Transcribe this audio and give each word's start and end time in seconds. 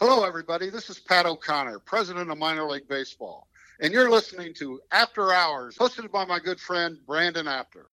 Hello, 0.00 0.22
everybody. 0.22 0.70
This 0.70 0.90
is 0.90 1.00
Pat 1.00 1.26
O'Connor, 1.26 1.80
president 1.80 2.30
of 2.30 2.38
Minor 2.38 2.62
League 2.62 2.86
Baseball, 2.86 3.48
and 3.80 3.92
you're 3.92 4.08
listening 4.08 4.54
to 4.54 4.80
After 4.92 5.32
Hours, 5.32 5.76
hosted 5.76 6.08
by 6.12 6.24
my 6.24 6.38
good 6.38 6.60
friend 6.60 6.98
Brandon 7.04 7.48
Apter. 7.48 7.88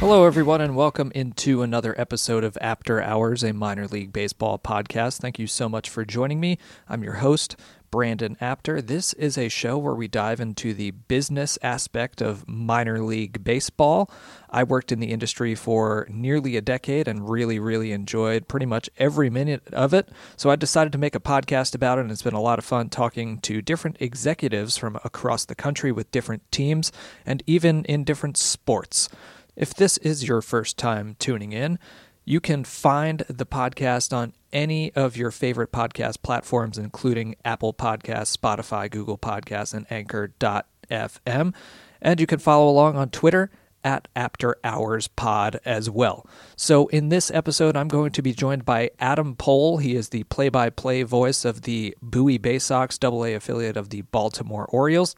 Hello, 0.00 0.24
everyone, 0.24 0.60
and 0.60 0.74
welcome 0.74 1.12
into 1.14 1.62
another 1.62 1.94
episode 2.00 2.42
of 2.42 2.56
After 2.60 3.02
Hours, 3.02 3.44
a 3.44 3.52
minor 3.52 3.86
league 3.86 4.12
baseball 4.12 4.58
podcast. 4.58 5.18
Thank 5.20 5.38
you 5.38 5.46
so 5.46 5.68
much 5.68 5.90
for 5.90 6.04
joining 6.04 6.40
me. 6.40 6.56
I'm 6.88 7.04
your 7.04 7.14
host, 7.14 7.56
Brandon 7.90 8.36
Apter. 8.40 8.82
This 8.82 9.12
is 9.14 9.38
a 9.38 9.48
show 9.48 9.78
where 9.78 9.94
we 9.94 10.08
dive 10.08 10.40
into 10.40 10.74
the 10.74 10.90
business 10.92 11.58
aspect 11.62 12.20
of 12.20 12.48
minor 12.48 13.02
league 13.02 13.44
baseball. 13.44 14.10
I 14.50 14.64
worked 14.64 14.92
in 14.92 15.00
the 15.00 15.10
industry 15.10 15.54
for 15.54 16.06
nearly 16.10 16.56
a 16.56 16.60
decade 16.60 17.08
and 17.08 17.28
really, 17.28 17.58
really 17.58 17.92
enjoyed 17.92 18.48
pretty 18.48 18.66
much 18.66 18.90
every 18.98 19.30
minute 19.30 19.62
of 19.72 19.94
it. 19.94 20.08
So 20.36 20.50
I 20.50 20.56
decided 20.56 20.92
to 20.92 20.98
make 20.98 21.14
a 21.14 21.20
podcast 21.20 21.74
about 21.74 21.98
it, 21.98 22.02
and 22.02 22.10
it's 22.10 22.22
been 22.22 22.34
a 22.34 22.40
lot 22.40 22.58
of 22.58 22.64
fun 22.64 22.88
talking 22.88 23.38
to 23.40 23.62
different 23.62 23.96
executives 24.00 24.76
from 24.76 24.98
across 25.04 25.44
the 25.44 25.54
country 25.54 25.92
with 25.92 26.10
different 26.10 26.50
teams 26.50 26.92
and 27.24 27.42
even 27.46 27.84
in 27.84 28.04
different 28.04 28.36
sports. 28.36 29.08
If 29.56 29.74
this 29.74 29.96
is 29.98 30.28
your 30.28 30.40
first 30.40 30.78
time 30.78 31.16
tuning 31.18 31.52
in, 31.52 31.80
you 32.28 32.40
can 32.40 32.62
find 32.62 33.20
the 33.20 33.46
podcast 33.46 34.14
on 34.14 34.34
any 34.52 34.92
of 34.92 35.16
your 35.16 35.30
favorite 35.30 35.72
podcast 35.72 36.20
platforms, 36.20 36.76
including 36.76 37.34
Apple 37.42 37.72
Podcasts, 37.72 38.36
Spotify, 38.36 38.90
Google 38.90 39.16
Podcasts, 39.16 39.72
and 39.72 39.86
Anchor.fm. 39.88 41.54
And 42.02 42.20
you 42.20 42.26
can 42.26 42.38
follow 42.38 42.68
along 42.68 42.96
on 42.96 43.08
Twitter 43.08 43.50
at 43.82 44.08
After 44.14 44.58
Hours 44.62 45.08
Pod 45.08 45.58
as 45.64 45.88
well. 45.88 46.26
So, 46.54 46.88
in 46.88 47.08
this 47.08 47.30
episode, 47.30 47.78
I'm 47.78 47.88
going 47.88 48.12
to 48.12 48.20
be 48.20 48.34
joined 48.34 48.66
by 48.66 48.90
Adam 48.98 49.34
Pohl. 49.34 49.78
He 49.78 49.96
is 49.96 50.10
the 50.10 50.24
play 50.24 50.50
by 50.50 50.68
play 50.68 51.04
voice 51.04 51.46
of 51.46 51.62
the 51.62 51.96
Bowie 52.02 52.36
Bay 52.36 52.58
Sox, 52.58 52.98
AA 53.02 53.36
affiliate 53.36 53.78
of 53.78 53.88
the 53.88 54.02
Baltimore 54.02 54.66
Orioles. 54.66 55.16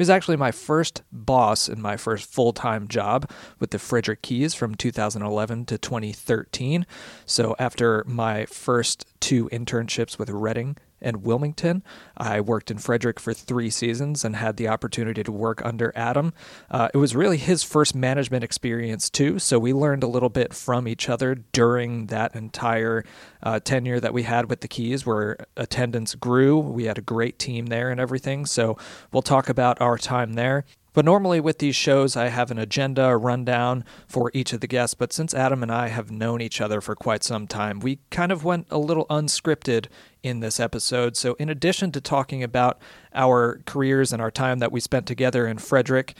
He 0.00 0.02
was 0.02 0.08
actually 0.08 0.38
my 0.38 0.50
first 0.50 1.02
boss 1.12 1.68
in 1.68 1.82
my 1.82 1.98
first 1.98 2.24
full 2.32 2.54
time 2.54 2.88
job 2.88 3.30
with 3.58 3.70
the 3.70 3.78
Frederick 3.78 4.22
Keys 4.22 4.54
from 4.54 4.74
2011 4.74 5.66
to 5.66 5.76
2013. 5.76 6.86
So, 7.26 7.54
after 7.58 8.02
my 8.06 8.46
first 8.46 9.04
two 9.20 9.50
internships 9.50 10.18
with 10.18 10.30
Reading 10.30 10.78
and 11.02 11.24
Wilmington. 11.24 11.82
I 12.16 12.40
worked 12.40 12.70
in 12.70 12.78
Frederick 12.78 13.20
for 13.20 13.32
three 13.32 13.70
seasons 13.70 14.24
and 14.24 14.36
had 14.36 14.56
the 14.56 14.68
opportunity 14.68 15.22
to 15.22 15.32
work 15.32 15.64
under 15.64 15.92
Adam. 15.96 16.32
Uh, 16.70 16.88
it 16.92 16.98
was 16.98 17.14
really 17.14 17.38
his 17.38 17.62
first 17.62 17.94
management 17.94 18.44
experience, 18.44 19.10
too, 19.10 19.38
so 19.38 19.58
we 19.58 19.72
learned 19.72 20.02
a 20.02 20.08
little 20.08 20.28
bit 20.28 20.54
from 20.54 20.86
each 20.86 21.08
other 21.08 21.34
during 21.52 22.06
that 22.06 22.34
entire 22.34 23.04
uh, 23.42 23.60
tenure 23.60 24.00
that 24.00 24.12
we 24.12 24.24
had 24.24 24.48
with 24.50 24.60
the 24.60 24.68
Keys, 24.68 25.06
where 25.06 25.36
attendance 25.56 26.14
grew. 26.14 26.58
We 26.58 26.84
had 26.84 26.98
a 26.98 27.02
great 27.02 27.38
team 27.38 27.66
there 27.66 27.90
and 27.90 28.00
everything, 28.00 28.46
so 28.46 28.76
we'll 29.12 29.22
talk 29.22 29.48
about 29.48 29.80
our 29.80 29.98
time 29.98 30.34
there. 30.34 30.64
But 30.92 31.04
normally 31.04 31.40
with 31.40 31.58
these 31.58 31.76
shows, 31.76 32.16
I 32.16 32.28
have 32.28 32.50
an 32.50 32.58
agenda, 32.58 33.04
a 33.04 33.16
rundown 33.16 33.84
for 34.06 34.30
each 34.34 34.52
of 34.52 34.60
the 34.60 34.66
guests. 34.66 34.94
But 34.94 35.12
since 35.12 35.34
Adam 35.34 35.62
and 35.62 35.70
I 35.70 35.88
have 35.88 36.10
known 36.10 36.40
each 36.40 36.60
other 36.60 36.80
for 36.80 36.94
quite 36.94 37.22
some 37.22 37.46
time, 37.46 37.80
we 37.80 38.00
kind 38.10 38.32
of 38.32 38.44
went 38.44 38.66
a 38.70 38.78
little 38.78 39.06
unscripted 39.06 39.86
in 40.22 40.40
this 40.40 40.60
episode. 40.60 41.16
So, 41.16 41.34
in 41.34 41.48
addition 41.48 41.92
to 41.92 42.00
talking 42.00 42.42
about 42.42 42.80
our 43.14 43.60
careers 43.66 44.12
and 44.12 44.20
our 44.20 44.30
time 44.30 44.58
that 44.58 44.72
we 44.72 44.80
spent 44.80 45.06
together 45.06 45.46
in 45.46 45.58
Frederick, 45.58 46.14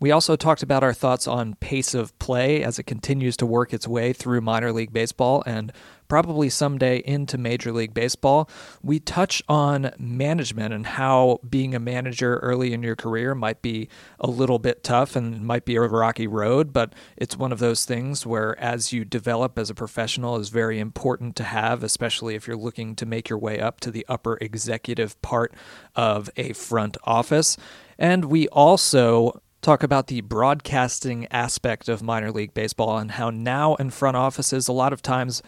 we 0.00 0.10
also 0.10 0.36
talked 0.36 0.62
about 0.62 0.82
our 0.82 0.92
thoughts 0.92 1.26
on 1.26 1.54
pace 1.54 1.94
of 1.94 2.18
play 2.18 2.62
as 2.62 2.78
it 2.78 2.82
continues 2.84 3.36
to 3.38 3.46
work 3.46 3.72
its 3.72 3.88
way 3.88 4.12
through 4.12 4.40
minor 4.40 4.72
league 4.72 4.92
baseball 4.92 5.42
and 5.46 5.72
probably 6.08 6.50
someday 6.50 6.98
into 6.98 7.38
Major 7.38 7.72
League 7.72 7.94
Baseball. 7.94 8.48
We 8.82 9.00
touch 9.00 9.42
on 9.48 9.92
management 9.98 10.74
and 10.74 10.86
how 10.86 11.40
being 11.48 11.74
a 11.74 11.80
manager 11.80 12.36
early 12.38 12.72
in 12.72 12.82
your 12.82 12.96
career 12.96 13.34
might 13.34 13.62
be 13.62 13.88
a 14.20 14.28
little 14.28 14.58
bit 14.58 14.84
tough 14.84 15.16
and 15.16 15.44
might 15.44 15.64
be 15.64 15.76
a 15.76 15.80
rocky 15.80 16.26
road, 16.26 16.72
but 16.72 16.92
it's 17.16 17.36
one 17.36 17.52
of 17.52 17.58
those 17.58 17.84
things 17.84 18.26
where 18.26 18.58
as 18.60 18.92
you 18.92 19.04
develop 19.04 19.58
as 19.58 19.70
a 19.70 19.74
professional 19.74 20.36
is 20.36 20.50
very 20.50 20.78
important 20.78 21.36
to 21.36 21.44
have, 21.44 21.82
especially 21.82 22.34
if 22.34 22.46
you're 22.46 22.56
looking 22.56 22.94
to 22.96 23.06
make 23.06 23.28
your 23.28 23.38
way 23.38 23.58
up 23.58 23.80
to 23.80 23.90
the 23.90 24.04
upper 24.08 24.36
executive 24.40 25.20
part 25.22 25.54
of 25.96 26.28
a 26.36 26.52
front 26.52 26.96
office. 27.04 27.56
And 27.98 28.26
we 28.26 28.48
also 28.48 29.40
talk 29.64 29.82
about 29.82 30.08
the 30.08 30.20
broadcasting 30.20 31.26
aspect 31.30 31.88
of 31.88 32.02
minor 32.02 32.30
league 32.30 32.52
baseball 32.52 32.98
and 32.98 33.12
how 33.12 33.30
now 33.30 33.74
in 33.76 33.88
front 33.88 34.14
offices, 34.14 34.68
a 34.68 34.72
lot 34.72 34.92
of 34.92 35.00
times 35.00 35.42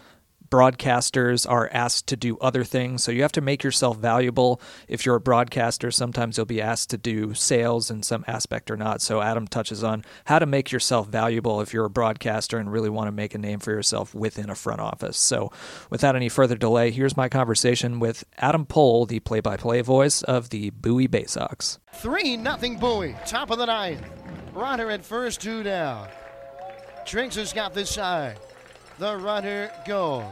broadcasters 0.51 1.49
are 1.49 1.69
asked 1.73 2.07
to 2.09 2.17
do 2.17 2.39
other 2.39 2.65
things. 2.65 3.05
So 3.05 3.13
you 3.13 3.23
have 3.23 3.33
to 3.33 3.41
make 3.41 3.65
yourself 3.65 3.99
valuable. 3.99 4.61
If 4.89 5.05
you're 5.05 5.17
a 5.17 5.21
broadcaster, 5.21 5.91
sometimes 5.91 6.37
you'll 6.37 6.47
be 6.47 6.61
asked 6.61 6.91
to 6.91 6.99
do 6.99 7.35
sales 7.35 7.91
in 7.91 8.03
some 8.03 8.25
aspect 8.27 8.71
or 8.71 8.77
not. 8.77 9.01
So 9.01 9.21
Adam 9.21 9.47
touches 9.47 9.83
on 9.83 10.05
how 10.25 10.39
to 10.39 10.47
make 10.47 10.73
yourself 10.73 11.09
valuable 11.09 11.61
if 11.61 11.73
you're 11.73 11.85
a 11.85 11.91
broadcaster 11.91 12.59
and 12.59 12.71
really 12.71 12.91
want 12.91 13.09
to 13.09 13.13
make 13.13 13.35
a 13.35 13.39
name 13.39 13.59
for 13.59 13.71
yourself 13.73 14.15
within 14.15 14.51
a 14.51 14.55
front 14.55 14.81
office. 14.81 15.19
So 15.19 15.51
without 15.91 16.17
any 16.17 16.29
further 16.29 16.57
delay, 16.57 16.91
here's 16.91 17.17
my 17.17 17.29
conversation 17.29 17.99
with 17.99 18.25
Adam 18.39 18.67
Pohl, 18.67 19.07
the 19.07 19.21
play 19.21 19.41
by 19.41 19.57
play 19.57 19.81
voice 19.81 20.23
of 20.23 20.51
the 20.51 20.71
Bowie 20.71 21.07
Bay 21.07 21.25
Sox. 21.25 21.79
3 21.95 22.37
nothing 22.37 22.79
Bowie, 22.79 23.17
top 23.27 23.51
of 23.51 23.59
the 23.59 23.67
ninth. 23.67 24.05
Runner 24.55 24.91
at 24.91 25.05
first, 25.05 25.41
two 25.41 25.63
down. 25.63 26.09
Trinks 27.05 27.37
has 27.37 27.53
got 27.53 27.75
this 27.75 27.91
side. 27.91 28.39
The 28.99 29.17
runner 29.17 29.71
goes. 29.87 30.25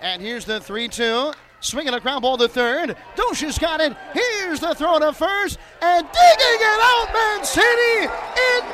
And 0.00 0.22
here's 0.22 0.44
the 0.44 0.60
3 0.60 0.88
2. 0.88 1.32
Swinging 1.60 1.94
a 1.94 2.00
ground 2.00 2.22
ball 2.22 2.36
to 2.36 2.46
third. 2.46 2.96
Dosha's 3.16 3.58
got 3.58 3.80
it. 3.80 3.96
Here's 4.12 4.60
the 4.60 4.74
throw 4.74 4.98
to 5.00 5.12
first. 5.12 5.58
And 5.82 6.06
digging 6.06 6.60
it 6.60 6.80
out, 6.82 7.08
Mancini. 7.12 8.08
It 8.36 8.64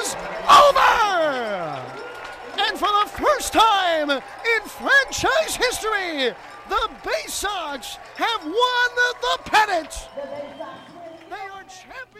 is 0.00 0.16
over. 0.50 1.80
And 2.58 2.78
for 2.78 2.88
the 2.88 3.10
first 3.22 3.52
time 3.52 4.10
in 4.10 4.68
franchise 4.68 5.54
history, 5.54 6.34
the 6.68 6.90
Bay 7.04 7.26
Sox 7.28 7.98
have 8.16 8.44
won 8.44 8.90
the 9.20 9.50
pennant. 9.50 10.08
They 11.30 11.36
are 11.36 11.62
champions. 11.64 12.13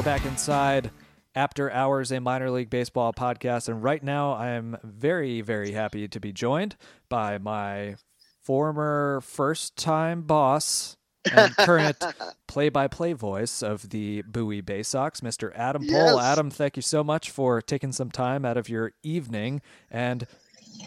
We're 0.00 0.04
back 0.04 0.24
inside 0.24 0.90
After 1.34 1.70
Hours, 1.70 2.10
a 2.10 2.20
minor 2.20 2.50
league 2.50 2.70
baseball 2.70 3.12
podcast. 3.12 3.68
And 3.68 3.82
right 3.82 4.02
now, 4.02 4.32
I 4.32 4.52
am 4.52 4.78
very, 4.82 5.42
very 5.42 5.72
happy 5.72 6.08
to 6.08 6.18
be 6.18 6.32
joined 6.32 6.76
by 7.10 7.36
my 7.36 7.96
former 8.40 9.20
first 9.22 9.76
time 9.76 10.22
boss 10.22 10.96
and 11.30 11.54
current 11.54 12.02
play 12.48 12.70
by 12.70 12.88
play 12.88 13.12
voice 13.12 13.62
of 13.62 13.90
the 13.90 14.22
Bowie 14.22 14.62
Bay 14.62 14.82
Sox, 14.82 15.20
Mr. 15.20 15.54
Adam 15.54 15.82
Yes. 15.82 15.92
Pohl. 15.92 16.18
Adam, 16.18 16.50
thank 16.50 16.76
you 16.76 16.82
so 16.82 17.04
much 17.04 17.30
for 17.30 17.60
taking 17.60 17.92
some 17.92 18.10
time 18.10 18.46
out 18.46 18.56
of 18.56 18.70
your 18.70 18.92
evening 19.02 19.60
and 19.90 20.26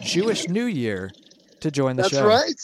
Jewish 0.02 0.48
New 0.48 0.66
Year 0.66 1.12
to 1.60 1.70
join 1.70 1.94
the 1.94 2.02
That's 2.02 2.14
show. 2.14 2.28
That's 2.28 2.46
right. 2.46 2.60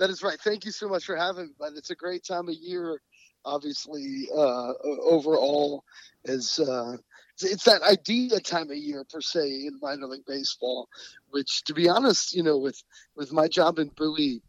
That 0.00 0.10
is 0.10 0.20
right. 0.24 0.40
Thank 0.40 0.64
you 0.64 0.72
so 0.72 0.88
much 0.88 1.04
for 1.04 1.14
having 1.14 1.44
me. 1.46 1.52
But 1.60 1.74
it's 1.76 1.90
a 1.90 1.94
great 1.94 2.24
time 2.24 2.48
of 2.48 2.54
year, 2.54 3.00
obviously, 3.44 4.28
uh, 4.36 4.72
overall, 4.84 5.84
as 6.26 6.58
uh, 6.58 6.96
it's, 7.40 7.64
that 7.64 7.82
idea 7.82 8.38
time 8.40 8.70
of 8.70 8.76
year 8.76 9.04
per 9.04 9.20
se 9.20 9.66
in 9.66 9.78
minor 9.80 10.06
league 10.06 10.26
baseball. 10.26 10.88
Which, 11.30 11.62
to 11.64 11.74
be 11.74 11.88
honest, 11.88 12.34
you 12.34 12.42
know, 12.42 12.58
with 12.58 12.82
with 13.16 13.32
my 13.32 13.48
job 13.48 13.78
in 13.78 13.88
Bowie, 13.96 14.42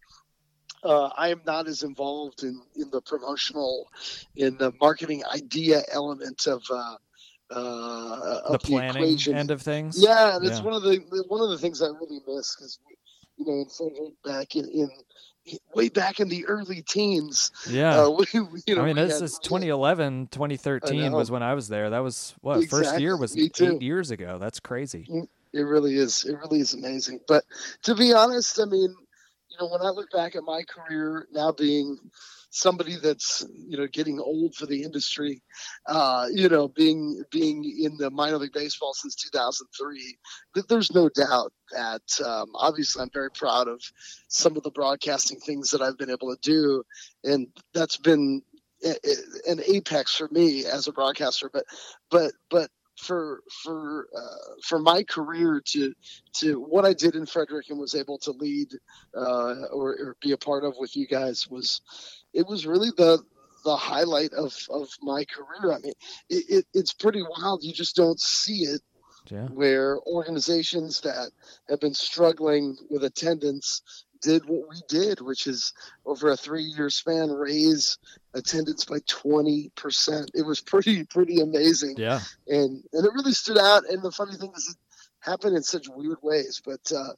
uh, 0.83 1.09
I 1.17 1.29
am 1.29 1.41
not 1.45 1.67
as 1.67 1.83
involved 1.83 2.43
in 2.43 2.61
in 2.75 2.89
the 2.91 3.01
promotional, 3.01 3.89
in 4.35 4.57
the 4.57 4.73
marketing 4.81 5.23
idea 5.33 5.81
element 5.91 6.47
of. 6.47 6.63
Uh, 6.69 6.95
uh, 7.53 8.51
The 8.53 8.59
planning 8.59 9.03
equation. 9.03 9.35
end 9.35 9.51
of 9.51 9.61
things. 9.61 10.01
Yeah, 10.01 10.37
and 10.37 10.45
it's 10.45 10.59
Yeah. 10.59 10.63
one 10.63 10.73
of 10.73 10.83
the 10.83 10.99
one 11.27 11.41
of 11.41 11.49
the 11.49 11.57
things 11.57 11.81
I 11.81 11.87
really 11.87 12.21
miss 12.25 12.55
because 12.55 12.79
you 13.35 13.45
know 13.45 13.65
in 13.79 14.15
back 14.23 14.55
in, 14.55 14.69
in 14.69 14.89
way 15.73 15.89
back 15.89 16.19
in 16.19 16.29
the 16.29 16.45
early 16.45 16.81
teens. 16.81 17.51
Yeah. 17.69 18.01
Uh, 18.01 18.09
we, 18.33 18.61
you 18.65 18.75
know, 18.75 18.81
I 18.81 18.85
mean, 18.85 18.95
this 18.95 19.15
had 19.19 19.23
is 19.23 19.39
2011, 19.39 20.27
2013 20.31 21.11
was 21.11 21.31
when 21.31 21.43
I 21.43 21.53
was 21.53 21.67
there. 21.67 21.89
That 21.89 21.99
was 21.99 22.33
what 22.41 22.67
first 22.69 22.99
year 22.99 23.17
was 23.17 23.37
eight 23.37 23.59
years 23.81 24.11
ago. 24.11 24.37
That's 24.39 24.59
crazy. 24.59 25.07
It 25.53 25.61
really 25.61 25.95
is. 25.95 26.25
It 26.25 26.37
really 26.37 26.59
is 26.59 26.73
amazing. 26.73 27.19
But 27.27 27.43
to 27.83 27.95
be 27.95 28.13
honest, 28.13 28.59
I 28.59 28.65
mean, 28.65 28.95
you 29.49 29.57
know, 29.59 29.67
when 29.67 29.81
I 29.81 29.89
look 29.89 30.11
back 30.11 30.35
at 30.35 30.43
my 30.43 30.63
career 30.63 31.27
now 31.31 31.51
being 31.51 31.97
somebody 32.51 32.97
that's 33.01 33.45
you 33.67 33.77
know 33.77 33.87
getting 33.87 34.19
old 34.19 34.53
for 34.53 34.67
the 34.67 34.83
industry, 34.83 35.41
uh, 35.87 36.27
you 36.31 36.49
know, 36.49 36.67
being 36.67 37.23
being 37.31 37.63
in 37.81 37.97
the 37.97 38.11
minor 38.11 38.37
league 38.37 38.53
baseball 38.53 38.93
since 38.93 39.15
2003, 39.15 40.17
there's 40.69 40.93
no 40.93 41.09
doubt 41.09 41.51
that 41.71 42.25
um, 42.25 42.51
obviously 42.53 43.01
I'm 43.01 43.09
very 43.11 43.31
proud 43.31 43.67
of 43.67 43.81
some 44.27 44.55
of 44.57 44.63
the 44.63 44.71
broadcasting 44.71 45.39
things 45.39 45.71
that 45.71 45.81
I've 45.81 45.97
been 45.97 46.11
able 46.11 46.35
to 46.35 46.39
do, 46.41 46.83
and 47.23 47.47
that's 47.73 47.97
been 47.97 48.43
an 48.83 49.61
apex 49.67 50.15
for 50.15 50.27
me 50.29 50.65
as 50.65 50.87
a 50.87 50.91
broadcaster. 50.91 51.49
But 51.51 51.65
but 52.09 52.33
but 52.49 52.69
for 52.97 53.41
for 53.63 54.07
uh, 54.15 54.53
for 54.63 54.79
my 54.79 55.03
career 55.03 55.61
to 55.65 55.93
to 56.33 56.59
what 56.59 56.85
I 56.85 56.93
did 56.93 57.15
in 57.15 57.25
Frederick 57.25 57.69
and 57.69 57.79
was 57.79 57.95
able 57.95 58.17
to 58.19 58.31
lead 58.31 58.69
uh, 59.15 59.67
or, 59.71 59.91
or, 59.91 60.17
be 60.21 60.33
a 60.33 60.37
part 60.37 60.63
of 60.63 60.75
with 60.77 60.95
you 60.95 61.07
guys 61.07 61.49
was 61.49 61.81
it 62.33 62.47
was 62.47 62.65
really 62.65 62.89
the 62.95 63.19
the 63.63 63.75
highlight 63.75 64.33
of 64.33 64.55
of 64.69 64.89
my 65.01 65.25
career. 65.25 65.73
I 65.73 65.79
mean, 65.79 65.93
it, 66.29 66.45
it, 66.49 66.65
it's 66.73 66.93
pretty 66.93 67.21
wild. 67.21 67.63
You 67.63 67.73
just 67.73 67.95
don't 67.95 68.19
see 68.19 68.63
it. 68.63 68.81
Yeah. 69.29 69.47
Where 69.47 69.99
organizations 70.01 71.01
that 71.01 71.29
have 71.69 71.79
been 71.79 71.93
struggling 71.93 72.75
with 72.89 73.03
attendance 73.03 73.83
did 74.21 74.45
what 74.45 74.69
we 74.69 74.81
did, 74.87 75.19
which 75.19 75.47
is 75.47 75.73
over 76.05 76.31
a 76.31 76.37
three 76.37 76.63
year 76.63 76.89
span 76.89 77.29
raise 77.31 77.97
attendance 78.33 78.85
by 78.85 78.99
20%. 78.99 80.27
It 80.33 80.45
was 80.45 80.61
pretty, 80.61 81.03
pretty 81.03 81.41
amazing. 81.41 81.95
Yeah. 81.97 82.19
And, 82.47 82.83
and 82.93 83.05
it 83.05 83.13
really 83.13 83.33
stood 83.33 83.57
out. 83.57 83.83
And 83.89 84.01
the 84.01 84.11
funny 84.11 84.35
thing 84.37 84.53
is, 84.55 84.75
it 85.25 85.29
happened 85.29 85.55
in 85.55 85.63
such 85.63 85.87
weird 85.89 86.17
ways, 86.21 86.61
but, 86.63 86.91
uh, 86.95 87.13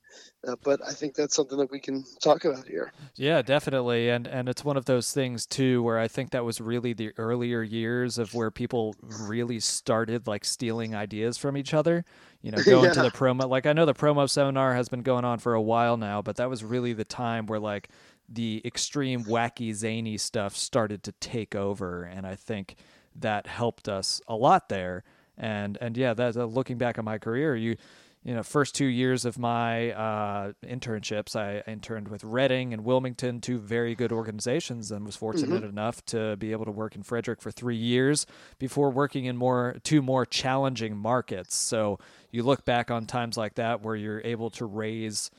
uh, 0.48 0.56
but 0.64 0.82
I 0.86 0.92
think 0.92 1.16
that's 1.16 1.36
something 1.36 1.58
that 1.58 1.72
we 1.72 1.80
can 1.80 2.04
talk 2.22 2.46
about 2.46 2.68
here. 2.68 2.92
Yeah, 3.16 3.42
definitely. 3.42 4.10
And, 4.10 4.28
and 4.28 4.50
it's 4.50 4.66
one 4.66 4.78
of 4.78 4.86
those 4.86 5.12
things 5.12 5.46
too, 5.46 5.84
where 5.84 6.00
I 6.00 6.08
think 6.08 6.32
that 6.32 6.46
was 6.46 6.62
really 6.62 6.94
the 6.94 7.12
earlier 7.18 7.64
years 7.64 8.18
of 8.18 8.34
where 8.34 8.52
people 8.52 8.96
really 9.22 9.60
started 9.60 10.28
like 10.28 10.46
stealing 10.46 10.96
ideas 10.96 11.38
from 11.38 11.58
each 11.58 11.74
other 11.74 12.06
you 12.44 12.52
know, 12.52 12.58
going 12.66 12.86
yeah. 12.86 12.94
to 12.94 13.02
the 13.02 13.10
promo. 13.10 13.50
Like 13.50 13.66
I 13.66 13.74
know 13.74 13.88
the 13.88 13.96
promo 13.96 14.30
seminar 14.30 14.76
has 14.76 14.90
been 14.90 15.02
going 15.02 15.26
on 15.26 15.40
for 15.40 15.56
a 15.56 15.62
while 15.62 15.98
now, 15.98 16.22
but 16.22 16.36
that 16.36 16.50
was 16.50 16.64
really 16.64 16.94
the 16.94 17.06
time 17.06 17.48
where 17.48 17.60
like 17.60 17.90
the 18.30 18.62
extreme 18.64 19.24
wacky 19.24 19.74
zany 19.74 20.18
stuff 20.18 20.56
started 20.56 21.02
to 21.04 21.12
take 21.14 21.56
over, 21.56 22.04
and 22.04 22.28
I 22.28 22.36
think 22.36 22.76
that 23.16 23.48
helped 23.48 23.90
us 23.90 24.22
a 24.28 24.36
lot 24.36 24.70
there. 24.70 25.04
And 25.38 25.78
and 25.82 25.98
yeah, 25.98 26.14
that 26.14 26.38
uh, 26.38 26.46
looking 26.46 26.78
back 26.78 27.00
on 27.00 27.06
my 27.06 27.18
career, 27.18 27.56
you 27.56 27.78
you 28.26 28.34
know, 28.34 28.44
first 28.44 28.74
two 28.74 28.86
years 28.86 29.26
of 29.26 29.38
my 29.38 29.92
uh, 29.92 30.54
internships, 30.66 31.36
I 31.36 31.62
interned 31.70 32.08
with 32.08 32.24
Reading 32.24 32.74
and 32.74 32.86
Wilmington, 32.86 33.42
two 33.42 33.58
very 33.60 33.96
good 33.96 34.14
organizations, 34.14 34.92
and 34.92 35.06
was 35.06 35.18
fortunate 35.18 35.64
mm-hmm. 35.64 35.70
enough 35.70 36.06
to 36.06 36.38
be 36.38 36.54
able 36.54 36.64
to 36.64 36.72
work 36.72 36.96
in 36.96 37.04
Frederick 37.04 37.42
for 37.42 37.52
three 37.52 37.76
years 37.76 38.26
before 38.60 38.92
working 38.92 39.26
in 39.26 39.36
more 39.36 39.76
two 39.84 40.02
more 40.02 40.26
challenging 40.26 40.96
markets. 40.96 41.56
So 41.56 42.00
you 42.32 42.44
look 42.44 42.64
back 42.64 42.90
on 42.90 43.06
times 43.08 43.36
like 43.36 43.56
that 43.56 43.82
where 43.82 43.96
you're 43.96 44.22
able 44.24 44.50
to 44.52 44.66
raise 44.66 45.30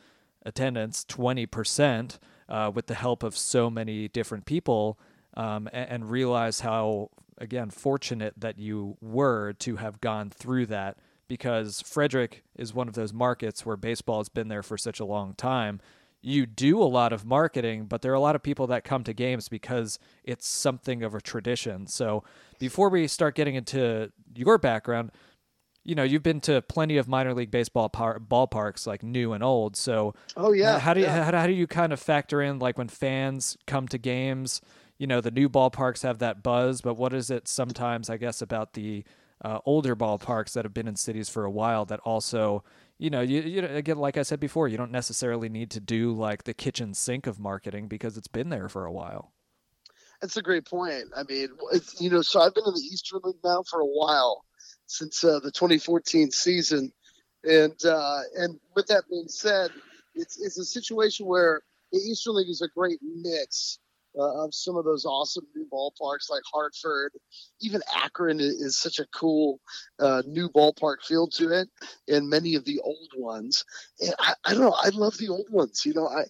attendance 0.44 1.04
twenty 1.04 1.46
percent 1.46 2.18
uh, 2.50 2.70
with 2.74 2.86
the 2.86 2.94
help 2.94 3.22
of 3.22 3.34
so 3.34 3.70
many 3.70 4.08
different 4.08 4.44
people, 4.44 4.98
um, 5.38 5.70
and, 5.72 5.88
and 5.88 6.10
realize 6.10 6.60
how 6.60 7.08
again 7.38 7.70
fortunate 7.70 8.34
that 8.36 8.58
you 8.58 8.96
were 9.00 9.52
to 9.54 9.76
have 9.76 10.00
gone 10.00 10.30
through 10.30 10.66
that 10.66 10.98
because 11.28 11.80
Frederick 11.80 12.44
is 12.56 12.74
one 12.74 12.88
of 12.88 12.94
those 12.94 13.12
markets 13.12 13.64
where 13.64 13.76
baseball 13.76 14.18
has 14.18 14.28
been 14.28 14.48
there 14.48 14.62
for 14.62 14.76
such 14.76 15.00
a 15.00 15.04
long 15.04 15.34
time. 15.34 15.80
You 16.20 16.46
do 16.46 16.82
a 16.82 16.84
lot 16.84 17.12
of 17.12 17.24
marketing, 17.24 17.84
but 17.86 18.00
there 18.00 18.12
are 18.12 18.16
a 18.16 18.20
lot 18.20 18.34
of 18.34 18.42
people 18.42 18.66
that 18.68 18.84
come 18.84 19.04
to 19.04 19.12
games 19.12 19.48
because 19.48 19.98
it's 20.22 20.46
something 20.46 21.02
of 21.02 21.14
a 21.14 21.20
tradition. 21.20 21.86
So, 21.86 22.24
before 22.58 22.88
we 22.88 23.06
start 23.08 23.34
getting 23.34 23.56
into 23.56 24.10
your 24.34 24.56
background, 24.56 25.12
you 25.84 25.94
know, 25.94 26.02
you've 26.02 26.22
been 26.22 26.40
to 26.42 26.62
plenty 26.62 26.96
of 26.96 27.08
minor 27.08 27.34
league 27.34 27.50
baseball 27.50 27.90
par- 27.90 28.18
ballparks, 28.18 28.86
like 28.86 29.02
new 29.02 29.34
and 29.34 29.44
old. 29.44 29.76
So, 29.76 30.14
oh 30.36 30.52
yeah, 30.52 30.78
how 30.78 30.94
do 30.94 31.00
you, 31.00 31.06
yeah. 31.06 31.24
how, 31.24 31.38
how 31.40 31.46
do 31.46 31.52
you 31.52 31.66
kind 31.66 31.92
of 31.92 32.00
factor 32.00 32.40
in 32.40 32.58
like 32.58 32.78
when 32.78 32.88
fans 32.88 33.58
come 33.66 33.86
to 33.88 33.98
games? 33.98 34.62
You 34.98 35.06
know, 35.06 35.20
the 35.20 35.30
new 35.30 35.48
ballparks 35.48 36.02
have 36.02 36.18
that 36.18 36.42
buzz, 36.42 36.80
but 36.80 36.94
what 36.94 37.12
is 37.12 37.30
it 37.30 37.48
sometimes? 37.48 38.08
I 38.08 38.16
guess 38.16 38.40
about 38.40 38.74
the 38.74 39.04
uh, 39.44 39.58
older 39.64 39.94
ballparks 39.94 40.52
that 40.52 40.64
have 40.64 40.74
been 40.74 40.88
in 40.88 40.96
cities 40.96 41.28
for 41.28 41.44
a 41.44 41.50
while 41.50 41.84
that 41.84 42.00
also 42.00 42.64
you 42.98 43.10
know 43.10 43.20
you, 43.20 43.42
you 43.42 43.64
again 43.66 43.98
like 43.98 44.16
i 44.16 44.22
said 44.22 44.40
before 44.40 44.68
you 44.68 44.76
don't 44.76 44.90
necessarily 44.90 45.48
need 45.48 45.70
to 45.70 45.80
do 45.80 46.12
like 46.12 46.44
the 46.44 46.54
kitchen 46.54 46.94
sink 46.94 47.26
of 47.26 47.38
marketing 47.38 47.88
because 47.88 48.16
it's 48.16 48.28
been 48.28 48.48
there 48.48 48.68
for 48.68 48.86
a 48.86 48.92
while 48.92 49.32
that's 50.20 50.36
a 50.36 50.42
great 50.42 50.64
point 50.64 51.04
i 51.16 51.22
mean 51.24 51.48
you 51.98 52.08
know 52.08 52.22
so 52.22 52.40
i've 52.40 52.54
been 52.54 52.64
in 52.66 52.74
the 52.74 52.80
eastern 52.80 53.20
league 53.24 53.36
now 53.44 53.62
for 53.68 53.80
a 53.80 53.86
while 53.86 54.44
since 54.86 55.24
uh, 55.24 55.40
the 55.40 55.50
2014 55.50 56.30
season 56.30 56.92
and 57.42 57.84
uh, 57.84 58.20
and 58.36 58.58
with 58.74 58.86
that 58.86 59.04
being 59.10 59.28
said 59.28 59.70
it's, 60.14 60.40
it's 60.40 60.58
a 60.58 60.64
situation 60.64 61.26
where 61.26 61.60
the 61.92 61.98
eastern 61.98 62.34
league 62.36 62.48
is 62.48 62.62
a 62.62 62.68
great 62.68 62.98
mix 63.02 63.78
uh, 64.18 64.44
of 64.44 64.54
some 64.54 64.76
of 64.76 64.84
those 64.84 65.04
awesome 65.04 65.46
new 65.54 65.66
ballparks 65.72 66.30
like 66.30 66.42
Hartford. 66.52 67.12
Even 67.60 67.82
Akron 67.96 68.40
is, 68.40 68.78
such 68.78 68.98
a 68.98 69.06
cool 69.06 69.60
uh, 70.00 70.22
new 70.26 70.48
ballpark 70.48 70.96
feel 71.02 71.26
to 71.28 71.50
it, 71.50 71.68
and 72.08 72.28
many 72.28 72.54
of 72.54 72.64
the 72.64 72.80
old 72.80 73.10
ones. 73.16 73.64
And 74.00 74.14
I, 74.18 74.34
I, 74.44 74.52
don't 74.52 74.62
know. 74.62 74.76
I 74.76 74.88
love 74.90 75.16
the 75.18 75.28
old 75.28 75.46
ones. 75.50 75.84
You 75.84 75.94
know, 75.94 76.08
I 76.08 76.24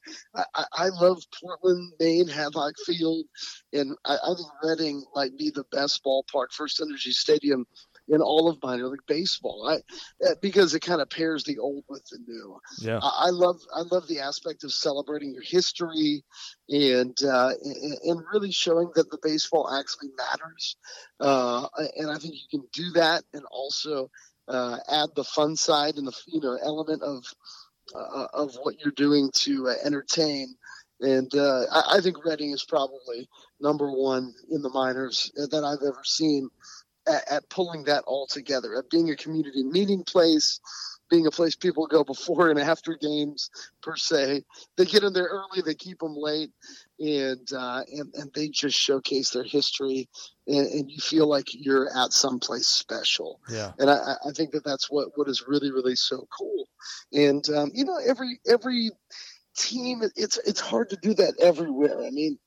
I, 0.54 0.64
I 0.72 0.88
love 0.88 1.22
Portland, 1.40 1.92
Maine, 1.98 2.28
Hadlock 2.28 2.74
Field, 2.84 3.24
and 3.72 3.96
I, 4.04 4.14
I 4.14 4.34
think 4.34 4.48
Reading 4.62 5.04
might 5.14 5.36
be 5.36 5.50
the 5.50 5.64
best 5.72 6.04
ballpark, 6.04 6.52
First 6.52 6.80
Energy 6.80 7.12
Stadium 7.12 7.66
in 8.08 8.20
all 8.20 8.48
of 8.48 8.62
minor 8.62 8.86
league 8.86 9.06
baseball. 9.06 9.68
I, 9.68 10.34
because 10.40 10.74
it 10.74 10.80
kind 10.80 11.00
of 11.00 11.10
pairs 11.10 11.44
the 11.44 11.58
old 11.58 11.84
with 11.88 12.04
the 12.10 12.18
new. 12.26 12.58
Yeah, 12.78 12.98
I, 13.02 13.26
I 13.26 13.30
love 13.30 13.60
I 13.74 13.82
love 13.90 14.06
the 14.08 14.20
aspect 14.20 14.64
of 14.64 14.72
celebrating 14.72 15.32
your 15.32 15.42
history 15.42 16.24
and 16.68 17.16
uh, 17.22 17.52
and 18.04 18.22
really 18.32 18.52
showing 18.52 18.90
that 18.94 19.10
the 19.10 19.18
baseball 19.22 19.70
actually 19.70 20.10
matters. 20.16 20.76
Uh, 21.20 21.66
and 21.96 22.10
I 22.10 22.18
think 22.18 22.34
you 22.34 22.48
can 22.50 22.68
do 22.72 22.90
that 22.92 23.24
and 23.32 23.44
also 23.50 24.10
uh, 24.48 24.78
add 24.90 25.10
the 25.14 25.24
fun 25.24 25.56
side 25.56 25.96
and 25.96 26.06
the 26.06 26.16
you 26.26 26.40
know 26.40 26.58
element 26.62 27.02
of 27.02 27.24
uh, 27.94 28.26
of 28.32 28.54
what 28.62 28.80
you're 28.80 28.92
doing 28.92 29.30
to 29.34 29.68
uh, 29.68 29.74
entertain. 29.84 30.54
And 31.00 31.34
uh, 31.34 31.64
I, 31.70 31.96
I, 31.96 32.00
think 32.00 32.24
Reading 32.24 32.52
is 32.52 32.64
probably 32.64 33.28
number 33.60 33.90
one 33.90 34.32
in 34.50 34.62
the 34.62 34.70
minors 34.70 35.30
that 35.34 35.64
I've 35.64 35.86
ever 35.86 36.02
seen 36.04 36.48
at, 37.06 37.30
at 37.30 37.48
pulling 37.48 37.84
that 37.84 38.04
all 38.06 38.26
together, 38.26 38.76
at 38.76 38.90
being 38.90 39.10
a 39.10 39.16
community 39.16 39.62
meeting 39.62 40.02
place, 40.04 40.60
being 41.10 41.26
a 41.26 41.30
place 41.30 41.54
people 41.54 41.86
go 41.86 42.02
before 42.02 42.50
and 42.50 42.58
after 42.58 42.96
games 42.96 43.50
per 43.82 43.96
se. 43.96 44.42
They 44.76 44.84
get 44.84 45.04
in 45.04 45.12
there 45.12 45.28
early, 45.30 45.62
they 45.64 45.74
keep 45.74 45.98
them 45.98 46.14
late, 46.16 46.50
and 46.98 47.46
uh, 47.52 47.82
and 47.92 48.12
and 48.14 48.30
they 48.34 48.48
just 48.48 48.78
showcase 48.78 49.30
their 49.30 49.44
history, 49.44 50.08
and, 50.46 50.66
and 50.66 50.90
you 50.90 50.98
feel 50.98 51.28
like 51.28 51.48
you're 51.52 51.88
at 51.96 52.12
some 52.12 52.40
place 52.40 52.66
special. 52.66 53.40
Yeah, 53.48 53.72
and 53.78 53.90
I, 53.90 54.14
I 54.26 54.32
think 54.32 54.52
that 54.52 54.64
that's 54.64 54.90
what 54.90 55.08
what 55.16 55.28
is 55.28 55.44
really 55.46 55.70
really 55.70 55.96
so 55.96 56.26
cool. 56.36 56.68
And 57.12 57.48
um, 57.50 57.70
you 57.74 57.84
know 57.84 57.98
every 58.04 58.40
every 58.48 58.90
team 59.56 60.02
it's 60.16 60.38
it's 60.38 60.60
hard 60.60 60.90
to 60.90 60.96
do 60.96 61.14
that 61.14 61.34
everywhere. 61.40 62.02
I 62.02 62.10
mean, 62.10 62.38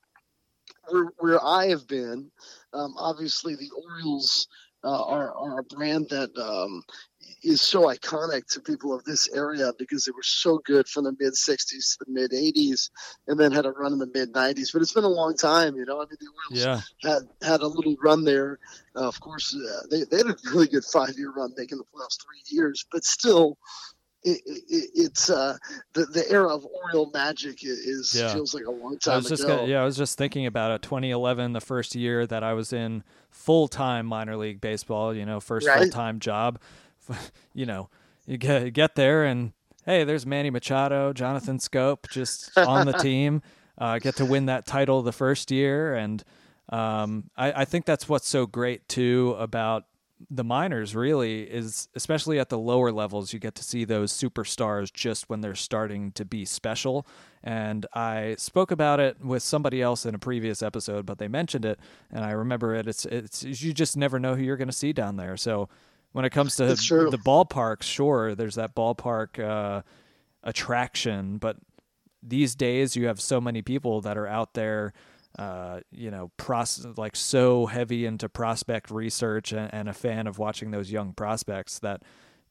where 0.89 1.11
where 1.19 1.43
I 1.43 1.67
have 1.67 1.87
been, 1.87 2.31
um, 2.73 2.93
obviously 2.97 3.55
the 3.55 3.69
Orioles 3.85 4.47
uh, 4.83 5.03
are, 5.03 5.33
are 5.35 5.59
a 5.59 5.63
brand 5.63 6.07
that 6.09 6.29
um, 6.37 6.83
is 7.43 7.61
so 7.61 7.83
iconic 7.83 8.45
to 8.47 8.59
people 8.59 8.93
of 8.93 9.03
this 9.03 9.29
area 9.33 9.71
because 9.77 10.05
they 10.05 10.11
were 10.11 10.23
so 10.23 10.59
good 10.65 10.87
from 10.87 11.03
the 11.03 11.15
mid 11.19 11.33
60s 11.33 11.97
to 11.97 12.05
the 12.05 12.11
mid 12.11 12.31
80s 12.31 12.89
and 13.27 13.39
then 13.39 13.51
had 13.51 13.65
a 13.65 13.71
run 13.71 13.93
in 13.93 13.99
the 13.99 14.09
mid 14.13 14.33
90s 14.33 14.71
but 14.71 14.81
it's 14.81 14.93
been 14.93 15.03
a 15.03 15.07
long 15.07 15.35
time 15.35 15.75
you 15.75 15.85
know? 15.85 15.97
I 15.97 16.05
mean 16.05 16.17
the 16.19 16.27
Orioles 16.55 16.85
yeah. 17.03 17.09
had 17.09 17.23
had 17.41 17.61
a 17.61 17.67
little 17.67 17.95
run 18.01 18.23
there. 18.23 18.59
Uh, 18.95 19.07
of 19.07 19.19
course 19.19 19.55
uh, 19.55 19.87
they, 19.89 20.03
they 20.05 20.17
had 20.17 20.27
a 20.27 20.35
really 20.51 20.67
good 20.67 20.85
five 20.85 21.17
year 21.17 21.31
run 21.31 21.51
making 21.57 21.79
the 21.79 21.83
playoffs 21.83 22.21
three 22.23 22.41
years 22.55 22.85
but 22.91 23.03
still 23.03 23.57
it, 24.23 24.41
it, 24.45 24.89
it's 24.95 25.29
uh, 25.29 25.57
the 25.93 26.05
the 26.05 26.29
era 26.29 26.47
of 26.47 26.65
Oriole 26.65 27.11
magic 27.13 27.59
is 27.63 28.15
yeah. 28.17 28.33
feels 28.33 28.53
like 28.53 28.65
a 28.65 28.71
long 28.71 28.97
time 28.99 29.13
I 29.13 29.17
was 29.17 29.29
just 29.29 29.43
ago. 29.43 29.57
Gonna, 29.57 29.67
yeah, 29.71 29.81
I 29.81 29.85
was 29.85 29.97
just 29.97 30.17
thinking 30.17 30.45
about 30.45 30.71
it. 30.71 30.81
2011, 30.81 31.53
the 31.53 31.61
first 31.61 31.95
year 31.95 32.25
that 32.27 32.43
I 32.43 32.53
was 32.53 32.73
in 32.73 33.03
full 33.29 33.67
time 33.67 34.05
minor 34.05 34.35
league 34.35 34.61
baseball. 34.61 35.13
You 35.13 35.25
know, 35.25 35.39
first 35.39 35.67
right? 35.67 35.79
full 35.79 35.89
time 35.89 36.19
job. 36.19 36.59
you 37.53 37.65
know, 37.65 37.89
you 38.25 38.37
get 38.37 38.73
get 38.73 38.95
there 38.95 39.23
and 39.23 39.53
hey, 39.85 40.03
there's 40.03 40.25
Manny 40.25 40.49
Machado, 40.49 41.13
Jonathan 41.13 41.59
Schoop, 41.59 42.09
just 42.09 42.55
on 42.57 42.85
the 42.85 42.93
team. 42.99 43.41
Uh, 43.77 43.99
get 43.99 44.15
to 44.15 44.25
win 44.25 44.47
that 44.47 44.65
title 44.65 45.03
the 45.03 45.11
first 45.11 45.51
year, 45.51 45.93
and 45.93 46.23
um, 46.69 47.29
I, 47.37 47.61
I 47.61 47.65
think 47.65 47.85
that's 47.85 48.09
what's 48.09 48.27
so 48.27 48.47
great 48.47 48.87
too 48.87 49.35
about 49.37 49.85
the 50.29 50.43
minors 50.43 50.95
really 50.95 51.43
is 51.43 51.87
especially 51.95 52.39
at 52.39 52.49
the 52.49 52.57
lower 52.57 52.91
levels 52.91 53.33
you 53.33 53.39
get 53.39 53.55
to 53.55 53.63
see 53.63 53.85
those 53.85 54.11
superstars 54.11 54.91
just 54.91 55.29
when 55.29 55.41
they're 55.41 55.55
starting 55.55 56.11
to 56.13 56.25
be 56.25 56.45
special. 56.45 57.05
And 57.43 57.85
i 57.93 58.35
spoke 58.37 58.71
about 58.71 58.99
it 58.99 59.23
with 59.23 59.43
somebody 59.43 59.81
else 59.81 60.05
in 60.05 60.15
a 60.15 60.19
previous 60.19 60.61
episode 60.61 61.05
but 61.05 61.17
they 61.17 61.27
mentioned 61.27 61.65
it 61.65 61.79
and 62.11 62.23
i 62.25 62.31
remember 62.31 62.73
it. 62.75 62.87
It's 62.87 63.05
it's 63.05 63.43
you 63.43 63.73
just 63.73 63.95
never 63.95 64.19
know 64.19 64.35
who 64.35 64.43
you're 64.43 64.57
going 64.57 64.67
to 64.67 64.73
see 64.73 64.93
down 64.93 65.17
there. 65.17 65.37
So 65.37 65.69
when 66.13 66.25
it 66.25 66.31
comes 66.31 66.55
to 66.55 66.65
the 67.11 67.17
ballparks 67.19 67.83
sure 67.83 68.33
there's 68.33 68.55
that 68.55 68.75
ballpark 68.75 69.39
uh, 69.39 69.81
attraction 70.43 71.37
but 71.37 71.57
these 72.23 72.55
days 72.55 72.95
you 72.95 73.07
have 73.07 73.21
so 73.21 73.39
many 73.39 73.61
people 73.61 74.01
that 74.01 74.17
are 74.17 74.27
out 74.27 74.53
there 74.53 74.93
uh, 75.37 75.81
you 75.91 76.09
know, 76.09 76.31
pros- 76.37 76.85
like 76.97 77.15
so 77.15 77.67
heavy 77.67 78.05
into 78.05 78.27
prospect 78.27 78.89
research 78.89 79.51
and, 79.51 79.71
and, 79.73 79.87
a 79.87 79.93
fan 79.93 80.25
of 80.25 80.39
watching 80.39 80.71
those 80.71 80.91
young 80.91 81.13
prospects 81.13 81.77
that 81.79 82.01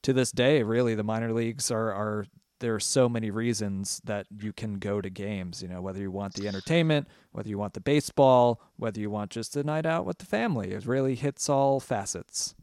to 0.02 0.12
this 0.12 0.30
day, 0.30 0.62
really, 0.62 0.94
the 0.94 1.02
minor 1.02 1.32
leagues 1.32 1.70
are, 1.70 1.92
are 1.92 2.26
there 2.60 2.74
are 2.74 2.80
so 2.80 3.08
many 3.08 3.30
reasons 3.30 4.00
that 4.04 4.26
you 4.40 4.52
can 4.52 4.78
go 4.78 5.00
to 5.00 5.10
games, 5.10 5.62
you 5.62 5.68
know, 5.68 5.82
whether 5.82 6.00
you 6.00 6.10
want 6.10 6.34
the 6.34 6.48
entertainment, 6.48 7.08
whether 7.32 7.48
you 7.48 7.58
want 7.58 7.74
the 7.74 7.80
baseball, 7.80 8.60
whether 8.76 9.00
you 9.00 9.10
want 9.10 9.30
just 9.30 9.56
a 9.56 9.64
night 9.64 9.84
out 9.84 10.06
with 10.06 10.18
the 10.18 10.26
family. 10.26 10.70
It 10.70 10.86
really 10.86 11.16
hits 11.16 11.48
all 11.48 11.80
facets. 11.80 12.54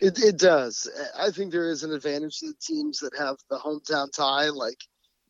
It, 0.00 0.18
it 0.22 0.38
does. 0.38 0.88
I 1.18 1.30
think 1.30 1.52
there 1.52 1.70
is 1.70 1.82
an 1.82 1.92
advantage 1.92 2.38
to 2.38 2.46
the 2.46 2.54
teams 2.60 3.00
that 3.00 3.12
have 3.18 3.36
the 3.50 3.58
hometown 3.58 4.10
tie, 4.10 4.48
like 4.48 4.78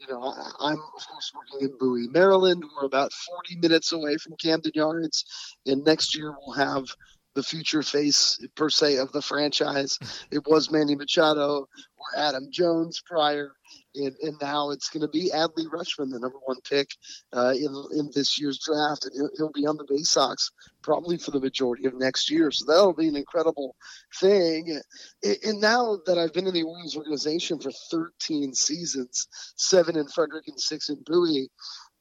you 0.00 0.06
know, 0.08 0.22
I, 0.60 0.72
am 0.72 0.78
of 0.78 1.06
course 1.06 1.32
working 1.34 1.68
in 1.68 1.76
Bowie, 1.78 2.08
Maryland. 2.08 2.64
We're 2.74 2.86
about 2.86 3.12
40 3.12 3.56
minutes 3.56 3.92
away 3.92 4.16
from 4.16 4.36
Camden 4.36 4.72
Yards, 4.74 5.24
and 5.66 5.84
next 5.84 6.16
year 6.16 6.34
we'll 6.46 6.56
have 6.56 6.86
the 7.34 7.42
future 7.42 7.82
face 7.82 8.38
per 8.56 8.70
se 8.70 8.96
of 8.96 9.12
the 9.12 9.22
franchise. 9.22 9.98
It 10.30 10.46
was 10.46 10.70
Manny 10.70 10.96
Machado 10.96 11.68
or 11.96 12.18
Adam 12.18 12.48
Jones 12.50 13.02
prior 13.04 13.52
and, 13.94 14.14
and 14.22 14.36
now 14.40 14.70
it's 14.70 14.88
going 14.88 15.02
to 15.02 15.08
be 15.08 15.30
Adley 15.34 15.66
Rutschman, 15.66 16.10
the 16.10 16.18
number 16.20 16.38
one 16.44 16.60
pick 16.68 16.90
uh, 17.32 17.52
in 17.56 17.74
in 17.92 18.10
this 18.14 18.40
year's 18.40 18.58
draft, 18.58 19.06
and 19.06 19.30
he'll, 19.36 19.50
be 19.50 19.66
on 19.66 19.76
the 19.76 19.86
Bay 19.88 20.02
Sox 20.02 20.52
probably 20.82 21.18
for 21.18 21.32
the 21.32 21.40
majority 21.40 21.86
of 21.86 21.94
next 21.94 22.30
year. 22.30 22.50
So 22.50 22.64
that'll 22.66 22.94
be 22.94 23.08
an 23.08 23.16
incredible 23.16 23.74
thing. 24.20 24.80
And 25.22 25.60
now 25.60 25.98
that 26.06 26.18
I've 26.18 26.32
been 26.32 26.46
in 26.46 26.54
the 26.54 26.62
Orioles 26.62 26.96
organization 26.96 27.58
for 27.58 27.72
13 27.90 28.54
seasons, 28.54 29.26
seven 29.56 29.96
in 29.96 30.06
Frederick 30.06 30.46
and 30.46 30.60
six 30.60 30.88
in 30.88 31.02
Bowie, 31.04 31.50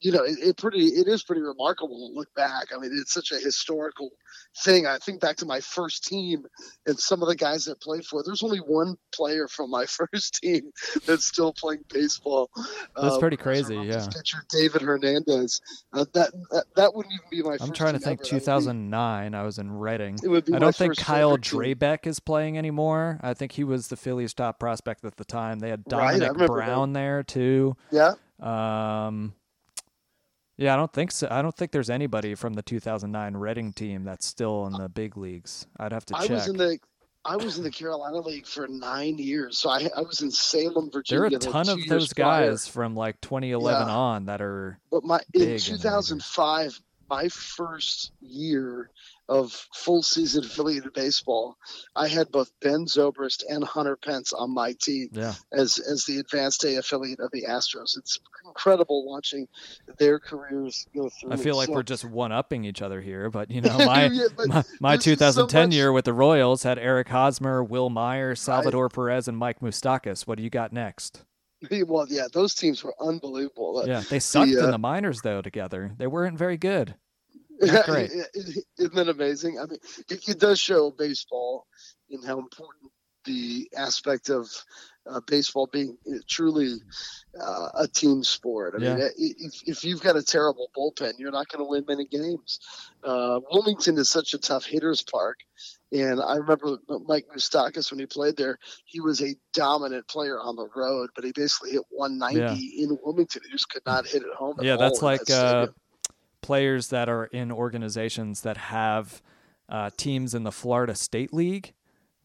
you 0.02 0.12
know, 0.12 0.24
it, 0.24 0.38
it, 0.40 0.58
pretty 0.58 0.86
it 0.86 1.08
is 1.08 1.24
pretty 1.24 1.42
remarkable 1.42 2.10
to 2.10 2.18
look 2.18 2.34
back. 2.34 2.68
I 2.74 2.80
mean, 2.80 2.92
it's 2.94 3.14
such 3.14 3.32
a 3.32 3.38
historical 3.38 4.12
thing. 4.64 4.88
I 4.88 4.98
think 4.98 5.20
back 5.20 5.36
to 5.38 5.46
my 5.46 5.60
first 5.60 6.06
team 6.06 6.46
and 6.86 6.98
some 6.98 7.22
of 7.22 7.28
the 7.28 7.36
guys 7.36 7.66
that 7.66 7.82
played 7.82 8.06
for. 8.06 8.22
It. 8.22 8.26
There's 8.26 8.44
only 8.44 8.60
one 8.60 8.96
player 9.14 9.48
from 9.48 9.70
my 9.70 9.86
first 10.14 10.40
team 10.42 10.72
that's 11.06 11.26
still 11.26 11.54
playing 11.54 11.84
baseball. 11.92 12.50
That's 12.96 13.16
uh, 13.16 13.20
pretty 13.20 13.38
crazy. 13.38 13.76
Yeah, 13.76 14.08
pitcher 14.14 14.44
David 14.50 14.82
Hernandez. 14.82 15.60
Uh, 15.92 16.06
that, 16.14 16.32
that, 16.52 16.66
that 16.76 16.96
wouldn't 16.96 17.14
even 17.14 17.26
be 17.30 17.42
my. 17.42 17.58
I'm 17.60 17.74
trying 17.74 17.94
to 17.94 18.00
think. 18.00 18.22
Ever. 18.22 18.40
2009. 18.40 19.36
I 19.36 19.44
was 19.44 19.60
in 19.60 19.72
Reading. 19.72 20.18
It 20.24 20.30
would 20.30 20.46
be 20.46 20.54
I 20.54 20.60
don't 20.60 20.76
think 20.76 20.98
Kyle 20.98 21.38
Drabek 21.38 22.08
is 22.08 22.20
playing 22.20 22.58
anymore. 22.58 23.20
I 23.22 23.34
think 23.34 23.54
he 23.54 23.64
was 23.64 23.88
the 23.88 23.98
Phillies' 23.98 24.34
top 24.34 24.60
prospect 24.60 25.04
at 25.04 25.18
the 25.18 25.26
time. 25.26 25.60
They 25.60 25.70
had 25.70 25.84
Domonic 25.86 26.38
right, 26.38 26.48
Brown 26.48 26.94
that. 26.94 27.00
there 27.00 27.24
too. 27.24 27.76
Yeah. 27.92 28.14
Um, 28.40 29.34
yeah, 30.60 30.74
I 30.74 30.78
don't 30.78 30.92
think 30.92 31.12
so. 31.12 31.28
I 31.32 31.42
don't 31.42 31.56
think 31.56 31.72
there's 31.72 31.90
anybody 31.90 32.36
from 32.36 32.54
the 32.54 32.62
2009 32.62 33.38
Reading 33.38 33.72
team 33.72 34.04
that's 34.04 34.26
still 34.26 34.68
in 34.68 34.74
the 34.74 34.90
big 34.90 35.16
leagues. 35.16 35.68
I'd 35.80 35.94
have 35.94 36.06
to 36.08 36.14
check. 36.14 36.30
I 36.30 36.34
was 36.34 36.48
in 36.48 36.58
the 36.58 36.80
I 37.26 37.36
was 37.36 37.58
in 37.58 37.64
the 37.64 37.72
Carolina 37.72 38.18
League 38.18 38.46
for 38.46 38.68
nine 38.68 39.18
years, 39.18 39.58
so 39.58 39.70
I, 39.70 39.90
I 39.96 40.02
was 40.02 40.22
in 40.22 40.32
Salem, 40.32 40.90
Virginia. 40.92 41.30
There 41.30 41.50
are 41.50 41.50
a 41.50 41.54
ton 41.54 41.70
of 41.70 41.86
those 41.88 42.14
guys 42.14 42.68
prior. 42.68 42.74
from 42.74 42.96
like 42.96 43.20
2011 43.22 43.88
yeah. 43.88 43.94
on 43.94 44.26
that 44.26 44.42
are. 44.42 44.80
But 44.92 45.04
my 45.04 45.20
in 45.34 45.58
2005, 45.58 46.82
my 47.10 47.28
first 47.30 48.12
year 48.22 48.90
of 49.30 49.52
full 49.74 50.02
season 50.02 50.44
affiliated 50.44 50.92
baseball, 50.94 51.58
I 51.96 52.08
had 52.08 52.32
both 52.32 52.52
Ben 52.60 52.86
Zobrist 52.86 53.44
and 53.48 53.64
Hunter 53.64 53.96
Pence 53.96 54.34
on 54.34 54.54
my 54.54 54.74
team 54.74 55.10
yeah. 55.14 55.36
as 55.54 55.78
as 55.78 56.06
the 56.06 56.20
advanced 56.20 56.64
A 56.66 56.78
affiliate 56.78 57.20
of 57.20 57.32
the 57.32 57.44
Astros. 57.44 57.98
It's 57.98 58.20
incredible 58.46 59.06
watching 59.06 59.48
their 59.98 60.20
careers 60.20 60.88
go 60.94 61.10
through. 61.10 61.32
I 61.32 61.38
feel 61.38 61.56
like 61.56 61.68
so, 61.68 61.74
we're 61.74 61.84
just 61.84 62.04
one 62.04 62.32
upping 62.32 62.66
each 62.66 62.82
other 62.82 63.00
here, 63.00 63.30
but 63.30 63.52
you 63.52 63.62
know, 63.62 63.78
my 63.86 64.08
yeah, 64.08 64.28
my, 64.48 64.64
my 64.82 64.98
2010 64.98 65.48
so 65.48 65.68
much... 65.68 65.76
year 65.76 65.94
with 65.94 66.06
the 66.06 66.14
Royals 66.14 66.64
had 66.64 66.80
Eric 66.80 67.10
Hosmer, 67.10 67.64
Wil 67.64 67.90
Myers, 67.90 68.42
Salvador 68.42 68.86
right. 68.86 68.94
Perez, 68.94 69.28
and 69.28 69.38
Mike 69.38 69.60
Moustakas. 69.60 70.26
What 70.28 70.38
do 70.38 70.44
you 70.44 70.50
got 70.50 70.74
next? 70.74 71.24
Well, 71.86 72.06
yeah, 72.10 72.28
those 72.32 72.56
teams 72.56 72.86
were 72.86 72.96
unbelievable. 73.02 73.84
Yeah, 73.86 74.02
they 74.10 74.20
sucked 74.20 74.52
the, 74.52 74.62
uh, 74.62 74.66
in 74.66 74.72
the 74.72 74.78
minors 74.78 75.22
though 75.24 75.42
together. 75.42 75.92
They 75.98 76.08
weren't 76.08 76.38
very 76.38 76.56
good. 76.56 76.96
Great. 77.60 78.12
Isn't 78.78 78.96
that 78.96 79.10
amazing? 79.10 79.60
I 79.60 79.66
mean, 79.66 79.80
it, 80.10 80.30
it, 80.30 80.40
does 80.40 80.60
show 80.60 80.92
baseball 80.92 81.68
and 82.10 82.26
how 82.26 82.40
important 82.40 82.92
the 83.26 83.70
aspect 83.78 84.30
of 84.30 84.48
uh, 85.10 85.20
baseball 85.28 85.68
being 85.68 85.98
uh, 86.10 86.20
truly 86.28 86.76
uh, 87.40 87.70
a 87.76 87.88
team 87.88 88.24
sport. 88.24 88.76
I 88.78 88.84
yeah. 88.84 88.96
mean, 88.96 89.10
if, 89.18 89.62
if 89.66 89.84
you've 89.84 90.02
got 90.02 90.16
a 90.16 90.24
terrible 90.24 90.70
bullpen, 90.78 91.14
you're 91.18 91.32
not 91.32 91.48
going 91.50 91.64
to 91.64 91.70
win 91.70 91.86
many 91.88 92.06
games. 92.06 92.60
Uh, 93.04 93.40
Wilmington 93.52 93.98
is 93.98 94.10
such 94.10 94.34
a 94.34 94.38
tough 94.38 94.66
hitters 94.66 95.04
park. 95.04 95.40
And 95.92 96.22
I 96.22 96.36
remember 96.36 96.78
Mike 97.08 97.26
Moustakas 97.36 97.90
when 97.90 98.00
he 98.00 98.06
played 98.06 98.38
there, 98.38 98.60
he 98.86 99.02
was 99.02 99.22
a 99.24 99.36
dominant 99.54 100.08
player 100.08 100.40
on 100.40 100.56
the 100.56 100.68
road, 100.76 101.10
but 101.16 101.24
he 101.24 101.32
basically 101.32 101.72
hit 101.72 101.82
190 101.90 102.40
yeah. 102.40 102.84
in 102.84 102.98
Wilmington. 103.04 103.42
He 103.44 103.52
just 103.52 103.70
could 103.70 103.86
not 103.88 104.06
hit 104.06 104.22
it 104.22 104.34
home. 104.38 104.58
yeah, 104.62 104.76
that's 104.76 105.02
like 105.02 105.24
that 105.26 105.74
players 106.42 106.90
that 106.90 107.10
are 107.10 107.26
in 107.26 107.52
organizations 107.52 108.42
that 108.42 108.58
have 108.58 109.22
uh, 109.68 109.90
teams 109.98 110.34
in 110.34 110.44
the 110.44 110.52
Florida 110.52 110.96
State 110.96 111.34
League, 111.34 111.74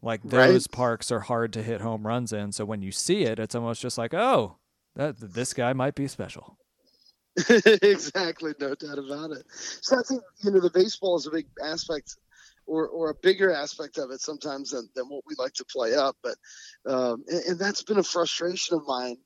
like 0.02 0.22
those 0.22 0.66
right. 0.68 0.76
parks 0.76 1.10
are 1.10 1.20
hard 1.20 1.52
to 1.54 1.62
hit 1.62 1.80
home 1.80 2.06
runs 2.06 2.32
in. 2.32 2.52
So 2.52 2.64
when 2.64 2.82
you 2.82 2.92
see 2.92 3.24
it, 3.24 3.38
it's 3.38 3.54
almost 3.54 3.80
just 3.80 3.98
like, 3.98 4.14
oh, 4.14 4.56
that 4.96 5.18
this 5.18 5.52
guy 5.54 5.72
might 5.72 5.94
be 5.94 6.06
special. 6.06 6.58
exactly, 7.82 8.52
no 8.60 8.74
doubt 8.74 8.98
about 8.98 9.32
it. 9.32 9.44
So 9.50 9.98
I 9.98 10.02
think 10.02 10.22
you 10.42 10.52
know 10.52 10.60
the 10.60 10.70
baseball 10.70 11.16
is 11.16 11.26
a 11.26 11.32
big 11.32 11.46
aspect, 11.64 12.16
or 12.66 12.86
or 12.86 13.10
a 13.10 13.14
bigger 13.14 13.52
aspect 13.52 13.98
of 13.98 14.12
it 14.12 14.20
sometimes 14.20 14.70
than, 14.70 14.88
than 14.94 15.06
what 15.06 15.24
we 15.26 15.34
like 15.36 15.52
to 15.54 15.64
play 15.64 15.94
up. 15.94 16.16
But 16.22 16.36
um, 16.86 17.24
and, 17.26 17.42
and 17.44 17.58
that's 17.58 17.82
been 17.82 17.98
a 17.98 18.04
frustration 18.04 18.76
of 18.76 18.86
mine 18.86 19.16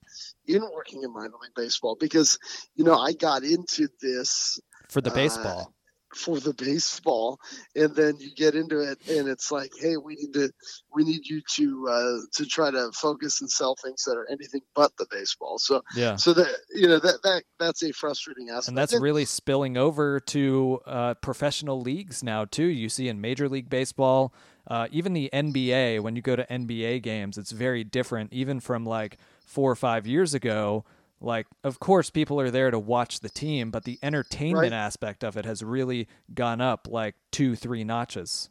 in 0.46 0.62
working 0.72 1.02
in 1.02 1.12
minor 1.12 1.34
league 1.42 1.54
baseball 1.54 1.96
because 2.00 2.38
you 2.76 2.84
know 2.84 2.98
I 2.98 3.12
got 3.12 3.42
into 3.42 3.88
this 4.00 4.58
for 4.88 5.00
the 5.00 5.10
uh, 5.10 5.14
baseball. 5.14 5.60
Uh, 5.60 5.72
for 6.14 6.40
the 6.40 6.54
baseball, 6.54 7.38
and 7.76 7.94
then 7.94 8.16
you 8.18 8.34
get 8.34 8.54
into 8.54 8.80
it, 8.80 8.98
and 9.08 9.28
it's 9.28 9.52
like, 9.52 9.70
hey, 9.78 9.96
we 9.96 10.16
need 10.16 10.32
to, 10.32 10.50
we 10.94 11.04
need 11.04 11.26
you 11.26 11.42
to 11.54 11.88
uh, 11.88 12.18
to 12.34 12.46
try 12.46 12.70
to 12.70 12.90
focus 12.92 13.40
and 13.40 13.50
sell 13.50 13.76
things 13.82 14.04
that 14.04 14.16
are 14.16 14.26
anything 14.30 14.62
but 14.74 14.90
the 14.96 15.06
baseball. 15.10 15.58
So 15.58 15.82
yeah, 15.94 16.16
so 16.16 16.32
that 16.32 16.48
you 16.74 16.88
know 16.88 16.98
that 16.98 17.22
that 17.22 17.42
that's 17.58 17.82
a 17.82 17.92
frustrating 17.92 18.48
aspect, 18.48 18.68
and 18.68 18.78
that's 18.78 18.98
really 18.98 19.24
spilling 19.24 19.76
over 19.76 20.20
to 20.20 20.80
uh, 20.86 21.14
professional 21.14 21.80
leagues 21.80 22.22
now 22.22 22.44
too. 22.44 22.66
You 22.66 22.88
see 22.88 23.08
in 23.08 23.20
Major 23.20 23.48
League 23.48 23.68
Baseball. 23.68 24.32
Uh, 24.66 24.86
even 24.92 25.14
the 25.14 25.30
NBA, 25.32 26.02
when 26.02 26.14
you 26.14 26.20
go 26.20 26.36
to 26.36 26.44
NBA 26.44 27.00
games, 27.00 27.38
it's 27.38 27.52
very 27.52 27.84
different, 27.84 28.34
even 28.34 28.60
from 28.60 28.84
like 28.84 29.16
four 29.46 29.70
or 29.70 29.74
five 29.74 30.06
years 30.06 30.34
ago 30.34 30.84
like 31.20 31.46
of 31.64 31.80
course 31.80 32.10
people 32.10 32.40
are 32.40 32.50
there 32.50 32.70
to 32.70 32.78
watch 32.78 33.20
the 33.20 33.28
team 33.28 33.70
but 33.70 33.84
the 33.84 33.98
entertainment 34.02 34.72
right. 34.72 34.72
aspect 34.72 35.24
of 35.24 35.36
it 35.36 35.44
has 35.44 35.62
really 35.62 36.08
gone 36.34 36.60
up 36.60 36.86
like 36.88 37.14
two 37.32 37.56
three 37.56 37.84
notches. 37.84 38.50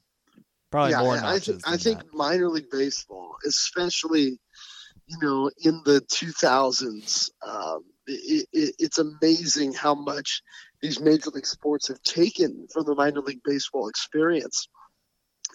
Probably 0.70 0.92
yeah, 0.92 1.02
more 1.02 1.16
notches 1.16 1.64
i, 1.66 1.76
th- 1.76 1.76
I 1.76 1.78
think 1.78 2.14
minor 2.14 2.50
league 2.50 2.70
baseball 2.70 3.36
especially 3.46 4.38
you 5.08 5.18
know 5.22 5.50
in 5.64 5.82
the 5.86 6.02
2000s 6.02 7.30
um, 7.48 7.84
it, 8.08 8.48
it, 8.52 8.76
it's 8.80 8.98
amazing 8.98 9.74
how 9.74 9.96
much 9.96 10.42
these 10.82 11.00
major 11.00 11.30
league 11.32 11.46
sports 11.46 11.88
have 11.88 12.02
taken 12.04 12.68
from 12.72 12.86
the 12.86 12.96
minor 12.96 13.22
league 13.22 13.42
baseball 13.44 13.90
experience. 13.90 14.68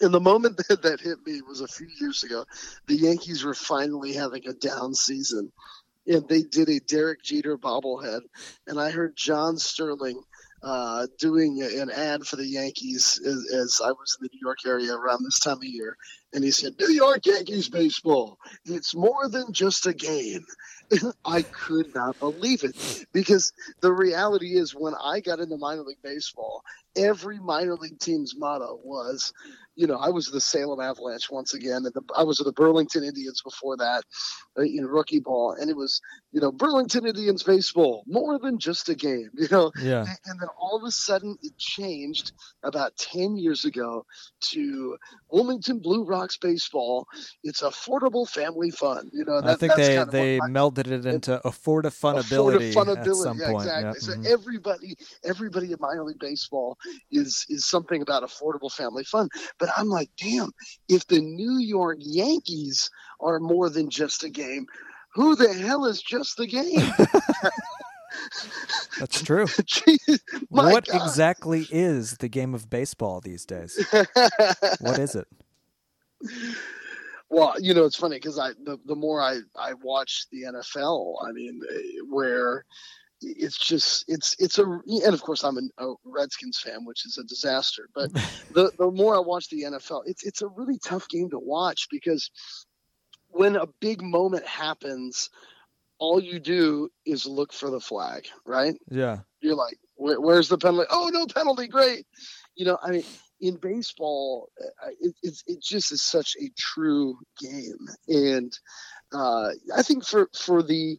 And 0.01 0.13
the 0.13 0.19
moment 0.19 0.57
that, 0.69 0.81
that 0.83 1.01
hit 1.01 1.19
me 1.25 1.41
was 1.41 1.61
a 1.61 1.67
few 1.67 1.87
years 1.99 2.23
ago. 2.23 2.45
The 2.87 2.95
yankees 2.95 3.43
were 3.43 3.53
finally 3.53 4.13
having 4.13 4.47
a 4.47 4.53
down 4.53 4.93
season 4.93 5.51
and 6.07 6.27
they 6.27 6.43
did 6.43 6.69
a 6.69 6.79
Derek 6.79 7.23
Jeter 7.23 7.57
bobblehead, 7.57 8.21
and 8.67 8.79
I 8.79 8.91
heard 8.91 9.15
John 9.15 9.57
Sterling 9.57 10.21
uh, 10.63 11.07
doing 11.19 11.61
an 11.61 11.91
ad 11.91 12.23
for 12.23 12.37
the 12.37 12.47
Yankees 12.47 13.19
as, 13.25 13.53
as, 13.53 13.81
I 13.83 13.91
was 13.91 14.17
in 14.17 14.23
the 14.23 14.29
New 14.31 14.39
York 14.41 14.59
area 14.65 14.95
around 14.95 15.23
this 15.23 15.39
time 15.39 15.57
of 15.57 15.63
year, 15.65 15.97
and 16.33 16.41
he 16.41 16.51
said, 16.51 16.75
"New 16.79 16.91
York 16.91 17.25
Yankees 17.25 17.67
baseball, 17.67 18.37
it's 18.63 18.95
more 18.95 19.27
than 19.27 19.51
just 19.51 19.85
a 19.87 19.93
game." 19.93 20.45
I 21.25 21.41
could 21.41 21.93
not 21.93 22.19
believe 22.19 22.63
it. 22.63 23.05
Because 23.11 23.51
the 23.81 23.91
reality 23.91 24.57
is, 24.57 24.73
when 24.73 24.93
I 25.01 25.19
got 25.19 25.39
into 25.39 25.57
minor 25.57 25.81
league 25.81 26.01
baseball, 26.03 26.63
every 26.95 27.39
minor 27.39 27.75
league 27.75 27.99
team's 27.99 28.35
motto 28.37 28.79
was 28.83 29.33
you 29.75 29.87
know, 29.87 29.97
I 29.97 30.09
was 30.09 30.27
the 30.27 30.41
Salem 30.41 30.79
Avalanche 30.79 31.29
once 31.31 31.53
again, 31.53 31.85
and 31.85 31.93
the, 31.93 32.01
I 32.15 32.23
was 32.23 32.37
the 32.37 32.51
Burlington 32.51 33.03
Indians 33.03 33.41
before 33.43 33.77
that 33.77 34.03
uh, 34.57 34.63
in 34.63 34.85
rookie 34.85 35.19
ball, 35.19 35.55
and 35.59 35.69
it 35.69 35.75
was, 35.75 35.99
you 36.33 36.41
know, 36.41 36.51
Burlington 36.51 37.05
Indians 37.05 37.43
baseball 37.43 38.03
more 38.07 38.39
than 38.39 38.57
just 38.57 38.89
a 38.89 38.95
game, 38.95 39.29
you 39.37 39.47
know. 39.51 39.71
Yeah. 39.79 40.05
And, 40.25 40.39
then 40.39 40.49
all 40.59 40.75
of 40.75 40.83
a 40.83 40.91
sudden, 40.91 41.37
it 41.43 41.55
changed 41.57 42.31
about 42.63 42.97
ten 42.97 43.37
years 43.37 43.65
ago 43.65 44.05
to 44.51 44.97
Wilmington 45.29 45.79
Blue 45.79 46.03
Rocks 46.03 46.37
baseball. 46.37 47.07
It's 47.43 47.61
affordable 47.61 48.27
family 48.27 48.71
fun, 48.71 49.11
you 49.13 49.23
know. 49.25 49.41
That, 49.41 49.51
I 49.51 49.55
think 49.55 49.75
they 49.75 50.03
they 50.09 50.37
I, 50.37 50.47
melded 50.47 50.87
it 50.87 51.05
into 51.05 51.39
affordafunability, 51.45 52.73
affordability, 52.73 53.07
at 53.07 53.15
some 53.15 53.39
yeah, 53.39 53.51
point. 53.51 53.65
exactly. 53.65 53.83
Yep. 53.85 53.97
So 53.97 54.13
mhm. 54.13 54.25
everybody, 54.25 54.95
everybody 55.23 55.71
in 55.71 55.77
minor 55.79 56.03
league 56.03 56.19
baseball 56.19 56.77
is 57.11 57.45
is 57.49 57.65
something 57.65 58.01
about 58.01 58.23
affordable 58.23 58.71
family 58.71 59.03
fun. 59.03 59.29
But 59.59 59.69
I'm 59.77 59.87
like, 59.87 60.09
damn, 60.17 60.51
if 60.89 61.05
the 61.07 61.21
New 61.21 61.59
York 61.59 61.97
Yankees 61.99 62.89
are 63.19 63.39
more 63.39 63.69
than 63.69 63.91
just 63.91 64.23
a 64.23 64.29
game, 64.29 64.65
who 65.13 65.35
the 65.35 65.53
hell 65.53 65.85
is 65.85 66.01
just 66.01 66.37
the 66.37 66.47
game? 66.47 66.93
That's 68.99 69.21
true. 69.21 69.45
Jeez, 69.45 70.19
what 70.49 70.87
God. 70.87 71.01
exactly 71.01 71.67
is 71.71 72.17
the 72.17 72.27
game 72.27 72.53
of 72.53 72.69
baseball 72.69 73.21
these 73.21 73.45
days? 73.45 73.85
What 74.79 74.99
is 74.99 75.15
it? 75.15 75.27
well, 77.29 77.55
you 77.59 77.73
know, 77.73 77.85
it's 77.85 77.95
funny 77.95 78.17
because 78.17 78.39
I 78.39 78.49
the, 78.63 78.77
the 78.85 78.95
more 78.95 79.21
I 79.21 79.39
I 79.57 79.73
watch 79.73 80.25
the 80.31 80.43
NFL, 80.43 81.15
I 81.27 81.31
mean, 81.31 81.61
eh, 81.73 81.99
where 82.09 82.65
it's 83.21 83.57
just 83.57 84.05
it's 84.07 84.35
it's 84.39 84.59
a 84.59 84.63
and 84.63 85.13
of 85.13 85.21
course 85.21 85.43
I'm 85.43 85.57
a, 85.57 85.85
a 85.85 85.95
Redskins 86.05 86.59
fan, 86.59 86.85
which 86.85 87.05
is 87.05 87.17
a 87.17 87.23
disaster. 87.23 87.89
But 87.93 88.13
the 88.51 88.71
the 88.77 88.91
more 88.91 89.15
I 89.15 89.19
watch 89.19 89.49
the 89.49 89.63
NFL, 89.63 90.03
it's 90.05 90.23
it's 90.23 90.41
a 90.41 90.47
really 90.47 90.77
tough 90.79 91.07
game 91.09 91.29
to 91.31 91.39
watch 91.39 91.87
because 91.89 92.29
when 93.33 93.55
a 93.55 93.67
big 93.79 94.01
moment 94.01 94.45
happens, 94.45 95.29
all 95.99 96.21
you 96.21 96.39
do 96.39 96.89
is 97.05 97.25
look 97.25 97.53
for 97.53 97.69
the 97.69 97.79
flag, 97.79 98.27
right? 98.45 98.75
Yeah. 98.89 99.19
you're 99.41 99.55
like, 99.55 99.77
Where, 99.95 100.19
where's 100.19 100.49
the 100.49 100.57
penalty? 100.57 100.87
Oh, 100.91 101.09
no 101.11 101.25
penalty. 101.25 101.67
Great. 101.67 102.05
You 102.55 102.65
know, 102.65 102.77
I 102.81 102.91
mean, 102.91 103.03
in 103.41 103.57
baseball, 103.57 104.49
uh, 104.61 104.89
it, 105.01 105.43
it 105.47 105.61
just 105.61 105.91
is 105.91 106.01
such 106.01 106.35
a 106.41 106.49
true 106.57 107.17
game, 107.39 107.87
and 108.07 108.57
uh, 109.11 109.49
I 109.75 109.81
think 109.81 110.05
for 110.05 110.29
for 110.33 110.63
the 110.63 110.97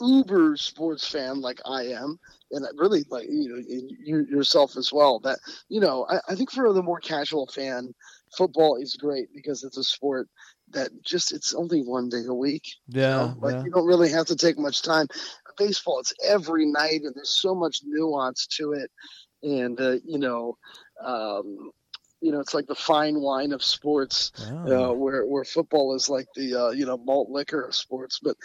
uber 0.00 0.56
sports 0.56 1.08
fan 1.08 1.40
like 1.40 1.60
I 1.64 1.84
am, 1.84 2.18
and 2.50 2.66
I 2.66 2.68
really 2.76 3.04
like 3.10 3.26
you 3.28 3.48
know 3.48 3.62
you 4.04 4.26
yourself 4.30 4.76
as 4.76 4.92
well. 4.92 5.18
That 5.20 5.38
you 5.68 5.80
know, 5.80 6.06
I, 6.10 6.18
I 6.28 6.34
think 6.34 6.50
for 6.50 6.72
the 6.72 6.82
more 6.82 7.00
casual 7.00 7.46
fan, 7.46 7.94
football 8.36 8.76
is 8.76 8.94
great 8.96 9.28
because 9.34 9.64
it's 9.64 9.78
a 9.78 9.84
sport 9.84 10.28
that 10.72 10.90
just 11.04 11.32
it's 11.32 11.54
only 11.54 11.80
one 11.82 12.08
day 12.08 12.24
a 12.26 12.34
week. 12.34 12.64
You 12.96 13.06
Yeah. 13.06 13.08
know? 13.08 13.36
Like 13.40 13.56
yeah. 13.56 13.64
you 13.64 13.70
don't 13.70 13.86
really 13.86 14.10
have 14.10 14.26
to 14.26 14.36
take 14.36 14.58
much 14.58 14.82
time. 14.82 15.06
Baseball, 15.58 16.00
it's 16.00 16.12
every 16.24 16.66
night, 16.66 17.02
and 17.02 17.14
there's 17.14 17.40
so 17.40 17.54
much 17.54 17.80
nuance 17.84 18.46
to 18.58 18.72
it, 18.72 18.90
and 19.42 19.80
uh, 19.80 19.96
you 20.04 20.18
know, 20.18 20.56
um, 21.04 21.70
you 22.20 22.32
know, 22.32 22.40
it's 22.40 22.54
like 22.54 22.66
the 22.66 22.74
fine 22.74 23.20
wine 23.20 23.52
of 23.52 23.62
sports, 23.62 24.32
Oh. 24.38 24.68
uh, 24.70 24.92
where 24.92 25.24
where 25.26 25.44
football 25.44 25.94
is 25.94 26.08
like 26.08 26.26
the 26.34 26.54
uh, 26.54 26.70
you 26.70 26.86
know 26.86 26.96
malt 26.98 27.28
liquor 27.30 27.62
of 27.62 27.74
sports. 27.74 28.20
But 28.22 28.36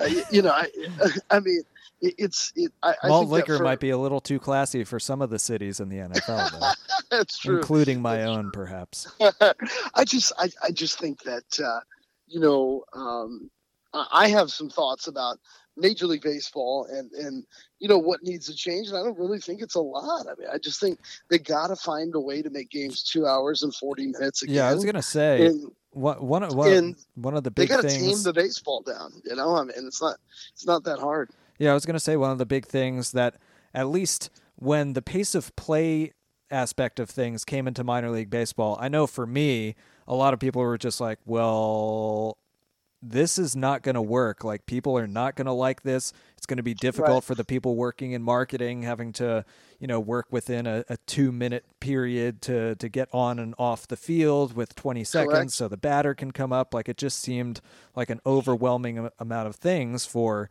uh, 0.00 0.08
you 0.30 0.42
know, 0.42 0.50
I 0.50 0.68
I 1.30 1.40
mean, 1.40 1.62
it, 2.02 2.14
it's 2.18 2.52
it. 2.56 2.72
I, 2.82 2.94
I 3.02 3.08
Malt 3.08 3.22
think 3.22 3.32
liquor 3.32 3.58
for- 3.58 3.64
might 3.64 3.80
be 3.80 3.90
a 3.90 3.98
little 3.98 4.20
too 4.20 4.38
classy 4.38 4.84
for 4.84 5.00
some 5.00 5.22
of 5.22 5.30
the 5.30 5.38
cities 5.38 5.80
in 5.80 5.88
the 5.88 5.96
NFL, 5.98 6.50
though, 6.60 6.70
That's 7.10 7.38
true. 7.38 7.56
including 7.58 8.02
my 8.02 8.18
That's 8.18 8.28
own, 8.28 8.50
perhaps. 8.52 9.06
I 9.94 10.04
just 10.04 10.32
I, 10.38 10.50
I 10.62 10.70
just 10.70 10.98
think 10.98 11.22
that 11.22 11.60
uh, 11.64 11.80
you 12.26 12.40
know 12.40 12.84
um, 12.92 13.50
I 13.94 14.06
I 14.12 14.28
have 14.28 14.50
some 14.50 14.68
thoughts 14.68 15.06
about 15.06 15.38
Major 15.76 16.06
League 16.06 16.22
Baseball 16.22 16.86
and 16.90 17.10
and 17.12 17.44
you 17.78 17.88
know 17.88 17.98
what 17.98 18.22
needs 18.22 18.46
to 18.46 18.54
change, 18.54 18.88
and 18.88 18.96
I 18.96 19.02
don't 19.02 19.18
really 19.18 19.38
think 19.40 19.62
it's 19.62 19.74
a 19.74 19.80
lot. 19.80 20.26
I 20.26 20.34
mean, 20.38 20.48
I 20.52 20.58
just 20.58 20.80
think 20.80 20.98
they 21.30 21.38
got 21.38 21.68
to 21.68 21.76
find 21.76 22.14
a 22.14 22.20
way 22.20 22.42
to 22.42 22.50
make 22.50 22.70
games 22.70 23.02
two 23.02 23.26
hours 23.26 23.62
and 23.62 23.74
forty 23.74 24.06
minutes 24.06 24.42
again. 24.42 24.56
Yeah, 24.56 24.68
I 24.68 24.74
was 24.74 24.84
gonna 24.84 25.00
say 25.02 25.46
and 25.46 25.70
one 25.90 26.16
one 26.26 26.42
of- 26.42 26.54
one, 26.54 26.96
one 27.14 27.36
of 27.36 27.44
the 27.44 27.50
big 27.50 27.68
they 27.68 27.74
got 27.74 27.82
to 27.82 27.88
tame 27.88 28.22
the 28.22 28.32
baseball 28.32 28.82
down. 28.82 29.12
You 29.24 29.36
know, 29.36 29.54
I 29.56 29.62
mean, 29.64 29.72
it's 29.76 30.00
not 30.02 30.16
it's 30.52 30.66
not 30.66 30.84
that 30.84 30.98
hard. 30.98 31.30
Yeah, 31.62 31.70
I 31.70 31.74
was 31.74 31.86
going 31.86 31.94
to 31.94 32.00
say 32.00 32.16
one 32.16 32.32
of 32.32 32.38
the 32.38 32.44
big 32.46 32.66
things 32.66 33.12
that, 33.12 33.36
at 33.72 33.86
least 33.86 34.30
when 34.56 34.94
the 34.94 35.00
pace 35.00 35.36
of 35.36 35.54
play 35.54 36.10
aspect 36.50 36.98
of 36.98 37.08
things 37.08 37.44
came 37.44 37.68
into 37.68 37.84
minor 37.84 38.10
league 38.10 38.30
baseball, 38.30 38.76
I 38.80 38.88
know 38.88 39.06
for 39.06 39.28
me, 39.28 39.76
a 40.08 40.14
lot 40.16 40.34
of 40.34 40.40
people 40.40 40.60
were 40.60 40.76
just 40.76 41.00
like, 41.00 41.20
well, 41.24 42.36
this 43.00 43.38
is 43.38 43.54
not 43.54 43.82
going 43.82 43.94
to 43.94 44.02
work. 44.02 44.42
Like, 44.42 44.66
people 44.66 44.98
are 44.98 45.06
not 45.06 45.36
going 45.36 45.46
to 45.46 45.52
like 45.52 45.82
this. 45.82 46.12
It's 46.36 46.46
going 46.46 46.56
to 46.56 46.64
be 46.64 46.74
difficult 46.74 47.14
Right. 47.14 47.24
for 47.24 47.36
the 47.36 47.44
people 47.44 47.76
working 47.76 48.10
in 48.10 48.24
marketing, 48.24 48.82
having 48.82 49.12
to, 49.12 49.44
you 49.78 49.86
know, 49.86 50.00
work 50.00 50.26
within 50.32 50.66
a, 50.66 50.84
a 50.88 50.96
two 51.06 51.30
minute 51.30 51.64
period 51.78 52.42
to, 52.42 52.74
to 52.74 52.88
get 52.88 53.08
on 53.12 53.38
and 53.38 53.54
off 53.56 53.86
the 53.86 53.96
field 53.96 54.56
with 54.56 54.74
20 54.74 55.04
seconds 55.04 55.32
Correct. 55.32 55.50
so 55.52 55.68
the 55.68 55.76
batter 55.76 56.12
can 56.12 56.32
come 56.32 56.52
up. 56.52 56.74
Like, 56.74 56.88
it 56.88 56.96
just 56.96 57.20
seemed 57.20 57.60
like 57.94 58.10
an 58.10 58.20
overwhelming 58.26 59.08
amount 59.20 59.46
of 59.46 59.54
things 59.54 60.04
for 60.06 60.50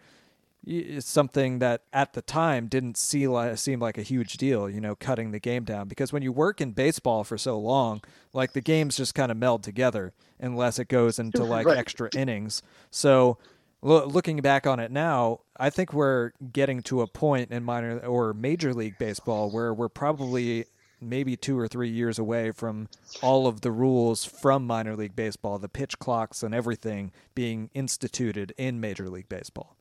is 0.66 1.06
something 1.06 1.60
that 1.60 1.82
at 1.92 2.14
the 2.14 2.22
time 2.22 2.68
didn't 2.68 2.96
see 2.98 3.28
like, 3.28 3.58
seem 3.58 3.80
like 3.80 3.98
a 3.98 4.04
huge 4.04 4.38
deal, 4.38 4.70
you 4.70 4.80
know, 4.80 4.96
cutting 4.96 5.32
the 5.32 5.40
game 5.40 5.64
down. 5.64 5.88
Because 5.88 6.14
when 6.14 6.22
you 6.22 6.32
work 6.32 6.62
in 6.62 6.72
baseball 6.72 7.24
for 7.24 7.38
so 7.38 7.58
long, 7.60 8.02
like 8.34 8.54
the 8.54 8.62
games 8.62 8.98
just 8.98 9.16
kind 9.16 9.32
of 9.32 9.38
meld 9.38 9.64
together 9.64 10.14
unless 10.40 10.78
it 10.80 10.88
goes 10.88 11.18
into 11.20 11.44
like 11.46 11.66
Right. 11.66 11.78
extra 11.78 12.10
innings. 12.16 12.62
So 12.92 13.38
lo- 13.82 14.06
looking 14.06 14.38
back 14.42 14.68
on 14.68 14.80
it 14.80 14.92
now, 14.92 15.40
I 15.58 15.70
think 15.72 15.94
we're 15.94 16.32
getting 16.54 16.82
to 16.84 17.02
a 17.02 17.08
point 17.08 17.52
in 17.52 17.64
minor 17.64 17.98
or 18.00 18.34
major 18.34 18.74
league 18.74 18.98
baseball 19.00 19.50
where 19.50 19.74
we're 19.74 19.90
probably 19.90 20.66
maybe 21.04 21.36
two 21.36 21.58
or 21.58 21.68
three 21.68 21.90
years 21.90 22.20
away 22.20 22.52
from 22.52 22.88
all 23.24 23.48
of 23.48 23.62
the 23.62 23.72
rules 23.72 24.24
from 24.24 24.68
minor 24.68 24.96
league 24.96 25.16
baseball, 25.16 25.58
the 25.58 25.68
pitch 25.68 25.98
clocks 25.98 26.44
and 26.44 26.54
everything 26.54 27.12
being 27.34 27.72
instituted 27.74 28.54
in 28.60 28.80
major 28.80 29.10
league 29.10 29.28
baseball. 29.28 29.76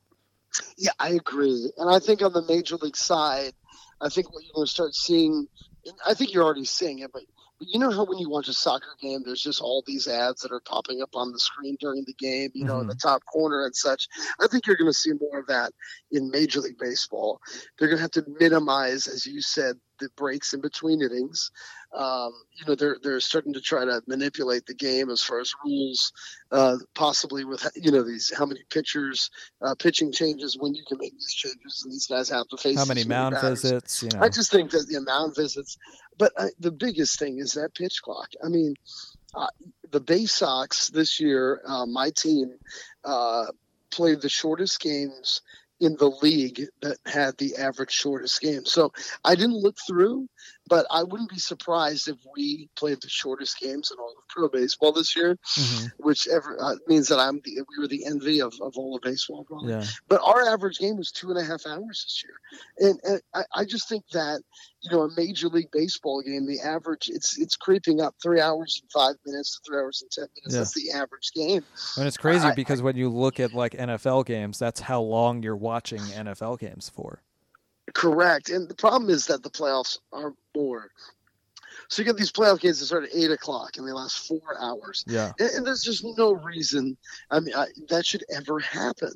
Yeah, 0.77 0.93
I 0.99 1.11
agree. 1.11 1.71
And 1.77 1.91
I 1.91 1.99
think 1.99 2.23
on 2.23 2.33
the 2.33 2.43
major 2.43 2.77
league 2.77 2.97
side, 2.97 3.53
I 4.01 4.09
think 4.09 4.33
what 4.33 4.45
you're 4.45 4.55
going 4.55 4.67
to 4.67 4.73
start 4.73 4.95
seeing, 4.95 5.47
and 5.85 5.95
I 6.07 6.15
think 6.15 6.33
you're 6.33 6.45
already 6.45 6.65
seeing 6.65 7.01
it, 7.01 7.11
but, 7.13 7.23
but 7.59 7.69
you 7.69 7.79
know 7.79 7.91
how 7.91 8.05
when 8.05 8.19
you 8.19 8.31
watch 8.31 8.49
a 8.49 8.55
soccer 8.55 8.97
game, 9.01 9.21
there's 9.25 9.43
just 9.43 9.61
all 9.61 9.85
these 9.87 10.09
ads 10.09 10.41
that 10.41 10.53
are 10.53 10.61
popping 10.61 11.03
up 11.03 11.11
on 11.15 11.33
the 11.33 11.39
screen 11.39 11.77
during 11.79 12.05
the 12.07 12.15
game, 12.15 12.51
you 12.55 12.65
know, 12.65 12.81
in 12.81 12.87
the 12.87 12.95
mm-hmm. 12.95 13.09
top 13.09 13.23
corner 13.27 13.65
and 13.65 13.77
such. 13.77 14.09
I 14.41 14.47
think 14.47 14.67
you're 14.67 14.77
going 14.77 14.91
to 14.91 14.97
see 14.97 15.13
more 15.21 15.41
of 15.41 15.47
that 15.49 15.73
in 16.11 16.31
Major 16.31 16.61
League 16.61 16.79
Baseball. 16.79 17.41
They're 17.79 17.89
going 17.89 17.99
to 17.99 18.03
have 18.03 18.11
to 18.13 18.25
minimize, 18.41 19.07
as 19.07 19.27
you 19.27 19.43
said, 19.43 19.77
the 20.01 20.09
breaks 20.17 20.53
in 20.53 20.61
between 20.61 21.03
innings. 21.03 21.51
Um, 21.93 22.33
you 22.55 22.67
know, 22.67 22.75
they're 22.75 22.97
they're 23.03 23.21
starting 23.21 23.53
to 23.55 23.61
try 23.61 23.85
to 23.85 24.03
manipulate 24.07 24.67
the 24.67 24.75
game 24.75 25.11
as 25.11 25.23
far 25.23 25.41
as 25.41 25.53
rules, 25.65 26.13
uh, 26.53 26.77
possibly 26.95 27.45
with 27.45 27.67
you 27.75 27.91
know 27.91 28.03
these 28.03 28.33
how 28.37 28.47
many 28.47 28.61
pitchers, 28.71 29.31
uh, 29.63 29.75
pitching 29.75 30.13
changes, 30.13 30.57
when 30.59 30.75
you 30.75 30.85
can 30.87 30.99
make 30.99 31.13
these 31.13 31.35
changes, 31.35 31.83
and 31.85 31.93
these 31.93 32.07
guys 32.07 32.29
have 32.29 32.47
to 32.49 32.57
face 32.57 32.79
How 32.79 32.85
many 32.85 33.05
mound 33.05 33.35
batters. 33.35 33.63
visits? 33.63 34.03
You 34.03 34.09
know, 34.11 34.21
I 34.21 34.29
just 34.29 34.51
think 34.51 34.71
that 34.71 34.87
the 34.89 34.97
amount 34.97 35.37
visits, 35.37 35.79
but 36.17 36.33
uh, 36.37 36.49
the 36.59 36.73
biggest 36.73 37.19
thing 37.19 37.39
is 37.39 37.53
that 37.55 37.75
pitch 37.75 38.03
clock. 38.03 38.29
I 38.45 38.49
mean, 38.49 38.75
uh, 39.35 39.49
the 39.91 40.01
Bay 40.01 40.27
Sox 40.27 40.89
this 40.89 41.21
year, 41.21 41.61
uh, 41.67 41.87
my 41.87 42.11
team, 42.11 42.53
uh, 43.05 43.47
played 43.91 44.21
the 44.21 44.29
shortest 44.29 44.81
games 44.81 45.43
in 45.81 45.97
the 45.97 46.11
league 46.23 46.63
that 46.83 46.99
had 47.07 47.37
the 47.39 47.57
average 47.57 47.91
shortest 47.91 48.41
game. 48.41 48.65
So 48.65 48.93
I 49.25 49.35
didn't 49.35 49.57
look 49.63 49.77
through, 49.87 50.29
but 50.71 50.87
I 50.91 51.03
wouldn't 51.03 51.29
be 51.29 51.39
surprised 51.39 52.09
if 52.09 52.17
we 52.35 52.71
played 52.77 53.03
the 53.03 53.09
shortest 53.11 53.59
games 53.61 53.91
in 53.93 53.99
all 53.99 54.15
of 54.17 54.27
pro 54.29 54.49
baseball 54.49 54.93
this 54.93 55.15
year, 55.15 55.37
Mhm. 55.59 55.91
which 55.99 56.27
ever, 56.29 56.57
uh, 56.63 56.77
means 56.87 57.09
that 57.09 57.19
I'm 57.19 57.41
the, 57.45 57.59
we 57.69 57.79
were 57.79 57.89
the 57.89 58.07
envy 58.07 58.41
of, 58.41 58.55
of 58.63 58.79
all 58.79 58.97
of 58.97 59.03
baseball. 59.03 59.45
Probably 59.45 59.73
yeah. 59.73 59.85
but 60.09 60.23
our 60.25 60.49
average 60.49 60.79
game 60.79 60.97
was 60.97 61.11
two 61.13 61.29
and 61.31 61.39
a 61.39 61.45
half 61.45 61.67
hours 61.67 62.05
this 62.07 62.25
year, 62.25 62.89
and, 62.91 63.01
and 63.05 63.21
I, 63.35 63.43
I 63.61 63.65
just 63.67 63.87
think 63.91 64.05
that 64.13 64.41
you 64.81 64.91
know 64.91 65.03
a 65.03 65.11
major 65.17 65.49
league 65.49 65.71
baseball 65.73 66.23
game, 66.23 66.47
the 66.47 66.61
average 66.61 67.11
it's 67.13 67.37
it's 67.39 67.57
creeping 67.57 68.01
up 68.01 68.15
three 68.23 68.41
hours 68.41 68.81
and 68.81 68.91
five 68.91 69.17
minutes 69.27 69.57
to 69.57 69.61
three 69.69 69.79
hours 69.79 70.01
and 70.01 70.11
ten 70.11 70.29
minutes. 70.37 70.55
Yeah. 70.55 70.59
That's 70.61 70.75
the 70.75 70.93
average 70.93 71.33
game. 71.35 71.65
And 71.99 72.07
it's 72.07 72.17
crazy 72.17 72.47
I- 72.47 72.55
because 72.55 72.81
when 72.81 72.97
you 72.97 73.09
look 73.11 73.41
at 73.41 73.53
like 73.53 73.73
NFL 73.73 74.25
games, 74.25 74.59
that's 74.59 74.81
how 74.81 75.01
long 75.03 75.43
you're 75.43 75.57
watching 75.57 75.99
NFL 76.01 76.59
games 76.61 76.89
for. 76.89 77.23
Correct, 77.95 78.51
and 78.51 78.69
the 78.69 78.75
problem 78.75 79.11
is 79.11 79.27
that 79.27 79.43
the 79.43 79.51
playoffs 79.51 79.99
are 80.13 80.35
more 80.57 80.91
So 81.91 82.03
you 82.03 82.07
get 82.07 82.17
these 82.17 82.31
playoff 82.31 82.61
games 82.61 82.79
that 82.79 82.87
start 82.87 83.05
at 83.05 83.15
eight 83.15 83.33
o'clock 83.33 83.77
and 83.77 83.87
they 83.87 83.91
last 83.91 84.29
four 84.29 84.41
hours. 84.61 85.05
Yeah. 85.09 85.33
And, 85.41 85.51
and 85.51 85.67
there's 85.67 85.83
just 85.83 86.05
no 86.17 86.33
reason. 86.33 86.97
I 87.33 87.41
mean, 87.41 87.55
I, 87.55 87.67
that 87.89 88.07
should 88.07 88.25
ever 88.33 88.61
happen. 88.61 89.13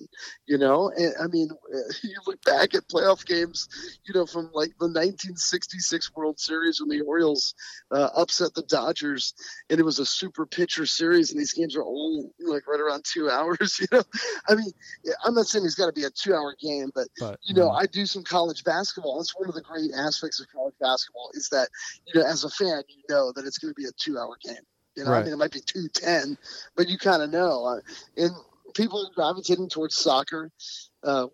You 0.46 0.58
know, 0.58 0.90
and 0.90 1.14
I 1.22 1.28
mean, 1.28 1.50
you 2.02 2.16
look 2.26 2.42
back 2.42 2.74
at 2.74 2.88
playoff 2.88 3.24
games, 3.24 3.68
you 4.04 4.12
know, 4.12 4.26
from 4.26 4.50
like 4.52 4.70
the 4.80 4.87
1966 4.87 6.12
World 6.16 6.40
Series 6.40 6.80
when 6.80 6.88
the 6.88 7.04
Orioles 7.04 7.54
uh, 7.92 8.08
upset 8.16 8.54
the 8.54 8.62
Dodgers, 8.62 9.34
and 9.70 9.78
it 9.78 9.84
was 9.84 10.00
a 10.00 10.06
super 10.06 10.44
pitcher 10.44 10.84
series, 10.84 11.30
and 11.30 11.40
these 11.40 11.52
games 11.52 11.76
are 11.76 11.84
all 11.84 12.32
like 12.40 12.66
right 12.66 12.80
around 12.80 13.04
two 13.04 13.30
hours. 13.34 13.78
You 13.80 13.87
know, 13.92 14.02
I 14.48 14.56
mean, 14.56 14.72
I'm 15.24 15.34
not 15.34 15.46
saying 15.46 15.64
it's 15.64 15.76
got 15.76 15.87
to 15.87 15.92
be 15.92 16.04
a 16.04 16.10
two-hour 16.10 16.56
game, 16.60 16.90
but, 16.92 17.06
But 17.20 17.38
you 17.42 17.54
know, 17.54 17.68
mm, 17.68 17.80
I 17.80 17.87
do 17.87 18.04
some 18.04 18.24
college 18.24 18.64
basketball. 18.64 19.18
That's 19.18 19.38
one 19.38 19.48
of 19.48 19.54
the 19.54 19.62
great 19.62 19.92
aspects 19.96 20.40
of 20.40 20.46
college 20.52 20.74
basketball 20.80 21.30
is 21.34 21.48
that 21.50 21.68
you 22.06 22.20
know, 22.20 22.26
as 22.26 22.42
a 22.42 22.50
fan, 22.50 22.63
you 22.66 23.03
know 23.09 23.33
that 23.33 23.44
it's 23.44 23.59
going 23.59 23.72
to 23.72 23.81
be 23.81 23.87
a 23.87 23.92
two-hour 23.96 24.37
game. 24.44 24.57
You 24.96 25.05
know, 25.05 25.11
Right. 25.11 25.20
I 25.20 25.24
mean, 25.24 25.33
it 25.33 25.37
might 25.37 25.53
be 25.53 25.61
two 25.61 25.88
ten, 25.88 26.38
but 26.77 26.88
you 26.88 26.98
kind 26.98 27.22
of 27.22 27.31
know. 27.31 27.81
And 28.16 28.31
people 28.74 29.05
are 29.07 29.14
gravitating 29.14 29.68
towards 29.68 29.96
soccer, 29.96 30.50
uh, 31.03 31.27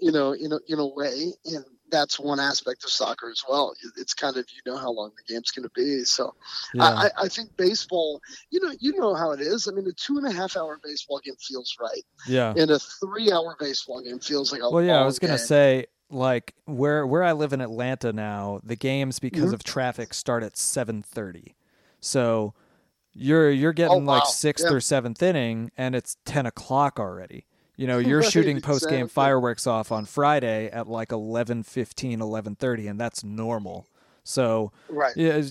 you 0.00 0.12
know, 0.12 0.32
in 0.32 0.52
a, 0.52 0.58
in 0.68 0.78
a 0.78 0.86
way, 0.86 1.32
and 1.46 1.64
that's 1.90 2.18
one 2.20 2.38
aspect 2.38 2.84
of 2.84 2.90
soccer 2.90 3.30
as 3.30 3.42
well. 3.48 3.74
It's 3.96 4.14
kind 4.14 4.36
of 4.36 4.44
you 4.54 4.70
know 4.70 4.78
how 4.78 4.92
long 4.92 5.10
the 5.16 5.32
game's 5.32 5.50
going 5.50 5.64
to 5.64 5.70
be. 5.74 6.04
So 6.04 6.34
yeah. 6.74 6.84
I, 6.84 7.10
I 7.22 7.28
think 7.28 7.56
baseball, 7.56 8.20
you 8.50 8.60
know, 8.60 8.72
you 8.78 8.98
know 8.98 9.14
how 9.14 9.32
it 9.32 9.40
is. 9.40 9.68
I 9.68 9.72
mean, 9.72 9.86
a 9.86 9.92
two 9.92 10.18
and 10.18 10.26
a 10.26 10.32
half 10.32 10.56
hour 10.56 10.78
baseball 10.82 11.20
game 11.24 11.36
feels 11.40 11.76
right, 11.80 12.02
yeah. 12.26 12.54
and 12.56 12.70
a 12.70 12.78
three 12.78 13.32
hour 13.32 13.56
baseball 13.58 14.02
game 14.02 14.18
feels 14.20 14.52
like 14.52 14.62
a 14.62 14.70
Well, 14.70 14.84
yeah, 14.84 15.00
I 15.00 15.04
was 15.04 15.18
gonna 15.18 15.38
say 15.38 15.86
like 16.10 16.54
where 16.64 17.06
where 17.06 17.22
I 17.22 17.32
live 17.32 17.52
in 17.52 17.60
Atlanta 17.60 18.12
now, 18.12 18.60
the 18.62 18.76
games 18.76 19.18
because 19.18 19.50
Mhm. 19.50 19.54
of 19.54 19.64
traffic 19.64 20.14
start 20.14 20.42
at 20.42 20.56
seven 20.56 21.02
thirty. 21.02 21.54
So 22.00 22.54
you're 23.12 23.50
you're 23.50 23.72
getting 23.72 24.06
like 24.06 24.22
Oh, 24.22 24.26
wow. 24.26 24.30
sixth 24.30 24.64
Yeah. 24.64 24.74
or 24.74 24.80
seventh 24.80 25.22
inning, 25.22 25.70
and 25.76 25.94
it's 25.94 26.16
ten 26.24 26.46
o'clock 26.46 26.98
already. 26.98 27.46
You 27.76 27.86
know, 27.86 27.98
you're 27.98 28.20
Right, 28.20 28.30
shooting 28.30 28.60
post 28.60 28.88
game 28.88 29.04
exactly. 29.06 29.12
fireworks 29.12 29.66
off 29.66 29.92
on 29.92 30.04
Friday 30.04 30.68
at 30.70 30.88
like 30.88 31.12
11, 31.12 31.62
11.30, 32.20 32.88
and 32.88 32.98
that's 32.98 33.22
normal. 33.22 33.86
So 34.24 34.72
right. 34.88 35.16
yeah, 35.16 35.42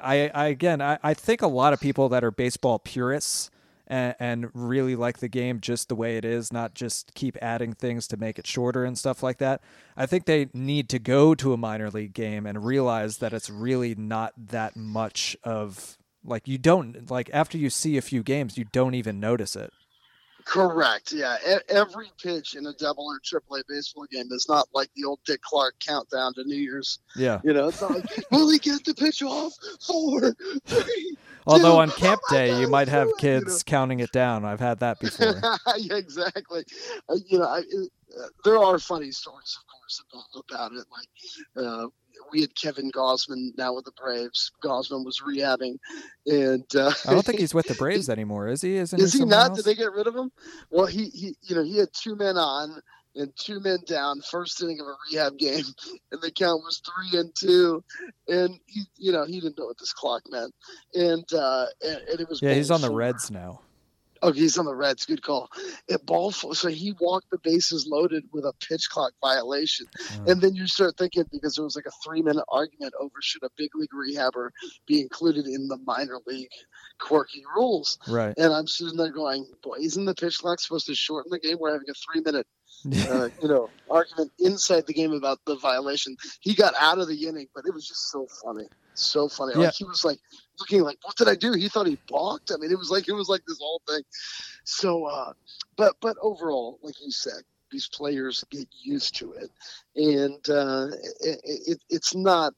I, 0.00 0.30
I 0.34 0.46
again, 0.46 0.80
I, 0.80 0.98
I 1.02 1.12
think 1.14 1.42
a 1.42 1.46
lot 1.48 1.72
of 1.72 1.80
people 1.80 2.08
that 2.10 2.24
are 2.24 2.30
baseball 2.30 2.78
purists 2.78 3.50
and, 3.92 4.14
and 4.18 4.50
really 4.54 4.96
like 4.96 5.18
the 5.18 5.28
game 5.28 5.60
just 5.60 5.90
the 5.90 5.94
way 5.94 6.16
it 6.16 6.24
is, 6.24 6.50
not 6.50 6.74
just 6.74 7.12
keep 7.14 7.36
adding 7.42 7.74
things 7.74 8.08
to 8.08 8.16
make 8.16 8.38
it 8.38 8.46
shorter 8.46 8.86
and 8.86 8.96
stuff 8.96 9.22
like 9.22 9.36
that. 9.36 9.60
I 9.98 10.06
think 10.06 10.24
they 10.24 10.48
need 10.54 10.88
to 10.88 10.98
go 10.98 11.34
to 11.34 11.52
a 11.52 11.58
minor 11.58 11.90
league 11.90 12.14
game 12.14 12.46
and 12.46 12.64
realize 12.64 13.18
that 13.18 13.34
it's 13.34 13.50
really 13.50 13.94
not 13.94 14.32
that 14.38 14.76
much 14.76 15.36
of 15.44 15.98
like 16.24 16.48
you 16.48 16.56
don't 16.56 17.10
like 17.10 17.28
after 17.34 17.58
you 17.58 17.68
see 17.68 17.98
a 17.98 18.02
few 18.02 18.22
games, 18.22 18.56
you 18.56 18.64
don't 18.72 18.94
even 18.94 19.20
notice 19.20 19.54
it. 19.56 19.72
Correct. 20.46 21.12
Yeah. 21.12 21.36
E- 21.46 21.56
every 21.68 22.10
pitch 22.20 22.54
in 22.54 22.66
a 22.66 22.72
double 22.72 23.04
or 23.04 23.20
triple 23.22 23.56
A 23.56 23.62
baseball 23.68 24.06
game 24.10 24.26
is 24.30 24.48
not 24.48 24.68
like 24.72 24.88
the 24.96 25.04
old 25.04 25.20
Dick 25.26 25.42
Clark 25.42 25.74
countdown 25.86 26.32
to 26.34 26.44
New 26.44 26.56
Year's. 26.56 26.98
Yeah. 27.14 27.40
You 27.44 27.52
know, 27.52 27.68
it's 27.68 27.80
not 27.80 27.90
like, 27.90 28.24
will 28.30 28.50
he 28.50 28.58
get 28.58 28.84
the 28.84 28.94
pitch 28.94 29.22
off? 29.22 29.52
Four, 29.86 30.34
three. 30.66 31.16
Although 31.46 31.78
on 31.78 31.90
camp 31.98 32.20
day, 32.30 32.58
you 32.60 32.68
might 32.68 32.88
have 32.88 33.08
do 33.08 33.14
it, 33.14 33.22
you 33.22 33.30
know? 33.30 33.40
kids 33.40 33.62
counting 33.62 34.00
it 34.00 34.12
down. 34.12 34.44
I've 34.44 34.60
had 34.60 34.80
that 34.80 35.00
before. 35.00 35.40
yeah, 35.78 35.96
exactly. 35.96 36.64
Uh, 37.08 37.16
you 37.26 37.38
know, 37.38 37.46
I, 37.46 37.58
uh, 37.58 38.26
there 38.44 38.58
are 38.58 38.78
funny 38.78 39.10
stories, 39.10 39.58
of 39.60 39.66
course, 39.66 40.02
about, 40.10 40.44
about 40.50 40.72
it. 40.72 40.86
Like 40.90 41.66
uh, 41.66 41.86
we 42.32 42.40
had 42.40 42.54
Kevin 42.54 42.90
Gausman 42.90 43.50
now 43.56 43.74
with 43.74 43.84
the 43.84 43.92
Braves. 43.92 44.50
Gausman 44.62 45.04
was 45.04 45.20
rehabbing, 45.20 45.78
and 46.26 46.64
uh, 46.74 46.92
I 47.06 47.12
don't 47.12 47.24
think 47.24 47.38
he's 47.40 47.54
with 47.54 47.66
the 47.66 47.74
Braves 47.74 48.08
anymore, 48.08 48.48
is 48.48 48.62
he? 48.62 48.76
Isn't 48.76 49.00
is 49.00 49.12
he 49.12 49.24
not? 49.24 49.50
else? 49.50 49.58
Did 49.58 49.64
they 49.66 49.74
get 49.74 49.92
rid 49.92 50.06
of 50.06 50.14
him? 50.14 50.30
Well, 50.70 50.86
he, 50.86 51.08
he 51.08 51.34
you 51.42 51.54
know 51.54 51.62
he 51.62 51.78
had 51.78 51.88
two 51.92 52.16
men 52.16 52.36
on 52.36 52.80
and 53.14 53.32
two 53.36 53.60
men 53.60 53.78
down 53.86 54.20
first 54.30 54.62
inning 54.62 54.80
of 54.80 54.86
a 54.86 54.94
rehab 55.10 55.38
game, 55.38 55.64
and 56.12 56.20
the 56.20 56.30
count 56.30 56.62
was 56.62 56.80
three 56.80 57.18
and 57.18 57.32
two, 57.34 57.82
and 58.28 58.58
he 58.66 58.82
you 58.96 59.12
know 59.12 59.24
he 59.24 59.40
didn't 59.40 59.58
know 59.58 59.66
what 59.66 59.78
this 59.78 59.92
clock 59.92 60.22
meant, 60.30 60.54
and 60.94 61.24
uh, 61.32 61.66
and, 61.82 61.98
and 62.08 62.20
it 62.20 62.28
was 62.28 62.40
Yeah, 62.42 62.54
he's 62.54 62.70
on 62.70 62.80
the. 62.80 62.92
Reds 62.92 63.30
now. 63.30 63.60
Oh, 64.22 64.30
he's 64.32 64.56
on 64.56 64.64
the 64.66 64.74
Reds. 64.74 65.04
Good 65.04 65.22
call. 65.22 65.50
At 65.90 66.06
ball 66.06 66.30
four, 66.30 66.54
so 66.54 66.68
he 66.68 66.94
walked 67.00 67.30
the 67.30 67.38
bases 67.42 67.86
loaded 67.88 68.24
with 68.32 68.44
a 68.44 68.52
pitch 68.66 68.88
clock 68.88 69.12
violation, 69.20 69.86
Oh. 69.98 70.24
and 70.30 70.40
then 70.40 70.54
you 70.54 70.66
start 70.68 70.96
thinking 70.96 71.24
because 71.32 71.56
there 71.56 71.64
was 71.64 71.74
like 71.76 71.86
a 71.86 71.90
three 72.04 72.22
minute 72.22 72.44
argument 72.48 72.94
over 73.00 73.14
should 73.20 73.42
a 73.42 73.50
big 73.56 73.70
league 73.74 73.90
rehabber 73.90 74.50
be 74.86 75.00
included 75.00 75.46
in 75.46 75.66
the 75.68 75.78
minor 75.84 76.18
league 76.26 76.50
quirky 77.00 77.42
rules. 77.56 77.98
Right. 78.08 78.34
And 78.38 78.52
I'm 78.52 78.66
sitting 78.68 78.96
there 78.96 79.10
going, 79.10 79.46
boy, 79.62 79.78
isn't 79.80 80.04
the 80.04 80.14
pitch 80.14 80.38
clock 80.38 80.60
supposed 80.60 80.86
to 80.86 80.94
shorten 80.94 81.30
the 81.30 81.40
game? 81.40 81.56
We're 81.58 81.72
having 81.72 81.90
a 81.90 81.94
three 81.94 82.20
minute, 82.20 82.46
uh, 83.10 83.28
you 83.42 83.48
know, 83.48 83.70
argument 83.90 84.30
inside 84.38 84.86
the 84.86 84.94
game 84.94 85.12
about 85.12 85.40
the 85.46 85.56
violation. 85.56 86.16
He 86.40 86.54
got 86.54 86.74
out 86.78 86.98
of 86.98 87.08
the 87.08 87.26
inning, 87.26 87.48
but 87.54 87.64
it 87.66 87.74
was 87.74 87.86
just 87.88 88.10
so 88.10 88.26
funny. 88.44 88.66
So 88.94 89.28
funny. 89.28 89.52
Yeah. 89.54 89.66
Like 89.66 89.74
he 89.74 89.84
was 89.84 90.04
like 90.04 90.18
looking 90.58 90.82
like, 90.82 90.98
what 91.02 91.16
did 91.16 91.28
I 91.28 91.34
do? 91.34 91.52
He 91.52 91.68
thought 91.68 91.86
he 91.86 91.98
balked. 92.08 92.52
I 92.52 92.56
mean, 92.56 92.70
it 92.70 92.78
was 92.78 92.90
like, 92.90 93.08
it 93.08 93.12
was 93.12 93.28
like 93.28 93.42
this 93.46 93.58
whole 93.58 93.80
thing. 93.88 94.02
So, 94.64 95.06
uh, 95.06 95.32
but, 95.76 95.96
but 96.00 96.16
overall, 96.20 96.78
like 96.82 96.94
you 97.00 97.10
said, 97.10 97.42
these 97.70 97.88
players 97.88 98.44
get 98.50 98.68
used 98.82 99.16
to 99.16 99.32
it. 99.32 99.50
And, 99.96 100.48
uh, 100.48 100.88
it, 101.20 101.40
it, 101.44 101.78
it's 101.88 102.14
not, 102.14 102.52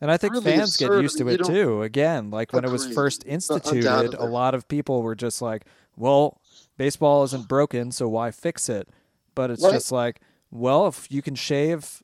And 0.00 0.10
I 0.10 0.16
think 0.16 0.32
really 0.34 0.44
fans 0.44 0.76
get 0.76 0.92
used 0.92 1.18
to 1.18 1.28
it 1.28 1.44
too. 1.44 1.82
Again, 1.82 2.30
like 2.30 2.52
when 2.52 2.64
it 2.64 2.70
was 2.70 2.86
first 2.86 3.24
instituted, 3.26 4.14
a 4.14 4.24
lot 4.24 4.54
of 4.54 4.66
people 4.68 5.02
were 5.02 5.14
just 5.14 5.40
like, 5.40 5.64
well, 5.96 6.40
baseball 6.76 7.24
isn't 7.24 7.48
broken, 7.48 7.92
so 7.92 8.08
why 8.08 8.30
fix 8.30 8.68
it? 8.68 8.88
But 9.34 9.50
it's 9.50 9.62
Right. 9.62 9.74
just 9.74 9.92
like, 9.92 10.20
well, 10.50 10.86
if 10.88 11.10
you 11.10 11.22
can 11.22 11.34
shave 11.34 12.02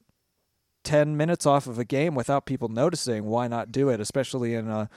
10 0.84 1.16
minutes 1.16 1.46
off 1.46 1.66
of 1.66 1.78
a 1.78 1.84
game 1.84 2.14
without 2.14 2.46
people 2.46 2.68
noticing, 2.68 3.24
why 3.24 3.48
not 3.48 3.72
do 3.72 3.88
it? 3.88 4.00
Especially 4.00 4.54
in 4.54 4.68
a, 4.68 4.88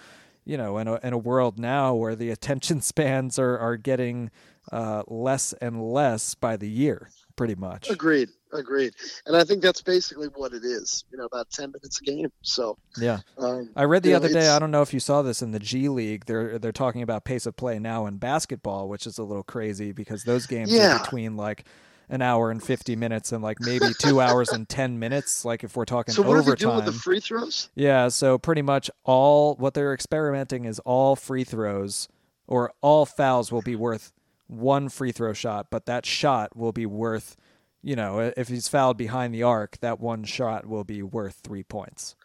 you 0.45 0.58
know, 0.58 0.78
in 0.78 0.88
a, 0.88 0.95
in 1.04 1.13
a 1.13 1.17
world 1.17 1.58
now 1.60 1.93
where 1.95 2.15
the 2.15 2.30
attention 2.38 2.82
spans 2.82 3.39
are, 3.39 3.58
are 3.58 3.78
getting 3.78 4.30
uh, 4.71 5.04
less 5.08 5.54
and 5.54 5.82
less 5.82 6.36
by 6.36 6.58
the 6.58 6.69
year, 6.69 7.10
pretty 7.38 7.56
much. 7.56 7.89
agreed, 7.89 8.30
agreed. 8.52 8.93
And 9.26 9.36
I 9.36 9.45
think 9.45 9.62
that's 9.62 9.82
basically 9.82 10.28
what 10.36 10.52
it 10.54 10.63
is, 10.65 11.06
you 11.10 11.17
know, 11.17 11.26
about 11.26 11.50
10 11.52 11.71
minutes 11.71 12.02
a 12.02 12.04
game. 12.04 12.30
So, 12.41 12.78
Yeah. 12.97 13.19
um, 13.38 13.69
I 13.78 13.84
read 13.86 14.04
the 14.04 14.10
You 14.10 14.13
know, 14.13 14.17
other 14.17 14.30
day. 14.34 14.50
I 14.50 14.60
don't 14.60 14.71
know 14.71 14.82
if 14.82 14.93
you 14.93 15.00
saw 15.00 15.21
this 15.21 15.41
in 15.41 15.52
the 15.52 15.60
G 15.60 15.88
League. 15.88 16.26
They're 16.26 16.60
they're 16.60 16.71
talking 16.73 17.02
about 17.02 17.23
pace 17.23 17.45
of 17.45 17.56
play 17.56 17.80
now 17.80 18.06
in 18.08 18.17
basketball, 18.17 18.89
which 18.89 19.08
is 19.08 19.17
a 19.17 19.23
little 19.23 19.43
crazy 19.43 19.93
because 19.93 20.26
those 20.26 20.45
games 20.47 20.73
are 20.78 21.00
between 21.00 21.38
like 21.38 21.65
an 22.10 22.22
hour 22.22 22.52
and 22.52 22.63
fifty 22.63 22.96
minutes 22.96 23.32
and 23.32 23.43
like 23.43 23.58
maybe 23.60 23.88
two 24.00 24.20
hours 24.22 24.50
and 24.50 24.67
ten 24.70 25.00
minutes. 25.00 25.43
Like 25.46 25.63
if 25.63 25.76
we're 25.76 25.86
talking 25.86 26.13
so 26.13 26.22
what 26.22 26.38
are 26.38 26.41
they 26.41 26.56
doing 26.56 26.78
with 26.78 26.86
the 26.86 26.91
free 26.91 27.20
throws? 27.20 27.70
yeah, 27.76 28.08
so 28.08 28.38
pretty 28.38 28.62
much 28.62 28.89
all 29.04 29.56
what 29.56 29.74
they're 29.74 29.93
experimenting 29.93 30.65
is 30.65 30.80
all 30.80 31.15
free 31.15 31.43
throws 31.43 32.08
or 32.48 32.72
all 32.82 33.06
fouls 33.06 33.52
will 33.52 33.62
be 33.62 33.76
worth 33.76 34.13
one 34.48 34.88
free 34.88 35.12
throw 35.12 35.34
shot, 35.34 35.67
but 35.70 35.86
that 35.88 36.06
shot 36.06 36.56
will 36.56 36.72
be 36.72 36.86
worth, 36.86 37.36
you 37.84 37.96
know, 37.98 38.32
if 38.38 38.48
he's 38.48 38.70
fouled 38.70 38.96
behind 38.98 39.34
the 39.34 39.43
arc, 39.43 39.78
that 39.82 40.00
one 40.00 40.24
shot 40.24 40.65
will 40.65 40.86
be 40.86 41.04
worth 41.04 41.41
three 41.43 41.63
points. 41.63 42.15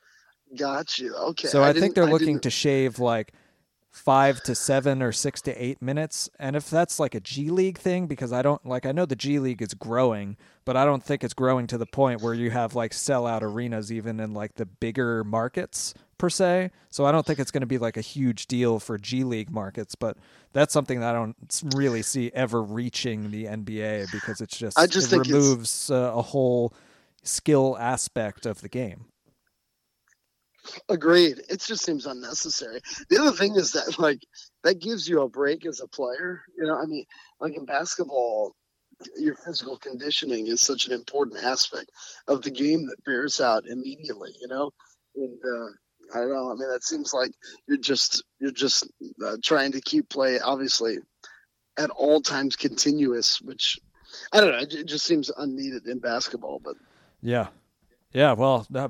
Got 0.56 1.00
you. 1.00 1.12
Okay. 1.14 1.48
So 1.48 1.64
I, 1.64 1.72
think 1.72 1.96
they're 1.96 2.04
I 2.04 2.10
looking 2.10 2.28
didn't- 2.34 2.42
to 2.44 2.50
shave 2.50 3.00
like 3.00 3.32
five 3.92 4.42
to 4.42 4.54
seven 4.54 5.02
or 5.02 5.12
six 5.12 5.42
to 5.42 5.62
eight 5.62 5.80
minutes. 5.82 6.30
And 6.38 6.56
if 6.56 6.70
that's 6.70 6.98
like 6.98 7.14
a 7.14 7.20
G 7.20 7.50
League 7.50 7.78
thing, 7.78 8.06
because 8.06 8.32
I 8.32 8.40
don't 8.40 8.64
like, 8.66 8.86
I 8.86 8.92
know 8.92 9.04
the 9.04 9.14
G 9.14 9.38
League 9.38 9.60
is 9.60 9.74
growing, 9.74 10.38
but 10.64 10.78
I 10.78 10.86
don't 10.86 11.04
think 11.04 11.22
it's 11.22 11.34
growing 11.34 11.66
to 11.68 11.78
the 11.78 11.86
point 11.86 12.22
where 12.22 12.32
you 12.32 12.50
have 12.50 12.74
like 12.74 12.92
sellout 12.92 13.42
arenas 13.42 13.92
even 13.92 14.18
in 14.18 14.32
like 14.32 14.54
the 14.54 14.64
bigger 14.64 15.22
markets 15.24 15.92
per 16.16 16.30
se. 16.30 16.70
So 16.88 17.04
I 17.04 17.12
don't 17.12 17.26
think 17.26 17.38
it's 17.38 17.50
going 17.50 17.60
to 17.60 17.66
be 17.66 17.76
like 17.76 17.98
a 17.98 18.00
huge 18.00 18.46
deal 18.46 18.80
for 18.80 18.96
G 18.96 19.24
League 19.24 19.50
markets, 19.50 19.94
but 19.94 20.16
that's 20.54 20.72
something 20.72 21.00
that 21.00 21.14
I 21.14 21.18
don't 21.18 21.36
really 21.74 22.02
see 22.02 22.32
ever 22.34 22.62
reaching 22.62 23.30
the 23.30 23.44
NBA 23.44 24.10
because 24.10 24.40
it's 24.40 24.56
just, 24.56 24.78
I 24.78 24.86
just 24.86 25.12
it 25.12 25.18
removes 25.18 25.90
uh, 25.90 26.12
a 26.14 26.22
whole 26.22 26.72
skill 27.24 27.76
aspect 27.78 28.46
of 28.46 28.62
the 28.62 28.70
game. 28.70 29.04
Agreed. 30.88 31.40
It 31.48 31.60
just 31.60 31.84
seems 31.84 32.06
unnecessary. 32.06 32.80
The 33.08 33.18
other 33.18 33.32
thing 33.32 33.56
is 33.56 33.72
that 33.72 33.98
like 33.98 34.20
that 34.62 34.80
gives 34.80 35.08
you 35.08 35.22
a 35.22 35.28
break 35.28 35.66
as 35.66 35.80
a 35.80 35.88
player. 35.88 36.42
You 36.56 36.66
know, 36.66 36.76
I 36.76 36.86
mean, 36.86 37.04
like 37.40 37.56
in 37.56 37.64
basketball, 37.64 38.54
your 39.16 39.34
physical 39.34 39.76
conditioning 39.76 40.46
is 40.46 40.60
such 40.60 40.86
an 40.86 40.92
important 40.92 41.42
aspect 41.42 41.90
of 42.28 42.42
the 42.42 42.50
game 42.50 42.86
that 42.86 43.04
bears 43.04 43.40
out 43.40 43.66
immediately. 43.66 44.30
You 44.40 44.48
know, 44.48 44.70
and 45.16 45.38
uh, 45.44 46.16
I 46.16 46.20
don't 46.20 46.32
know. 46.32 46.50
I 46.50 46.54
mean, 46.54 46.70
that 46.70 46.84
seems 46.84 47.12
like 47.12 47.32
you're 47.66 47.78
just 47.78 48.22
you're 48.38 48.52
just 48.52 48.90
uh, 49.24 49.36
trying 49.42 49.72
to 49.72 49.80
keep 49.80 50.08
play 50.08 50.38
obviously 50.38 50.98
at 51.78 51.90
all 51.90 52.20
times 52.20 52.56
continuous, 52.56 53.40
which 53.40 53.78
I 54.32 54.40
don't 54.40 54.52
know. 54.52 54.58
It, 54.58 54.86
just 54.86 55.06
seems 55.06 55.30
unneeded 55.36 55.86
in 55.86 55.98
basketball, 55.98 56.60
but 56.62 56.76
Yeah. 57.22 57.48
Yeah, 58.12 58.32
well, 58.32 58.66
uh, 58.74 58.88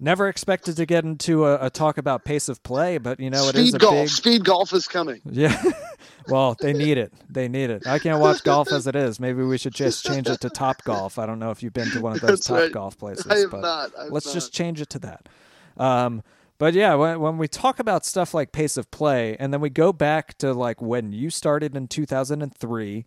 never 0.00 0.28
expected 0.28 0.76
to 0.76 0.86
get 0.86 1.04
into 1.04 1.46
a, 1.46 1.66
a, 1.66 1.70
talk 1.70 1.98
about 1.98 2.24
pace 2.24 2.48
of 2.48 2.62
play, 2.62 2.98
but 2.98 3.20
you 3.20 3.30
know 3.30 3.48
it 3.48 3.54
speed 3.54 3.68
is 3.68 3.74
a 3.74 3.78
golf. 3.78 3.94
big 3.94 4.08
speed 4.08 4.44
golf 4.44 4.72
is 4.72 4.88
coming. 4.88 5.20
Yeah. 5.24 5.62
well, 6.28 6.56
they 6.60 6.72
need 6.72 6.98
it. 6.98 7.12
They 7.28 7.48
need 7.48 7.70
it. 7.70 7.86
I 7.86 7.98
can't 7.98 8.20
watch 8.20 8.42
golf 8.42 8.72
as 8.72 8.86
it 8.86 8.96
is. 8.96 9.20
Maybe 9.20 9.42
we 9.42 9.58
should 9.58 9.74
just 9.74 10.04
change 10.04 10.28
it 10.28 10.40
to 10.40 10.50
Top 10.50 10.82
Golf. 10.84 11.18
I 11.18 11.26
don't 11.26 11.38
know 11.38 11.50
if 11.50 11.62
you've 11.62 11.72
been 11.72 11.90
to 11.90 12.00
one 12.00 12.12
of 12.14 12.20
those 12.20 12.30
That's 12.30 12.46
Top 12.46 12.58
right. 12.58 12.72
Golf 12.72 12.98
places, 12.98 13.26
I 13.26 13.38
have 13.38 13.50
but 13.50 13.60
not. 13.60 13.90
I 13.98 14.04
have 14.04 14.12
let's 14.12 14.26
not. 14.26 14.34
just 14.34 14.52
change 14.52 14.80
it 14.80 14.90
to 14.90 14.98
that. 15.00 15.28
Um, 15.76 16.22
but 16.58 16.74
yeah, 16.74 16.94
when, 16.94 17.20
when 17.20 17.38
we 17.38 17.48
talk 17.48 17.78
about 17.78 18.04
stuff 18.04 18.32
like 18.32 18.52
pace 18.52 18.76
of 18.76 18.90
play, 18.90 19.36
and 19.38 19.52
then 19.52 19.60
we 19.60 19.70
go 19.70 19.92
back 19.92 20.38
to 20.38 20.52
like 20.52 20.80
when 20.80 21.12
you 21.12 21.30
started 21.30 21.76
in 21.76 21.88
2003, 21.88 23.04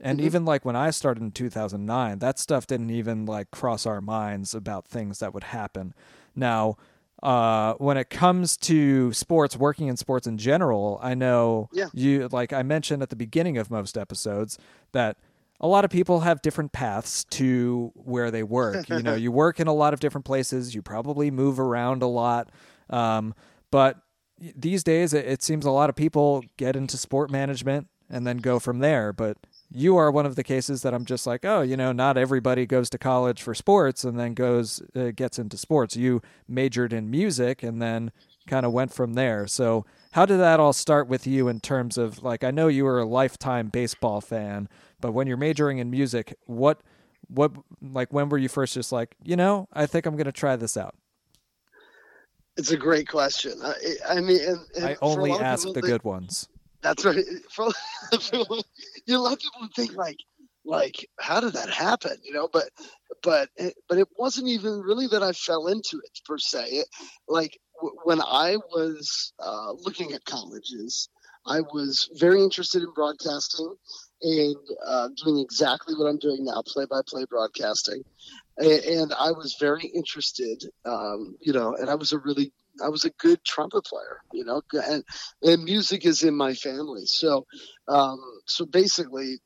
and 0.00 0.18
Mm-hmm. 0.18 0.26
even 0.26 0.44
like 0.44 0.64
when 0.64 0.76
I 0.76 0.90
started 0.90 1.22
in 1.22 1.32
2009, 1.32 2.18
that 2.20 2.38
stuff 2.38 2.66
didn't 2.66 2.90
even 2.90 3.26
like 3.26 3.50
cross 3.50 3.84
our 3.86 4.00
minds 4.00 4.54
about 4.54 4.86
things 4.86 5.18
that 5.18 5.34
would 5.34 5.44
happen. 5.44 5.94
Now, 6.38 6.76
uh, 7.22 7.74
when 7.74 7.96
it 7.96 8.10
comes 8.10 8.56
to 8.58 9.12
sports, 9.12 9.56
working 9.56 9.88
in 9.88 9.96
sports 9.96 10.26
in 10.26 10.38
general, 10.38 10.98
I 11.02 11.14
know 11.14 11.68
Yeah. 11.72 11.88
you 11.92 12.28
like 12.30 12.52
I 12.52 12.62
mentioned 12.62 13.02
at 13.02 13.10
the 13.10 13.16
beginning 13.16 13.58
of 13.58 13.70
most 13.70 13.98
episodes 13.98 14.56
that 14.92 15.16
a 15.60 15.66
lot 15.66 15.84
of 15.84 15.90
people 15.90 16.20
have 16.20 16.40
different 16.40 16.70
paths 16.70 17.24
to 17.24 17.90
where 17.96 18.30
they 18.30 18.44
work. 18.44 18.88
you 18.88 19.02
know, 19.02 19.14
you 19.24 19.32
work 19.32 19.58
in 19.58 19.66
a 19.66 19.72
lot 19.74 19.92
of 19.92 19.98
different 19.98 20.24
places. 20.24 20.74
You 20.76 20.82
probably 20.82 21.30
move 21.32 21.58
around 21.58 22.02
a 22.02 22.06
lot, 22.06 22.50
um, 22.88 23.34
but 23.72 23.98
these 24.54 24.84
days 24.84 25.12
it, 25.12 25.26
it 25.26 25.42
seems 25.42 25.66
a 25.66 25.70
lot 25.72 25.90
of 25.90 25.96
people 25.96 26.44
get 26.56 26.76
into 26.76 26.96
sport 26.96 27.28
management 27.30 27.88
and 28.08 28.24
then 28.24 28.36
go 28.36 28.60
from 28.60 28.78
there. 28.78 29.12
But 29.12 29.36
you 29.70 29.96
are 29.96 30.10
one 30.10 30.26
of 30.26 30.36
the 30.36 30.44
cases 30.44 30.82
that 30.82 30.94
I'm 30.94 31.04
just 31.04 31.26
like, 31.26 31.44
oh, 31.44 31.60
you 31.60 31.76
know, 31.76 31.92
not 31.92 32.16
everybody 32.16 32.64
goes 32.66 32.88
to 32.90 32.98
college 32.98 33.42
for 33.42 33.54
sports 33.54 34.04
and 34.04 34.18
then 34.18 34.34
goes 34.34 34.82
uh, 34.96 35.10
gets 35.14 35.38
into 35.38 35.58
sports. 35.58 35.96
You 35.96 36.22
majored 36.46 36.92
in 36.92 37.10
music 37.10 37.62
and 37.62 37.80
then 37.80 38.10
kind 38.46 38.64
of 38.64 38.72
went 38.72 38.92
from 38.94 39.14
there. 39.14 39.46
So, 39.46 39.84
how 40.12 40.24
did 40.24 40.38
that 40.38 40.58
all 40.58 40.72
start 40.72 41.06
with 41.06 41.26
you 41.26 41.48
in 41.48 41.60
terms 41.60 41.98
of 41.98 42.22
like 42.22 42.44
I 42.44 42.50
know 42.50 42.68
you 42.68 42.84
were 42.84 42.98
a 42.98 43.04
lifetime 43.04 43.68
baseball 43.68 44.20
fan, 44.20 44.68
but 45.00 45.12
when 45.12 45.26
you're 45.26 45.36
majoring 45.36 45.78
in 45.78 45.90
music, 45.90 46.34
what 46.46 46.80
what 47.28 47.52
like 47.82 48.12
when 48.12 48.30
were 48.30 48.38
you 48.38 48.48
first 48.48 48.74
just 48.74 48.90
like, 48.90 49.14
you 49.22 49.36
know, 49.36 49.68
I 49.72 49.86
think 49.86 50.06
I'm 50.06 50.16
going 50.16 50.24
to 50.24 50.32
try 50.32 50.56
this 50.56 50.76
out? 50.76 50.94
It's 52.56 52.72
a 52.72 52.76
great 52.76 53.06
question. 53.06 53.52
I, 53.62 53.74
I 54.08 54.20
mean, 54.20 54.40
and, 54.40 54.58
and 54.74 54.84
I 54.84 54.96
only 55.00 55.30
ask 55.30 55.70
the 55.72 55.82
good 55.82 56.02
ones. 56.02 56.48
That's 56.80 57.04
right. 57.04 57.24
For, 57.50 57.70
for, 58.20 58.44
you 59.08 59.14
know, 59.14 59.22
a 59.22 59.24
lot 59.24 59.32
of 59.32 59.40
people 59.40 59.62
would 59.62 59.74
think 59.74 59.94
like, 59.96 60.18
like, 60.66 61.08
how 61.18 61.40
did 61.40 61.54
that 61.54 61.70
happen? 61.70 62.18
You 62.22 62.34
know, 62.34 62.48
but, 62.52 62.68
but, 63.22 63.48
but 63.88 63.98
it 63.98 64.08
wasn't 64.18 64.48
even 64.48 64.80
really 64.80 65.06
that 65.08 65.22
I 65.22 65.32
fell 65.32 65.66
into 65.68 65.98
it 66.04 66.20
per 66.26 66.38
se. 66.38 66.66
It, 66.66 66.88
like 67.26 67.58
w- 67.82 67.96
when 68.04 68.20
I 68.20 68.56
was 68.56 69.32
uh, 69.40 69.72
looking 69.72 70.12
at 70.12 70.26
colleges, 70.26 71.08
I 71.46 71.62
was 71.62 72.10
very 72.20 72.42
interested 72.42 72.82
in 72.82 72.92
broadcasting 72.94 73.74
and 74.20 74.56
uh, 74.86 75.08
doing 75.24 75.38
exactly 75.38 75.94
what 75.94 76.06
I'm 76.06 76.18
doing 76.18 76.44
now, 76.44 76.62
play-by-play 76.66 77.24
broadcasting. 77.30 78.02
A- 78.60 79.00
And 79.00 79.14
I 79.14 79.30
was 79.32 79.56
very 79.58 79.86
interested, 79.86 80.64
um, 80.84 81.36
you 81.40 81.54
know, 81.54 81.76
and 81.76 81.88
I 81.88 81.94
was 81.94 82.12
a 82.12 82.18
really 82.18 82.52
I 82.84 82.88
was 82.88 83.04
a 83.04 83.10
good 83.18 83.44
trumpet 83.44 83.84
player, 83.84 84.18
you 84.32 84.44
know, 84.44 84.62
and 84.72 85.04
and 85.42 85.64
music 85.64 86.04
is 86.06 86.22
in 86.22 86.34
my 86.34 86.54
family. 86.54 87.02
So, 87.06 87.46
um, 87.88 88.18
so 88.46 88.66
basically, 88.66 89.38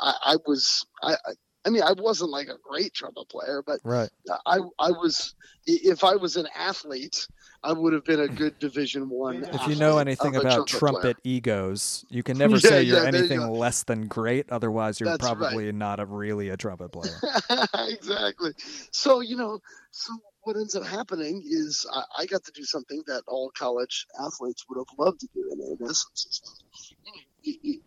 I, 0.00 0.14
I 0.24 0.36
was 0.46 0.86
I. 1.02 1.16
I 1.64 1.68
mean, 1.68 1.82
I 1.82 1.94
wasn't 1.98 2.30
like 2.30 2.46
a 2.46 2.58
great 2.62 2.94
trumpet 2.94 3.28
player, 3.28 3.60
but 3.66 3.80
Right. 3.84 4.10
I, 4.46 4.58
I 4.78 4.90
was. 4.90 5.34
If 5.66 6.04
I 6.04 6.14
was 6.14 6.36
an 6.36 6.46
athlete, 6.56 7.26
I 7.64 7.72
would 7.72 7.92
have 7.92 8.04
been 8.04 8.20
a 8.20 8.28
good 8.28 8.56
Division 8.60 9.08
One. 9.08 9.42
If 9.52 9.66
you 9.66 9.74
know 9.74 9.98
anything 9.98 10.36
about 10.36 10.66
trumpet 10.66 10.78
trumpet 10.78 11.18
egos, 11.24 12.04
you 12.08 12.22
can 12.22 12.38
never 12.38 12.60
Yeah, 12.62 12.70
say 12.70 12.82
you're 12.82 12.96
yeah, 12.98 13.06
there 13.10 13.24
you 13.24 13.28
anything 13.30 13.40
less 13.58 13.82
than 13.82 14.06
great. 14.06 14.50
Otherwise, 14.50 15.00
you're 15.00 15.10
That's 15.10 15.32
right. 15.32 15.50
probably 15.50 15.72
not 15.72 16.00
a 16.00 16.06
really 16.06 16.48
a 16.48 16.56
trumpet 16.56 16.90
player. 16.90 17.20
exactly. 17.88 18.52
So 18.92 19.20
you 19.20 19.36
know, 19.36 19.58
so 19.90 20.12
what 20.46 20.56
ends 20.56 20.76
up 20.76 20.86
happening 20.86 21.42
is 21.44 21.84
I, 21.92 22.02
I 22.20 22.26
got 22.26 22.44
to 22.44 22.52
do 22.52 22.62
something 22.62 23.02
that 23.08 23.22
all 23.26 23.50
college 23.50 24.06
athletes 24.24 24.64
would 24.68 24.78
have 24.78 24.98
loved 24.98 25.20
to 25.20 25.28
do. 25.34 25.50
In, 25.52 25.60
in 25.60 25.78
essence, 25.90 26.54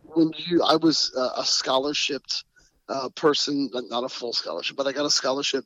when 0.04 0.30
you, 0.36 0.62
I 0.62 0.76
was 0.76 1.10
uh, 1.16 1.30
a 1.38 1.42
scholarshiped 1.42 2.44
uh, 2.90 3.08
person, 3.10 3.70
not 3.72 4.04
a 4.04 4.10
full 4.10 4.34
scholarship, 4.34 4.76
but 4.76 4.86
I 4.86 4.92
got 4.92 5.06
a 5.06 5.10
scholarship 5.10 5.64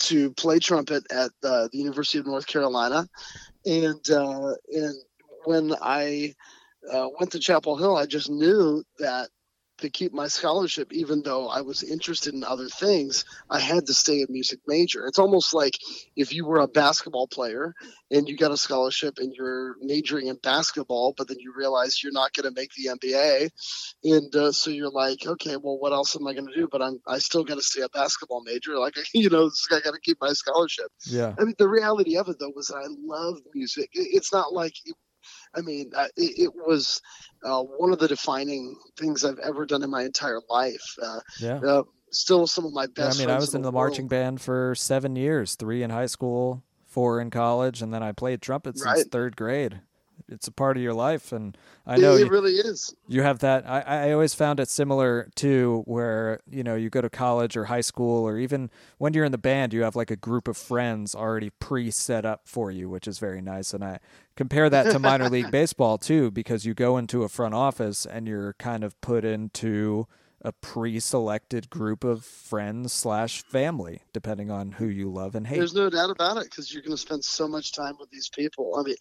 to 0.00 0.30
play 0.32 0.58
trumpet 0.58 1.04
at 1.10 1.30
uh, 1.42 1.68
the 1.72 1.78
University 1.78 2.18
of 2.18 2.26
North 2.26 2.46
Carolina, 2.46 3.08
and 3.64 4.10
uh, 4.10 4.52
and 4.68 4.94
when 5.44 5.74
I 5.80 6.34
uh, 6.92 7.08
went 7.18 7.32
to 7.32 7.38
Chapel 7.38 7.76
Hill, 7.76 7.96
I 7.96 8.04
just 8.06 8.28
knew 8.28 8.84
that 8.98 9.30
to 9.80 9.90
keep 9.90 10.12
my 10.12 10.28
scholarship, 10.28 10.92
even 10.92 11.22
though 11.22 11.48
I 11.48 11.60
was 11.62 11.82
interested 11.82 12.34
in 12.34 12.44
other 12.44 12.68
things, 12.68 13.24
I 13.48 13.60
had 13.60 13.86
to 13.86 13.94
stay 13.94 14.22
a 14.22 14.30
music 14.30 14.60
major. 14.66 15.06
It's 15.06 15.18
almost 15.18 15.54
like 15.54 15.78
if 16.16 16.32
you 16.32 16.46
were 16.46 16.60
a 16.60 16.68
basketball 16.68 17.26
player 17.26 17.74
and 18.10 18.28
you 18.28 18.36
got 18.36 18.50
a 18.50 18.56
scholarship 18.56 19.18
and 19.18 19.34
you're 19.34 19.76
majoring 19.80 20.28
in 20.28 20.36
basketball, 20.42 21.14
but 21.16 21.28
then 21.28 21.38
you 21.38 21.52
realize 21.56 22.02
you're 22.02 22.12
not 22.12 22.32
going 22.32 22.52
to 22.52 22.60
make 22.60 22.70
the 22.74 22.86
NBA, 22.86 23.50
and 24.04 24.34
uh, 24.36 24.52
so 24.52 24.70
you're 24.70 24.90
like, 24.90 25.26
okay, 25.26 25.56
well, 25.56 25.78
what 25.78 25.92
else 25.92 26.16
am 26.16 26.26
I 26.26 26.34
going 26.34 26.46
to 26.46 26.54
do? 26.54 26.68
But 26.70 26.82
I'm 26.82 27.00
I 27.06 27.18
still 27.18 27.44
got 27.44 27.56
to 27.56 27.62
stay 27.62 27.82
a 27.82 27.88
basketball 27.88 28.42
major. 28.44 28.78
Like 28.78 28.94
you 29.14 29.30
know, 29.30 29.50
I 29.70 29.80
got 29.80 29.94
to 29.94 30.00
keep 30.00 30.18
my 30.20 30.32
scholarship. 30.32 30.86
Yeah. 31.06 31.34
I 31.38 31.44
mean, 31.44 31.54
the 31.58 31.68
reality 31.68 32.16
of 32.16 32.28
it 32.28 32.38
though 32.38 32.52
was 32.54 32.68
that 32.68 32.76
I 32.76 32.86
love 32.88 33.38
music. 33.54 33.90
It's 33.92 34.32
not 34.32 34.52
like, 34.52 34.74
it, 34.84 34.94
I 35.56 35.60
mean, 35.62 35.90
uh, 35.94 36.08
it, 36.16 36.38
it 36.38 36.54
was 36.54 37.00
uh, 37.44 37.62
one 37.62 37.92
of 37.92 37.98
the 37.98 38.08
defining 38.08 38.76
things 38.98 39.24
I've 39.24 39.38
ever 39.38 39.66
done 39.66 39.82
in 39.82 39.90
my 39.90 40.02
entire 40.04 40.40
life. 40.48 40.96
Uh, 41.02 41.20
Yeah. 41.40 41.60
uh, 41.66 41.82
still, 42.10 42.46
some 42.46 42.64
of 42.66 42.72
my 42.72 42.84
Yeah, 42.96 43.06
best. 43.06 43.20
I 43.20 43.26
mean, 43.26 43.34
I 43.34 43.38
was 43.38 43.54
in 43.54 43.62
the 43.62 43.70
world. 43.70 43.74
marching 43.74 44.08
band 44.08 44.40
for 44.40 44.74
seven 44.74 45.16
years, 45.16 45.54
three 45.54 45.82
in 45.82 45.90
high 45.90 46.06
school, 46.06 46.62
four 46.86 47.20
in 47.20 47.30
college, 47.30 47.82
and 47.82 47.92
then 47.92 48.02
I 48.02 48.12
played 48.12 48.42
trumpet 48.42 48.78
since 48.78 48.86
Right. 48.86 49.10
third 49.10 49.36
grade. 49.36 49.80
It's 50.28 50.48
a 50.48 50.52
part 50.52 50.76
of 50.76 50.82
your 50.82 50.94
life, 50.94 51.32
and 51.32 51.56
I 51.86 51.96
know 51.96 52.14
it, 52.14 52.20
you, 52.20 52.28
really 52.28 52.52
is. 52.52 52.94
you 53.08 53.22
have 53.22 53.40
that. 53.40 53.68
I, 53.68 53.80
I 53.80 54.12
always 54.12 54.34
found 54.34 54.60
it 54.60 54.68
similar 54.68 55.28
to 55.36 55.82
where 55.86 56.40
you 56.50 56.62
know 56.62 56.74
you 56.74 56.90
go 56.90 57.00
to 57.00 57.10
college 57.10 57.56
or 57.56 57.64
high 57.66 57.80
school, 57.80 58.26
or 58.26 58.38
even 58.38 58.70
when 58.98 59.14
you're 59.14 59.24
in 59.24 59.32
the 59.32 59.38
band, 59.38 59.72
you 59.72 59.82
have 59.82 59.96
like 59.96 60.10
a 60.10 60.16
group 60.16 60.48
of 60.48 60.56
friends 60.56 61.14
already 61.14 61.50
pre-set 61.50 62.24
up 62.24 62.42
for 62.44 62.70
you, 62.70 62.88
which 62.88 63.08
is 63.08 63.18
very 63.18 63.40
nice. 63.40 63.74
And 63.74 63.84
I 63.84 63.98
compare 64.36 64.70
that 64.70 64.90
to 64.92 64.98
minor 64.98 65.28
league 65.30 65.50
baseball 65.50 65.98
too, 65.98 66.30
because 66.30 66.64
you 66.64 66.74
go 66.74 66.96
into 66.96 67.22
a 67.22 67.28
front 67.28 67.54
office 67.54 68.06
and 68.06 68.26
you're 68.26 68.54
kind 68.54 68.84
of 68.84 69.00
put 69.00 69.24
into 69.24 70.06
a 70.42 70.52
pre-selected 70.52 71.68
group 71.68 72.02
of 72.02 72.24
friends 72.24 72.92
slash 72.92 73.42
family, 73.42 74.02
depending 74.12 74.50
on 74.50 74.72
who 74.72 74.86
you 74.86 75.10
love 75.10 75.34
and 75.34 75.46
hate. 75.46 75.58
There's 75.58 75.74
no 75.74 75.90
doubt 75.90 76.10
about 76.10 76.38
it 76.38 76.44
because 76.44 76.72
you're 76.72 76.82
going 76.82 76.96
to 76.96 77.00
spend 77.00 77.24
so 77.24 77.46
much 77.46 77.74
time 77.74 77.96
with 78.00 78.10
these 78.10 78.30
people. 78.30 78.76
I 78.78 78.82
mean, 78.82 78.96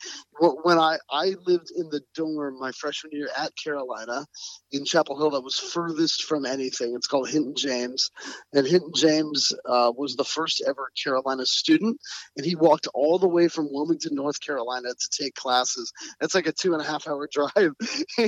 when 0.64 0.78
I 0.78 0.98
I 1.10 1.36
lived 1.46 1.72
in 1.76 1.90
the 1.90 2.02
dorm 2.14 2.60
my 2.60 2.72
freshman 2.74 3.14
year 3.14 3.30
at 3.38 3.56
Carolina 3.56 4.26
in 4.72 4.84
Chapel 4.84 5.18
Hill, 5.18 5.32
that 5.32 5.42
was 5.42 5.58
furthest 5.58 6.24
from 6.24 6.46
anything. 6.46 6.94
It's 6.96 7.08
called 7.08 7.30
Hinton 7.30 7.56
James, 7.56 8.12
and 8.54 8.68
Hinton 8.68 8.92
James 8.96 9.54
uh, 9.66 9.94
was 9.96 10.16
the 10.16 10.26
first 10.26 10.62
ever 10.68 10.92
Carolina 11.02 11.46
student, 11.46 12.00
and 12.36 12.46
he 12.46 12.56
walked 12.56 12.88
all 12.94 13.18
the 13.18 13.28
way 13.28 13.48
from 13.48 13.70
Wilmington, 13.72 14.16
North 14.16 14.42
Carolina, 14.42 14.90
to 14.90 15.24
take 15.24 15.36
classes. 15.36 15.92
It's 16.22 16.36
like 16.36 16.48
a 16.48 16.52
two 16.52 16.74
and 16.74 16.82
a 16.82 16.86
half 16.86 17.08
hour 17.08 17.30
drive. 17.32 17.74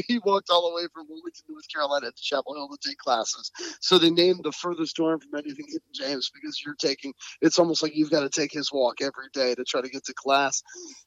he 0.08 0.20
walked 0.24 0.50
all 0.50 0.70
the 0.70 0.76
way 0.76 0.88
from 0.94 1.08
Wilmington, 1.10 1.46
North 1.50 1.68
Carolina, 1.74 2.12
to 2.12 2.22
Chapel 2.22 2.56
Hill 2.56 2.70
to 2.70 2.90
take 2.90 3.01
classes. 3.04 3.52
So 3.82 3.98
they 3.98 4.12
named 4.12 4.42
the 4.44 4.52
furthest 4.52 4.96
dorm 4.96 5.20
from 5.20 5.40
anything 5.40 5.66
James 5.94 6.32
because 6.34 6.62
you're 6.66 6.76
taking 6.76 7.14
it's 7.42 7.60
almost 7.60 7.84
like 7.84 7.96
you've 7.96 8.12
got 8.12 8.22
to 8.22 8.30
take 8.30 8.52
his 8.52 8.72
walk 8.72 9.02
every 9.02 9.30
day 9.34 9.56
to 9.56 9.64
try 9.64 9.82
to 9.82 9.90
get 9.90 10.06
to 10.06 10.14
class. 10.14 10.62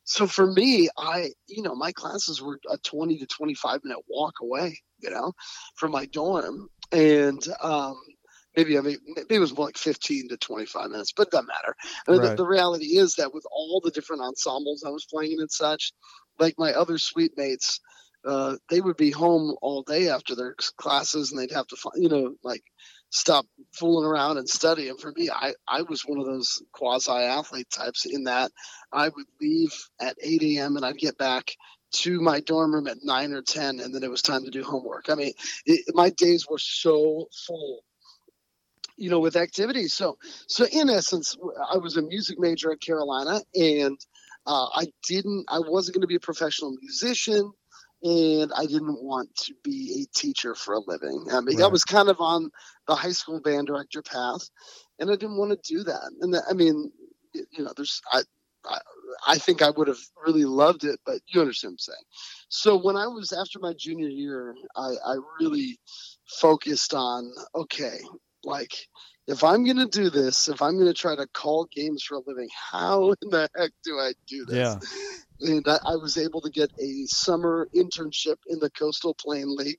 So 0.05 0.27
for 0.27 0.47
me, 0.51 0.89
I, 0.99 1.31
you 1.47 1.63
know, 1.63 1.75
my 1.75 1.93
classes 1.93 2.43
were 2.43 2.59
a 2.71 2.79
20 2.79 3.19
to 3.19 3.27
25 3.27 3.81
minute 3.85 4.01
walk 4.09 4.35
away, 4.43 4.79
you 5.01 5.11
know, 5.11 5.33
from 5.77 5.93
my 5.93 6.07
dorm. 6.07 6.69
And, 6.93 7.43
um, 7.63 8.01
maybe 8.57 8.79
I 8.79 8.83
mean 8.83 8.99
maybe 9.17 9.35
it 9.35 9.41
was 9.41 9.57
more 9.57 9.67
like 9.67 9.79
15 9.79 10.29
to 10.29 10.37
25 10.37 10.91
minutes, 10.91 11.13
but 11.17 11.29
it 11.29 11.33
doesn't 11.33 11.49
matter. 11.49 11.75
I 12.07 12.13
mean, 12.13 12.21
Right. 12.21 12.31
the, 12.37 12.43
the 12.43 12.47
reality 12.47 12.97
is 12.99 13.17
that 13.17 13.35
with 13.35 13.45
all 13.51 13.81
the 13.85 13.91
different 13.91 14.23
ensembles 14.23 14.85
I 14.87 14.91
was 14.91 15.07
playing 15.07 15.33
in 15.33 15.41
and 15.41 15.51
such, 15.51 15.93
like 16.39 16.55
my 16.59 16.73
other 16.73 16.99
suite 16.99 17.33
mates, 17.37 17.81
uh, 18.25 18.57
they 18.69 18.81
would 18.81 18.97
be 18.97 19.11
home 19.11 19.57
all 19.61 19.83
day 19.83 20.09
after 20.09 20.35
their 20.35 20.55
classes 20.77 21.31
and 21.31 21.41
they'd 21.41 21.55
have 21.55 21.67
to, 21.69 21.77
you 21.97 22.09
know, 22.09 22.35
like 22.43 22.63
stop 23.11 23.47
fooling 23.73 24.07
around 24.07 24.39
and 24.39 24.49
study. 24.49 24.89
And 24.89 24.99
for 24.99 25.13
me, 25.17 25.31
I, 25.31 25.55
I 25.69 25.83
was 25.83 26.03
one 26.03 26.19
of 26.19 26.27
those 26.27 26.63
quasi 26.73 27.13
athlete 27.13 27.71
types 27.71 28.07
in 28.07 28.25
that 28.25 28.51
I 28.93 29.09
would 29.09 29.27
leave 29.41 29.73
at 30.01 30.17
8 30.23 30.43
a.m. 30.43 30.77
and 30.77 30.85
I'd 30.85 30.97
get 30.97 31.19
back 31.19 31.53
to 31.93 32.21
my 32.21 32.41
dorm 32.41 32.75
room 32.75 32.89
at 32.89 33.05
9 33.05 33.33
or 33.33 33.43
10, 33.43 33.79
and 33.79 33.95
then 33.95 34.03
it 34.03 34.11
was 34.11 34.21
time 34.21 34.45
to 34.45 34.51
do 34.51 34.65
homework. 34.65 35.11
I 35.11 35.15
mean, 35.15 35.33
it, 35.65 35.95
my 35.95 36.11
days 36.11 36.47
were 36.49 36.59
so 36.59 37.29
full 37.47 37.85
you 38.97 39.11
know, 39.11 39.21
with 39.21 39.37
activities. 39.37 39.93
So, 39.93 40.19
so 40.47 40.67
in 40.71 40.89
essence, 40.89 41.37
I 41.73 41.79
was 41.79 41.97
a 41.97 42.03
music 42.03 42.39
major 42.39 42.71
at 42.73 42.81
Carolina, 42.81 43.41
and 43.55 43.99
uh, 44.47 44.67
I 44.73 44.87
didn't, 45.07 45.47
I 45.49 45.59
wasn't 45.59 45.97
going 45.97 46.03
to 46.03 46.07
be 46.07 46.17
a 46.17 46.21
professional 46.21 46.77
musician, 46.81 47.53
and 48.05 48.53
I 48.55 48.67
didn't 48.67 49.03
want 49.03 49.35
to 49.37 49.55
be 49.65 50.03
a 50.03 50.19
teacher 50.19 50.55
for 50.55 50.75
a 50.75 50.81
living. 50.81 51.27
I 51.33 51.41
mean, 51.41 51.57
right. 51.57 51.65
I 51.65 51.69
was 51.69 51.85
kind 51.85 52.11
of 52.11 52.21
on 52.21 52.51
the 52.87 52.95
high 52.95 53.13
school 53.13 53.41
band 53.41 53.67
director 53.67 54.03
path, 54.03 54.51
and 54.99 55.11
I 55.11 55.15
didn't 55.15 55.39
want 55.39 55.53
to 55.53 55.75
do 55.75 55.83
that. 55.85 56.11
And 56.21 56.37
I 56.49 56.53
mean, 56.53 56.93
you 57.33 57.65
know, 57.65 57.73
there's, 57.75 58.03
I, 58.13 58.21
I, 58.67 58.79
I 59.27 59.39
think 59.39 59.63
I 59.63 59.71
would 59.71 59.89
have 59.89 60.01
really 60.27 60.45
loved 60.45 60.85
it, 60.85 61.01
but 61.07 61.21
you 61.27 61.41
understand 61.41 61.73
what 61.73 61.75
I'm 61.75 61.79
saying. 61.79 62.05
So 62.51 62.77
when 62.77 62.97
I 62.97 63.07
was 63.07 63.33
after 63.33 63.59
my 63.59 63.73
junior 63.73 64.09
year, 64.09 64.55
I, 64.77 64.93
I 65.07 65.17
really 65.41 65.79
focused 66.27 66.93
on 66.93 67.33
okay, 67.55 68.01
like 68.45 68.75
if 69.27 69.43
I'm 69.43 69.65
going 69.65 69.79
to 69.79 69.87
do 69.87 70.11
this, 70.11 70.49
if 70.49 70.61
I'm 70.61 70.75
going 70.75 70.93
to 70.93 70.95
try 70.95 71.17
to 71.17 71.27
call 71.29 71.67
games 71.73 72.03
for 72.05 72.17
a 72.17 72.21
living, 72.27 72.49
how 72.71 73.15
in 73.23 73.31
the 73.31 73.49
heck 73.57 73.71
do 73.83 73.99
I 73.99 74.13
do 74.27 74.45
this? 74.45 74.57
Yeah. 74.57 74.79
And 75.41 75.67
I, 75.67 75.79
I 75.85 75.97
was 75.97 76.17
able 76.17 76.41
to 76.43 76.51
get 76.51 76.71
a 76.79 77.07
summer 77.07 77.69
internship 77.75 78.37
in 78.49 78.59
the 78.59 78.71
Coastal 78.71 79.15
Plain 79.15 79.55
League 79.57 79.79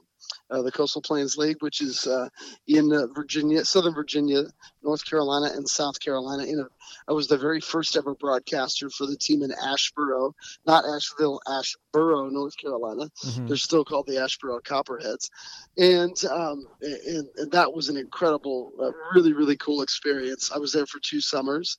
uh, 0.50 0.62
the 0.62 0.72
Coastal 0.72 1.02
Plains 1.02 1.38
League, 1.38 1.58
which 1.62 1.82
is 1.82 2.06
uh, 2.06 2.30
in 2.68 2.94
uh, 2.94 3.08
Virginia, 3.08 3.66
Southern 3.66 3.94
Virginia, 3.94 4.44
North 4.84 5.06
Carolina, 5.06 5.52
and 5.54 5.68
South 5.68 6.00
Carolina. 6.00 6.44
In 6.44 6.60
a, 6.60 6.68
I 7.08 7.14
was 7.14 7.28
the 7.28 7.38
very 7.38 7.62
first 7.62 7.96
ever 7.98 8.14
broadcaster 8.14 8.90
for 8.90 9.08
the 9.08 9.18
team 9.18 9.42
in 9.42 9.52
Asheboro, 9.52 10.34
not 10.66 10.86
Asheville, 10.86 11.42
Asheboro, 11.48 12.32
North 12.32 12.58
Carolina. 12.58 13.10
Mm-hmm. 13.26 13.48
They're 13.48 13.58
still 13.58 13.86
called 13.86 14.08
the 14.08 14.18
Asheboro 14.18 14.64
Copperheads, 14.64 15.30
and 15.78 16.16
um, 16.26 16.68
and, 16.82 17.28
and, 17.38 17.52
that 17.52 17.74
was 17.74 17.90
an 17.90 17.98
incredible, 17.98 18.72
uh, 18.80 18.92
really 19.14 19.34
really 19.34 19.58
cool 19.58 19.82
experience. 19.82 20.52
I 20.54 20.60
was 20.60 20.74
there 20.74 20.86
for 20.86 21.00
two 21.00 21.22
summers. 21.22 21.78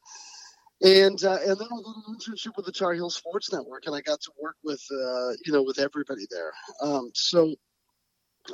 And 0.83 1.23
uh, 1.25 1.39
and 1.43 1.59
then 1.59 1.69
I 1.73 1.83
got 1.83 1.97
an 1.97 2.15
internship 2.15 2.57
with 2.57 2.67
the 2.67 2.73
Tar 2.73 2.93
Heel 2.93 3.09
Sports 3.09 3.53
Network, 3.53 3.87
and 3.87 3.95
I 3.95 4.03
got 4.03 4.21
to 4.21 4.31
work 4.41 4.57
with 4.63 4.83
uh, 4.93 5.31
you 5.45 5.53
know 5.53 5.63
with 5.63 5.79
everybody 5.79 6.27
there. 6.31 6.53
Um, 6.83 7.11
so 7.15 7.55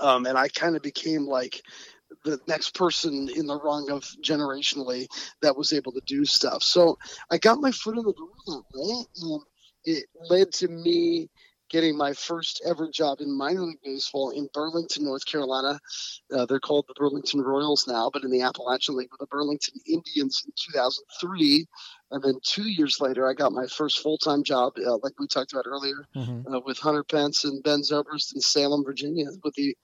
um, 0.01 0.27
and 0.27 0.39
I 0.39 0.49
kind 0.49 0.77
of 0.77 0.83
became 0.83 1.27
like 1.27 1.63
the 2.25 2.39
next 2.47 2.75
person 2.75 3.29
in 3.35 3.47
the 3.47 3.59
rung 3.59 3.91
of 3.91 4.03
generationally 4.23 5.07
that 5.41 5.57
was 5.57 5.73
able 5.73 5.93
to 5.93 6.03
do 6.07 6.25
stuff. 6.25 6.63
So 6.63 6.99
I 7.31 7.39
got 7.39 7.61
my 7.61 7.73
foot 7.73 7.99
in 7.99 8.05
the 8.05 8.13
door 8.13 8.29
that 8.47 8.63
way, 8.75 9.05
and 9.23 9.43
it 9.85 10.05
led 10.31 10.53
to 10.55 10.69
me 10.69 11.29
getting 11.73 11.97
my 11.97 12.13
first 12.13 12.63
ever 12.65 12.91
job 12.91 13.21
in 13.21 13.37
minor 13.37 13.63
league 13.63 13.81
baseball 13.83 14.31
in 14.31 14.49
Burlington, 14.53 15.05
North 15.05 15.27
Carolina. 15.27 15.81
Uh, 16.33 16.47
they're 16.47 16.61
called 16.61 16.85
the 16.87 16.95
Burlington 16.95 17.41
Royals 17.41 17.89
now, 17.89 18.11
but 18.13 18.23
in 18.23 18.31
the 18.31 18.43
Appalachian 18.43 18.95
League 18.95 19.09
with 19.11 19.21
the 19.21 19.27
Burlington 19.27 19.81
Indians 19.87 20.43
in 20.45 20.53
2003. 20.73 21.67
And 22.13 22.23
then 22.23 22.35
two 22.45 22.69
years 22.69 23.01
later, 23.01 23.29
I 23.29 23.33
got 23.33 23.53
my 23.53 23.67
first 23.67 24.01
full 24.01 24.19
time 24.19 24.45
job, 24.45 24.75
uh, 24.79 24.99
like 25.03 25.19
we 25.19 25.27
talked 25.27 25.53
about 25.53 25.67
earlier, 25.67 26.07
mm-hmm. 26.15 26.55
uh, 26.55 26.61
with 26.61 26.79
Hunter 26.79 27.05
Pence 27.05 27.45
and 27.45 27.63
Ben 27.63 27.81
Zobrist 27.81 28.35
in 28.35 28.41
Salem, 28.41 28.85
Virginia, 28.85 29.27
with 29.43 29.55
the 29.55 29.75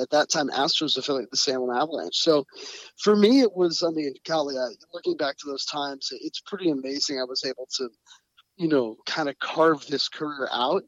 at 0.00 0.10
that 0.10 0.28
time 0.28 0.48
Astros 0.48 0.98
affiliate, 0.98 1.30
the 1.30 1.36
Salem 1.36 1.70
Avalanche. 1.70 2.16
So 2.16 2.44
for 2.98 3.16
me, 3.16 3.40
it 3.40 3.54
was, 3.54 3.82
I 3.82 3.90
mean, 3.90 4.14
golly, 4.26 4.56
I, 4.58 4.68
looking 4.92 5.16
back 5.16 5.38
to 5.38 5.46
those 5.46 5.64
times, 5.64 6.08
it's 6.12 6.40
pretty 6.40 6.70
amazing 6.70 7.20
I 7.20 7.24
was 7.24 7.44
able 7.44 7.68
to, 7.76 7.88
you 8.56 8.68
know, 8.68 8.96
kind 9.06 9.28
of 9.28 9.38
carve 9.38 9.86
this 9.86 10.08
career 10.08 10.48
out. 10.52 10.82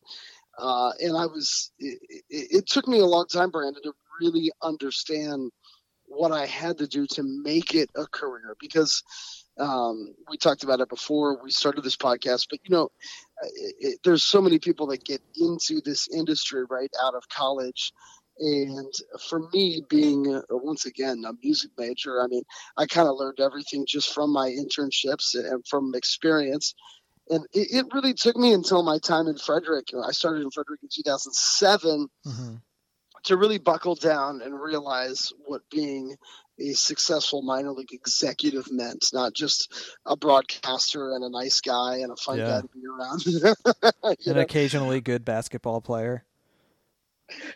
Uh, 0.59 0.91
and 1.01 1.17
I 1.17 1.27
was, 1.27 1.71
it, 1.79 1.99
it, 2.29 2.67
took 2.67 2.89
me 2.89 2.99
a 2.99 3.07
long 3.07 3.27
time, 3.27 3.51
Brandon, 3.51 3.83
to 3.85 3.93
really 4.21 4.51
understand 4.61 5.53
what 6.07 6.33
I 6.33 6.47
had 6.47 6.79
to 6.79 6.89
do 6.89 7.07
to 7.07 7.23
make 7.23 7.75
it 7.75 7.91
a 7.95 8.07
career 8.07 8.57
because 8.59 9.03
um, 9.59 10.15
we 10.31 10.37
talked 10.37 10.65
about 10.65 10.81
it 10.81 10.89
before 10.89 11.43
we 11.43 11.51
started 11.51 11.85
this 11.85 11.97
podcast, 11.97 12.47
but 12.51 12.61
you 12.65 12.75
know, 12.75 12.89
it, 13.81 14.01
there's 14.05 14.23
so 14.25 14.41
many 14.41 14.59
people 14.59 14.87
that 14.89 15.05
get 15.05 15.23
into 15.37 15.81
this 15.81 16.09
industry 16.09 16.65
right 16.69 16.91
out 17.03 17.15
of 17.15 17.29
college. 17.29 17.93
And 18.41 18.93
for 19.29 19.49
me, 19.53 19.83
being 19.89 20.33
uh, 20.37 20.43
once 20.51 20.87
again 20.87 21.25
a 21.27 21.33
music 21.43 21.71
major, 21.77 22.23
I 22.23 22.29
mean, 22.29 22.45
I 22.77 22.87
kind 22.87 23.09
of 23.09 23.17
learned 23.17 23.41
everything 23.41 23.85
just 23.87 24.15
from 24.15 24.33
my 24.33 24.49
internships 24.49 25.35
and 25.35 25.67
from 25.67 25.95
experience. 25.95 26.75
And 27.31 27.47
it, 27.53 27.69
it, 27.71 27.87
really 27.93 28.15
took 28.15 28.37
me 28.37 28.53
until 28.53 28.83
my 28.83 28.99
time 28.99 29.27
in 29.27 29.37
Frederick. 29.37 29.89
I 30.03 30.13
started 30.13 30.43
in 30.43 30.51
Frederick 30.51 30.81
in 30.83 30.89
2007 30.91 32.09
mm-hmm. 32.27 32.55
to 33.25 33.37
really 33.37 33.59
buckle 33.59 33.95
down 33.95 34.41
and 34.43 34.61
realize 34.61 35.33
what 35.47 35.63
being 35.71 36.17
a 36.61 36.73
successful 36.73 37.43
minor 37.43 37.71
league 37.71 37.93
executive 37.93 38.71
meant, 38.73 39.11
not 39.13 39.33
just 39.33 39.73
a 40.07 40.17
broadcaster 40.17 41.15
and 41.15 41.25
a 41.25 41.31
nice 41.31 41.61
guy 41.61 41.99
and 41.99 42.13
a 42.13 42.17
fun 42.17 42.39
yeah. 42.39 42.47
guy 42.47 42.61
to 42.61 42.69
be 42.69 42.87
around. 42.87 43.25
An 44.27 44.35
know? 44.35 44.41
occasionally 44.41 45.01
good 45.01 45.25
basketball 45.25 45.81
player. 45.81 46.25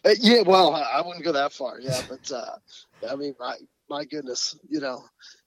Uh, 0.04 0.11
yeah, 0.20 0.42
well, 0.42 0.74
I 0.74 1.00
wouldn't 1.00 1.24
go 1.24 1.32
that 1.32 1.52
far. 1.52 1.80
Yeah, 1.80 2.00
but 2.08 2.30
uh, 2.30 2.56
I 3.11 3.16
mean, 3.16 3.35
my 3.38 3.56
my 3.88 4.04
goodness, 4.04 4.56
you 4.68 4.80
know, 4.80 5.04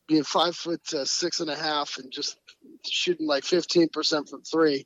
being 0.07 0.23
five 0.23 0.55
foot 0.55 0.81
uh, 0.93 1.05
six 1.05 1.39
and 1.39 1.49
a 1.49 1.55
half 1.55 1.97
and 1.97 2.11
just 2.11 2.37
shooting 2.83 3.27
like 3.27 3.43
fifteen 3.43 3.89
percent 3.89 4.29
from 4.29 4.41
three. 4.41 4.85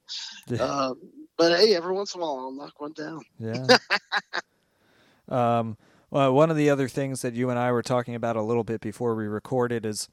Um, 0.59 0.99
but 1.37 1.59
hey, 1.59 1.75
every 1.75 1.93
once 1.93 2.15
in 2.15 2.21
a 2.21 2.23
while, 2.23 2.39
I'll 2.39 2.51
knock 2.51 2.79
one 2.79 2.93
down. 2.93 3.21
Yeah. 3.39 3.77
um 5.29 5.77
well, 6.11 6.33
one 6.33 6.49
of 6.49 6.57
the 6.57 6.69
other 6.69 6.87
things 6.87 7.21
that 7.21 7.33
you 7.33 7.49
and 7.49 7.59
I 7.59 7.71
were 7.71 7.83
talking 7.83 8.15
about 8.15 8.35
a 8.35 8.41
little 8.41 8.63
bit 8.63 8.81
before 8.81 9.13
we 9.15 9.27
recorded 9.27 9.85
is, 9.85 10.09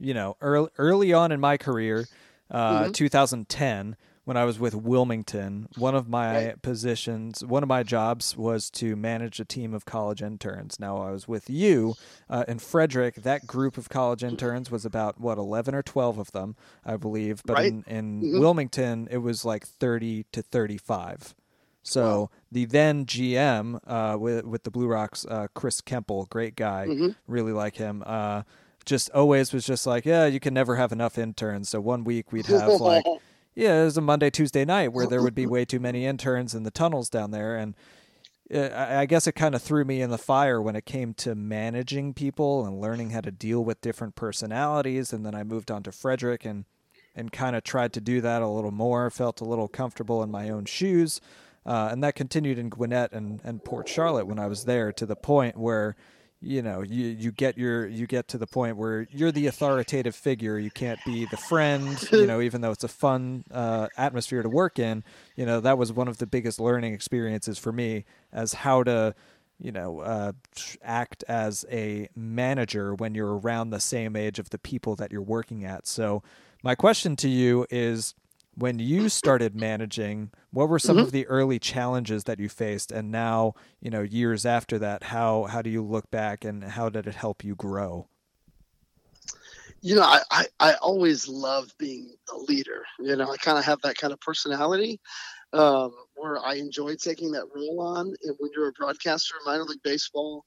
you 0.00 0.12
know, 0.12 0.36
early, 0.40 0.70
early 0.76 1.12
on 1.12 1.30
in 1.30 1.38
my 1.38 1.56
career, 1.56 2.06
uh, 2.50 2.82
mm-hmm. 2.84 2.92
2010, 2.92 3.96
when 4.26 4.36
I 4.36 4.44
was 4.44 4.58
with 4.58 4.74
Wilmington, 4.74 5.68
one 5.78 5.94
of 5.94 6.08
my 6.08 6.46
right. 6.46 6.60
positions, 6.62 7.44
one 7.44 7.62
of 7.62 7.68
my 7.68 7.84
jobs 7.84 8.36
was 8.36 8.70
to 8.70 8.96
manage 8.96 9.38
a 9.38 9.44
team 9.44 9.72
of 9.72 9.84
college 9.84 10.20
interns. 10.20 10.80
Now, 10.80 10.96
I 11.00 11.12
was 11.12 11.28
with 11.28 11.48
you 11.48 11.94
uh, 12.28 12.44
in 12.48 12.58
Frederick. 12.58 13.22
That 13.22 13.46
group 13.46 13.78
of 13.78 13.88
college 13.88 14.24
interns 14.24 14.68
was 14.68 14.84
about, 14.84 15.20
what, 15.20 15.38
11 15.38 15.76
or 15.76 15.82
12 15.84 16.18
of 16.18 16.32
them, 16.32 16.56
I 16.84 16.96
believe. 16.96 17.40
But 17.46 17.54
right. 17.54 17.66
in, 17.66 17.84
in 17.86 18.20
mm-hmm. 18.20 18.40
Wilmington, 18.40 19.06
it 19.12 19.18
was 19.18 19.44
like 19.44 19.64
30 19.64 20.26
to 20.32 20.42
35. 20.42 21.36
So 21.84 22.02
wow. 22.02 22.30
the 22.50 22.64
then 22.64 23.06
GM 23.06 23.78
uh, 23.86 24.18
with 24.18 24.44
with 24.44 24.64
the 24.64 24.72
Blue 24.72 24.88
Rocks, 24.88 25.24
uh, 25.24 25.46
Chris 25.54 25.80
Kemple, 25.80 26.28
great 26.28 26.56
guy, 26.56 26.86
mm-hmm. 26.88 27.10
really 27.28 27.52
like 27.52 27.76
him. 27.76 28.02
Uh, 28.04 28.42
just 28.86 29.08
always 29.10 29.52
was 29.52 29.64
just 29.64 29.86
like, 29.86 30.04
yeah, 30.04 30.26
you 30.26 30.40
can 30.40 30.52
never 30.52 30.74
have 30.74 30.90
enough 30.90 31.16
interns. 31.16 31.68
So 31.68 31.80
one 31.80 32.02
week 32.02 32.32
we'd 32.32 32.46
have 32.46 32.80
like, 32.80 33.04
yeah, 33.56 33.80
it 33.80 33.84
was 33.84 33.96
a 33.96 34.02
Monday 34.02 34.30
Tuesday 34.30 34.64
night 34.64 34.92
where 34.92 35.06
there 35.06 35.22
would 35.22 35.34
be 35.34 35.46
way 35.46 35.64
too 35.64 35.80
many 35.80 36.04
interns 36.04 36.54
in 36.54 36.62
the 36.62 36.70
tunnels 36.70 37.08
down 37.10 37.32
there, 37.32 37.56
and 37.56 37.74
uh, 38.54 38.68
I 38.72 39.06
guess 39.06 39.26
it 39.26 39.32
kind 39.32 39.54
of 39.54 39.62
threw 39.62 39.84
me 39.84 40.00
in 40.00 40.10
the 40.10 40.18
fire 40.18 40.62
when 40.62 40.76
it 40.76 40.86
came 40.86 41.14
to 41.14 41.34
managing 41.34 42.14
people 42.14 42.64
and 42.64 42.80
learning 42.80 43.10
how 43.10 43.22
to 43.22 43.32
deal 43.32 43.64
with 43.64 43.80
different 43.80 44.14
personalities. 44.14 45.12
And 45.12 45.26
then 45.26 45.34
I 45.34 45.42
moved 45.42 45.70
on 45.70 45.82
to 45.84 45.92
Frederick 45.92 46.44
and 46.44 46.64
and 47.14 47.32
kind 47.32 47.56
of 47.56 47.64
tried 47.64 47.94
to 47.94 48.00
do 48.00 48.20
that 48.20 48.42
a 48.42 48.48
little 48.48 48.70
more. 48.70 49.10
Felt 49.10 49.40
a 49.40 49.44
little 49.44 49.68
comfortable 49.68 50.22
in 50.22 50.30
my 50.30 50.50
own 50.50 50.66
shoes. 50.66 51.20
Uh, 51.64 51.88
and 51.90 52.04
that 52.04 52.14
continued 52.14 52.58
in 52.58 52.68
Gwinnett 52.68 53.12
and, 53.12 53.40
and 53.42 53.64
Port 53.64 53.88
Charlotte 53.88 54.26
when 54.26 54.38
I 54.38 54.46
was 54.46 54.66
there 54.66 54.92
to 54.92 55.06
the 55.06 55.16
point 55.16 55.56
where, 55.56 55.96
you 56.40 56.62
know, 56.62 56.82
you, 56.82 57.06
you 57.06 57.32
get 57.32 57.56
your 57.56 57.86
you 57.86 58.06
get 58.06 58.28
to 58.28 58.38
the 58.38 58.46
point 58.46 58.76
where 58.76 59.06
you're 59.10 59.32
the 59.32 59.46
authoritative 59.46 60.14
figure. 60.14 60.58
You 60.58 60.70
can't 60.70 61.00
be 61.04 61.26
the 61.26 61.36
friend, 61.36 61.98
you 62.12 62.26
know, 62.26 62.40
even 62.40 62.60
though 62.60 62.70
it's 62.70 62.84
a 62.84 62.88
fun 62.88 63.44
uh, 63.50 63.88
atmosphere 63.96 64.42
to 64.42 64.48
work 64.48 64.78
in. 64.78 65.02
You 65.34 65.46
know, 65.46 65.60
that 65.60 65.78
was 65.78 65.92
one 65.92 66.08
of 66.08 66.18
the 66.18 66.26
biggest 66.26 66.60
learning 66.60 66.94
experiences 66.94 67.58
for 67.58 67.72
me 67.72 68.04
as 68.32 68.52
how 68.52 68.82
to 68.84 69.14
you 69.58 69.72
know, 69.72 70.00
uh, 70.00 70.32
act 70.82 71.24
as 71.28 71.64
a 71.70 72.08
manager 72.14 72.94
when 72.94 73.14
you're 73.14 73.38
around 73.38 73.70
the 73.70 73.80
same 73.80 74.14
age 74.14 74.38
of 74.38 74.50
the 74.50 74.58
people 74.58 74.94
that 74.96 75.10
you're 75.10 75.22
working 75.22 75.64
at. 75.64 75.86
So, 75.86 76.22
my 76.62 76.74
question 76.74 77.16
to 77.16 77.28
you 77.28 77.66
is 77.70 78.14
when 78.56 78.78
you 78.78 79.08
started 79.08 79.54
managing, 79.54 80.30
what 80.50 80.68
were 80.68 80.78
some 80.78 80.96
mm-hmm. 80.96 81.04
of 81.04 81.12
the 81.12 81.26
early 81.26 81.58
challenges 81.58 82.24
that 82.24 82.40
you 82.40 82.48
faced? 82.48 82.90
And 82.90 83.10
now, 83.10 83.54
you 83.80 83.90
know, 83.90 84.00
years 84.00 84.46
after 84.46 84.78
that, 84.78 85.04
how 85.04 85.44
how 85.44 85.62
do 85.62 85.70
you 85.70 85.82
look 85.82 86.10
back 86.10 86.44
and 86.44 86.64
how 86.64 86.88
did 86.88 87.06
it 87.06 87.14
help 87.14 87.44
you 87.44 87.54
grow? 87.54 88.08
You 89.82 89.96
know, 89.96 90.02
I, 90.02 90.20
I, 90.30 90.46
I 90.58 90.74
always 90.74 91.28
love 91.28 91.72
being 91.78 92.14
a 92.32 92.38
leader. 92.38 92.82
You 92.98 93.14
know, 93.14 93.30
I 93.30 93.36
kind 93.36 93.58
of 93.58 93.64
have 93.64 93.80
that 93.82 93.98
kind 93.98 94.12
of 94.12 94.20
personality. 94.20 95.00
Um, 95.52 95.92
where 96.16 96.44
I 96.44 96.54
enjoy 96.54 96.96
taking 96.96 97.32
that 97.32 97.46
role 97.54 97.80
on. 97.80 98.14
And 98.22 98.36
when 98.38 98.50
you're 98.54 98.68
a 98.68 98.72
broadcaster 98.72 99.34
in 99.38 99.50
minor 99.50 99.64
league 99.64 99.82
baseball, 99.82 100.44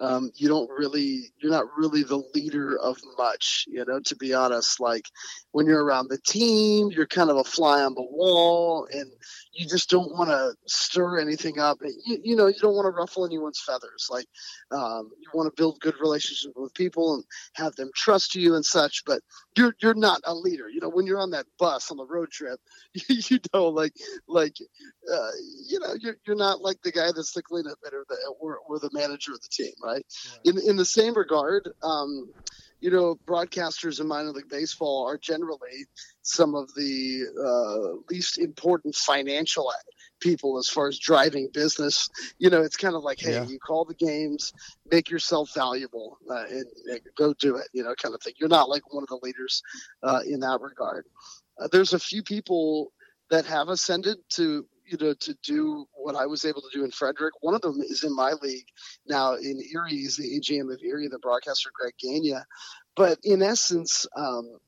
um, 0.00 0.30
you 0.34 0.48
don't 0.48 0.68
really, 0.70 1.32
you're 1.38 1.52
not 1.52 1.66
really 1.76 2.02
the 2.02 2.22
leader 2.34 2.76
of 2.78 2.98
much, 3.16 3.64
you 3.68 3.84
know, 3.84 4.00
to 4.00 4.16
be 4.16 4.34
honest. 4.34 4.80
Like 4.80 5.06
when 5.52 5.66
you're 5.66 5.84
around 5.84 6.08
the 6.08 6.18
team, 6.18 6.90
you're 6.90 7.06
kind 7.06 7.30
of 7.30 7.36
a 7.36 7.44
fly 7.44 7.82
on 7.82 7.94
the 7.94 8.02
wall 8.02 8.88
and 8.92 9.10
you 9.52 9.66
just 9.66 9.88
don't 9.90 10.12
want 10.12 10.30
to 10.30 10.54
stir 10.66 11.20
anything 11.20 11.58
up. 11.58 11.78
You, 12.04 12.18
you 12.22 12.36
know, 12.36 12.46
you 12.48 12.58
don't 12.60 12.74
want 12.74 12.86
to 12.86 12.90
ruffle 12.90 13.24
anyone's 13.24 13.60
feathers. 13.60 14.08
Like 14.10 14.26
um, 14.70 15.10
you 15.20 15.28
want 15.32 15.46
to 15.46 15.60
build 15.60 15.80
good 15.80 15.94
relationships 16.00 16.52
with 16.56 16.74
people 16.74 17.14
and 17.14 17.24
have 17.54 17.74
them 17.76 17.90
trust 17.94 18.34
you 18.34 18.54
and 18.54 18.64
such, 18.64 19.04
but 19.06 19.20
you're, 19.56 19.74
you're 19.80 19.94
not 19.94 20.20
a 20.24 20.34
leader. 20.34 20.68
You 20.68 20.80
know, 20.80 20.88
when 20.88 21.06
you're 21.06 21.20
on 21.20 21.30
that 21.30 21.46
bus 21.58 21.90
on 21.90 21.96
the 21.96 22.06
road 22.06 22.30
trip, 22.30 22.58
you 23.08 23.38
know, 23.52 23.68
like, 23.68 23.92
like, 24.26 24.56
uh, 25.12 25.30
you 25.68 25.78
know, 25.78 25.94
you're, 26.00 26.16
you're 26.26 26.36
not 26.36 26.60
like 26.60 26.80
the 26.82 26.92
guy 26.92 27.10
that's 27.14 27.32
the 27.32 27.42
cleanup 27.42 27.78
or 27.84 28.04
the, 28.08 28.16
or, 28.40 28.58
or 28.68 28.78
the 28.78 28.90
manager 28.92 29.32
of 29.32 29.40
the 29.40 29.48
team, 29.48 29.72
right? 29.82 30.04
In, 30.44 30.58
in 30.58 30.76
the 30.76 30.84
same 30.84 31.14
regard, 31.14 31.68
um, 31.82 32.30
you 32.80 32.90
know, 32.90 33.16
broadcasters 33.26 34.00
in 34.00 34.08
minor 34.08 34.30
league 34.30 34.48
baseball 34.48 35.06
are 35.08 35.16
generally 35.16 35.86
some 36.22 36.54
of 36.54 36.74
the 36.74 37.24
uh, 37.38 38.02
least 38.10 38.38
important 38.38 38.94
financial 38.96 39.70
people 40.20 40.58
as 40.58 40.68
far 40.68 40.88
as 40.88 40.98
driving 40.98 41.48
business. 41.52 42.08
You 42.38 42.50
know, 42.50 42.62
it's 42.62 42.76
kind 42.76 42.96
of 42.96 43.02
like, 43.02 43.20
hey, 43.20 43.34
yeah. 43.34 43.46
you 43.46 43.58
call 43.60 43.84
the 43.84 43.94
games, 43.94 44.52
make 44.90 45.10
yourself 45.10 45.50
valuable, 45.54 46.18
uh, 46.28 46.44
and, 46.50 46.66
and, 46.90 47.00
go 47.16 47.34
do 47.34 47.56
it. 47.56 47.68
You 47.72 47.84
know, 47.84 47.94
kind 47.94 48.14
of 48.14 48.22
thing. 48.22 48.34
You're 48.38 48.48
not 48.48 48.68
like 48.68 48.92
one 48.92 49.04
of 49.04 49.08
the 49.08 49.20
leaders 49.22 49.62
uh, 50.02 50.20
in 50.26 50.40
that 50.40 50.60
regard. 50.60 51.06
Uh, 51.60 51.68
there's 51.70 51.92
a 51.92 52.00
few 52.00 52.22
people 52.24 52.92
that 53.30 53.46
have 53.46 53.68
ascended 53.68 54.18
to 54.30 54.66
you 54.92 54.98
know 54.98 55.14
to 55.14 55.34
do 55.42 55.86
what 55.94 56.14
I 56.14 56.26
was 56.26 56.44
able 56.44 56.60
to 56.60 56.68
do 56.72 56.84
in 56.84 56.90
Frederick. 56.90 57.34
One 57.40 57.54
of 57.54 57.62
them 57.62 57.80
is 57.80 58.04
in 58.04 58.14
my 58.14 58.32
league 58.42 58.66
now 59.06 59.34
in 59.34 59.60
Erie. 59.74 59.90
He's 59.90 60.16
the 60.16 60.38
AGM 60.38 60.72
of 60.72 60.80
Erie, 60.82 61.08
the 61.08 61.18
broadcaster 61.18 61.70
Greg 61.74 61.94
Gania. 61.98 62.44
But 62.94 63.18
in 63.24 63.42
essence, 63.42 64.06
um, 64.16 64.58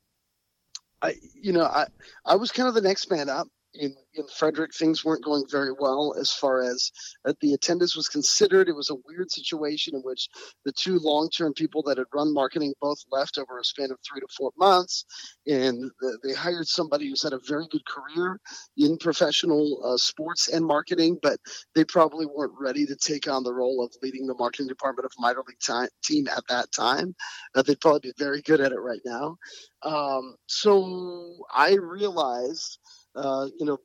I 1.01 1.15
you 1.33 1.53
know 1.53 1.63
I 1.63 1.85
I 2.25 2.35
was 2.35 2.51
kind 2.51 2.67
of 2.67 2.75
the 2.75 2.81
next 2.81 3.09
man 3.11 3.29
up 3.29 3.47
in, 3.79 3.95
in 4.13 4.27
Frederick, 4.27 4.73
things 4.73 5.03
weren't 5.03 5.23
going 5.23 5.45
very 5.49 5.71
well 5.77 6.15
as 6.19 6.31
far 6.31 6.61
as 6.61 6.91
uh, 7.25 7.33
the 7.41 7.53
attendance 7.53 7.95
was 7.95 8.07
considered. 8.07 8.69
It 8.69 8.75
was 8.75 8.89
a 8.89 8.95
weird 9.07 9.31
situation 9.31 9.95
in 9.95 10.01
which 10.01 10.29
the 10.63 10.71
two 10.71 10.99
long 10.99 11.29
term 11.29 11.53
people 11.53 11.83
that 11.83 11.97
had 11.97 12.07
run 12.13 12.33
marketing 12.33 12.73
both 12.81 13.03
left 13.11 13.37
over 13.37 13.59
a 13.59 13.63
span 13.63 13.91
of 13.91 13.97
three 14.01 14.21
to 14.21 14.27
four 14.37 14.51
months. 14.57 15.05
And 15.47 15.91
the, 15.99 16.19
they 16.23 16.33
hired 16.33 16.67
somebody 16.67 17.09
who's 17.09 17.23
had 17.23 17.33
a 17.33 17.39
very 17.47 17.67
good 17.69 17.85
career 17.85 18.39
in 18.77 18.97
professional 18.97 19.81
uh, 19.83 19.97
sports 19.97 20.47
and 20.47 20.65
marketing, 20.65 21.19
but 21.21 21.39
they 21.75 21.83
probably 21.83 22.25
weren't 22.25 22.53
ready 22.59 22.85
to 22.85 22.95
take 22.95 23.27
on 23.27 23.43
the 23.43 23.53
role 23.53 23.83
of 23.83 23.93
leading 24.01 24.27
the 24.27 24.35
marketing 24.35 24.67
department 24.67 25.05
of 25.05 25.11
minor 25.17 25.43
league 25.47 25.59
time, 25.65 25.89
team 26.03 26.27
at 26.27 26.43
that 26.49 26.71
time. 26.71 27.15
Uh, 27.53 27.61
they'd 27.61 27.79
probably 27.79 28.11
be 28.11 28.13
very 28.17 28.41
good 28.41 28.61
at 28.61 28.71
it 28.71 28.79
right 28.79 29.01
now. 29.05 29.37
Um, 29.83 30.35
so 30.47 31.37
I 31.53 31.75
realized 31.75 32.79
uh, 33.15 33.47
you 33.57 33.65
know, 33.65 33.77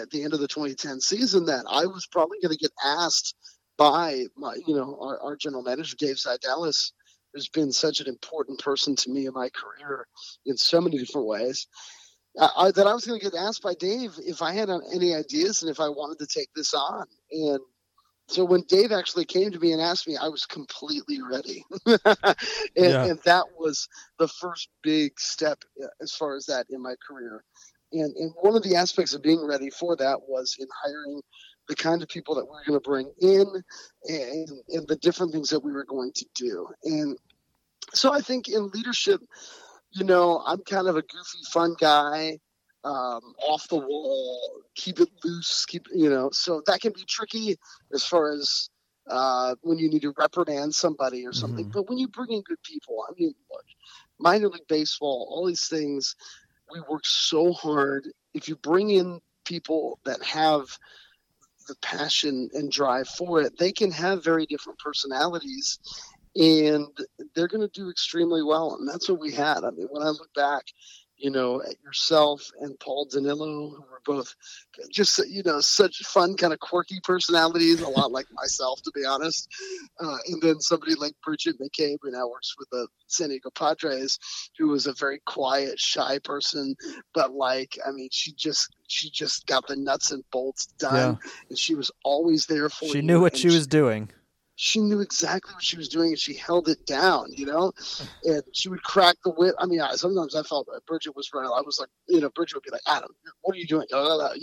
at 0.00 0.10
the 0.10 0.22
end 0.22 0.34
of 0.34 0.40
the 0.40 0.48
2010 0.48 1.00
season 1.00 1.46
that 1.46 1.64
I 1.68 1.86
was 1.86 2.06
probably 2.06 2.38
going 2.42 2.52
to 2.52 2.58
get 2.58 2.72
asked 2.84 3.34
by 3.78 4.26
my, 4.36 4.56
you 4.66 4.74
know, 4.74 4.98
our, 5.00 5.18
our 5.20 5.36
general 5.36 5.62
manager, 5.62 5.96
Dave 5.98 6.16
Ziedelis, 6.16 6.92
who's 7.32 7.48
been 7.48 7.72
such 7.72 8.00
an 8.00 8.08
important 8.08 8.60
person 8.60 8.96
to 8.96 9.10
me 9.10 9.26
in 9.26 9.32
my 9.32 9.48
career 9.50 10.06
in 10.46 10.56
so 10.56 10.80
many 10.80 10.98
different 10.98 11.26
ways. 11.26 11.66
I, 12.38 12.70
that 12.70 12.86
I 12.86 12.94
was 12.94 13.04
going 13.06 13.18
to 13.18 13.30
get 13.30 13.36
asked 13.36 13.62
by 13.62 13.74
Dave 13.74 14.12
if 14.24 14.40
I 14.40 14.52
had 14.52 14.70
any 14.94 15.14
ideas 15.14 15.62
and 15.62 15.70
if 15.70 15.80
I 15.80 15.88
wanted 15.88 16.18
to 16.20 16.26
take 16.26 16.48
this 16.54 16.74
on. 16.74 17.06
And 17.32 17.58
so 18.28 18.44
when 18.44 18.62
Dave 18.68 18.92
actually 18.92 19.24
came 19.24 19.50
to 19.50 19.58
me 19.58 19.72
and 19.72 19.82
asked 19.82 20.06
me, 20.06 20.16
I 20.16 20.28
was 20.28 20.46
completely 20.46 21.20
ready. 21.20 21.64
and, 21.86 21.98
yeah. 22.76 23.04
and, 23.06 23.18
that 23.24 23.46
was 23.58 23.88
the 24.20 24.28
first 24.28 24.68
big 24.84 25.18
step 25.18 25.58
uh, 25.82 25.88
as 26.00 26.14
far 26.14 26.36
as 26.36 26.46
that 26.46 26.66
in 26.70 26.80
my 26.80 26.94
career. 27.04 27.42
And, 27.92 28.16
and 28.16 28.32
one 28.40 28.56
of 28.56 28.62
the 28.62 28.76
aspects 28.76 29.14
of 29.14 29.22
being 29.22 29.44
ready 29.44 29.70
for 29.70 29.96
that 29.96 30.20
was 30.28 30.56
in 30.58 30.66
hiring 30.82 31.20
the 31.68 31.76
kind 31.76 32.02
of 32.02 32.08
people 32.08 32.34
that 32.34 32.44
we 32.44 32.50
are 32.50 32.64
going 32.66 32.80
to 32.80 32.88
bring 32.88 33.10
in 33.20 33.46
and, 34.08 34.48
and 34.68 34.88
the 34.88 34.96
different 34.96 35.32
things 35.32 35.50
that 35.50 35.60
we 35.60 35.72
were 35.72 35.84
going 35.84 36.12
to 36.12 36.26
do. 36.34 36.68
And 36.84 37.16
so 37.92 38.12
I 38.12 38.20
think 38.20 38.48
in 38.48 38.70
leadership, 38.70 39.20
you 39.92 40.04
know, 40.04 40.42
I'm 40.46 40.60
kind 40.60 40.88
of 40.88 40.96
a 40.96 41.02
goofy, 41.02 41.38
fun 41.52 41.74
guy, 41.78 42.38
um, 42.84 43.34
off 43.48 43.68
the 43.68 43.76
wall, 43.76 44.62
keep 44.74 45.00
it 45.00 45.08
loose, 45.24 45.64
keep, 45.66 45.86
you 45.94 46.08
know, 46.08 46.30
so 46.32 46.62
that 46.66 46.80
can 46.80 46.92
be 46.92 47.04
tricky 47.06 47.56
as 47.92 48.04
far 48.04 48.32
as 48.32 48.70
uh, 49.08 49.54
when 49.62 49.78
you 49.78 49.90
need 49.90 50.02
to 50.02 50.14
reprimand 50.16 50.74
somebody 50.74 51.26
or 51.26 51.32
something. 51.32 51.66
Mm-hmm. 51.66 51.72
But 51.72 51.88
when 51.88 51.98
you 51.98 52.08
bring 52.08 52.30
in 52.30 52.42
good 52.42 52.62
people, 52.62 53.04
I 53.08 53.12
mean, 53.18 53.34
look, 53.50 53.64
minor 54.18 54.48
league 54.48 54.68
baseball, 54.68 55.28
all 55.30 55.46
these 55.46 55.68
things, 55.68 56.16
we 56.72 56.80
work 56.88 57.06
so 57.06 57.52
hard. 57.52 58.08
If 58.34 58.48
you 58.48 58.56
bring 58.56 58.90
in 58.90 59.20
people 59.44 59.98
that 60.04 60.22
have 60.22 60.66
the 61.68 61.74
passion 61.76 62.48
and 62.52 62.70
drive 62.70 63.08
for 63.08 63.40
it, 63.40 63.58
they 63.58 63.72
can 63.72 63.90
have 63.90 64.24
very 64.24 64.46
different 64.46 64.78
personalities 64.78 65.78
and 66.36 66.86
they're 67.34 67.48
going 67.48 67.68
to 67.68 67.80
do 67.80 67.90
extremely 67.90 68.42
well. 68.42 68.76
And 68.78 68.88
that's 68.88 69.08
what 69.08 69.20
we 69.20 69.32
had. 69.32 69.64
I 69.64 69.70
mean, 69.70 69.88
when 69.90 70.02
I 70.02 70.10
look 70.10 70.32
back, 70.34 70.64
you 71.20 71.30
know, 71.30 71.62
at 71.62 71.80
yourself 71.84 72.50
and 72.60 72.78
Paul 72.80 73.06
Danilo, 73.10 73.70
who 73.70 73.84
were 73.90 74.00
both 74.04 74.34
just, 74.90 75.20
you 75.28 75.42
know, 75.44 75.60
such 75.60 75.98
fun, 75.98 76.36
kind 76.36 76.52
of 76.52 76.60
quirky 76.60 76.98
personalities, 77.02 77.80
a 77.80 77.88
lot 77.88 78.10
like 78.10 78.26
myself, 78.32 78.80
to 78.82 78.92
be 78.94 79.04
honest. 79.04 79.48
Uh, 80.00 80.16
and 80.28 80.40
then 80.40 80.60
somebody 80.60 80.94
like 80.94 81.12
Bridget 81.22 81.56
McCabe, 81.60 81.98
who 82.02 82.10
now 82.10 82.26
works 82.28 82.54
with 82.58 82.70
the 82.70 82.88
San 83.06 83.28
Diego 83.28 83.50
Padres, 83.50 84.18
who 84.58 84.68
was 84.68 84.86
a 84.86 84.94
very 84.94 85.20
quiet, 85.26 85.78
shy 85.78 86.18
person, 86.24 86.74
but 87.12 87.32
like, 87.34 87.78
I 87.86 87.90
mean, 87.90 88.08
she 88.10 88.32
just, 88.32 88.74
she 88.88 89.10
just 89.10 89.46
got 89.46 89.66
the 89.66 89.76
nuts 89.76 90.12
and 90.12 90.24
bolts 90.32 90.66
done, 90.78 91.18
yeah. 91.22 91.30
and 91.50 91.58
she 91.58 91.74
was 91.74 91.90
always 92.02 92.46
there 92.46 92.68
for 92.70 92.86
she 92.86 92.86
you. 92.86 92.92
She 92.94 93.02
knew 93.02 93.20
what 93.20 93.36
she 93.36 93.48
was 93.48 93.66
doing 93.66 94.10
she 94.62 94.78
knew 94.78 95.00
exactly 95.00 95.54
what 95.54 95.64
she 95.64 95.78
was 95.78 95.88
doing 95.88 96.10
and 96.10 96.18
she 96.18 96.34
held 96.34 96.68
it 96.68 96.84
down, 96.84 97.32
you 97.32 97.46
know? 97.46 97.72
And 98.24 98.42
she 98.52 98.68
would 98.68 98.82
crack 98.82 99.16
the 99.24 99.30
whip. 99.30 99.54
I 99.58 99.64
mean, 99.64 99.80
I, 99.80 99.94
sometimes 99.94 100.36
I 100.36 100.42
felt 100.42 100.66
that 100.66 100.84
Bridget 100.84 101.16
was 101.16 101.30
running. 101.32 101.50
I 101.50 101.62
was 101.62 101.80
like, 101.80 101.88
you 102.08 102.20
know, 102.20 102.28
Bridget 102.28 102.56
would 102.56 102.64
be 102.64 102.70
like, 102.70 102.82
Adam, 102.86 103.08
what 103.40 103.56
are 103.56 103.58
you 103.58 103.66
doing? 103.66 103.86
You 103.90 103.96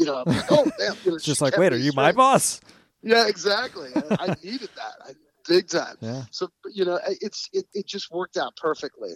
know, 0.05 0.24
like, 0.24 0.51
oh, 0.51 0.72
damn. 0.80 0.95
You 1.05 1.11
know, 1.11 1.18
Just 1.22 1.39
like, 1.39 1.55
wait, 1.55 1.72
are 1.72 1.78
you 1.78 1.91
my 1.93 2.13
boss? 2.13 2.61
Yeah, 3.03 3.28
exactly. 3.28 3.89
I, 3.95 4.18
I 4.20 4.28
needed 4.43 4.70
that. 4.76 4.95
I, 5.05 5.11
big 5.47 5.70
time. 5.70 5.97
Yeah. 5.99 6.24
So, 6.32 6.49
you 6.74 6.84
know, 6.84 6.99
it's, 7.22 7.47
it, 7.53 7.65
it 7.76 7.86
just 7.86 8.09
worked 8.09 8.38
out 8.38 8.55
perfectly. 8.55 9.11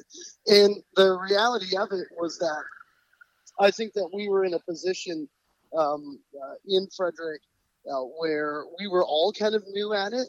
And 0.45 0.75
the 0.95 1.17
reality 1.17 1.75
of 1.77 1.91
it 1.93 2.09
was 2.15 2.37
that 2.37 2.63
I 3.59 3.71
think 3.71 3.93
that 3.93 4.07
we 4.13 4.29
were 4.29 4.45
in 4.45 4.53
a 4.53 4.59
position 4.59 5.27
um, 5.75 6.19
uh, 6.35 6.53
in 6.67 6.87
Frederick 6.95 7.41
uh, 7.91 8.03
where 8.19 8.65
we 8.77 8.87
were 8.87 9.03
all 9.03 9.33
kind 9.33 9.55
of 9.55 9.63
new 9.73 9.95
at 9.95 10.13
it 10.13 10.27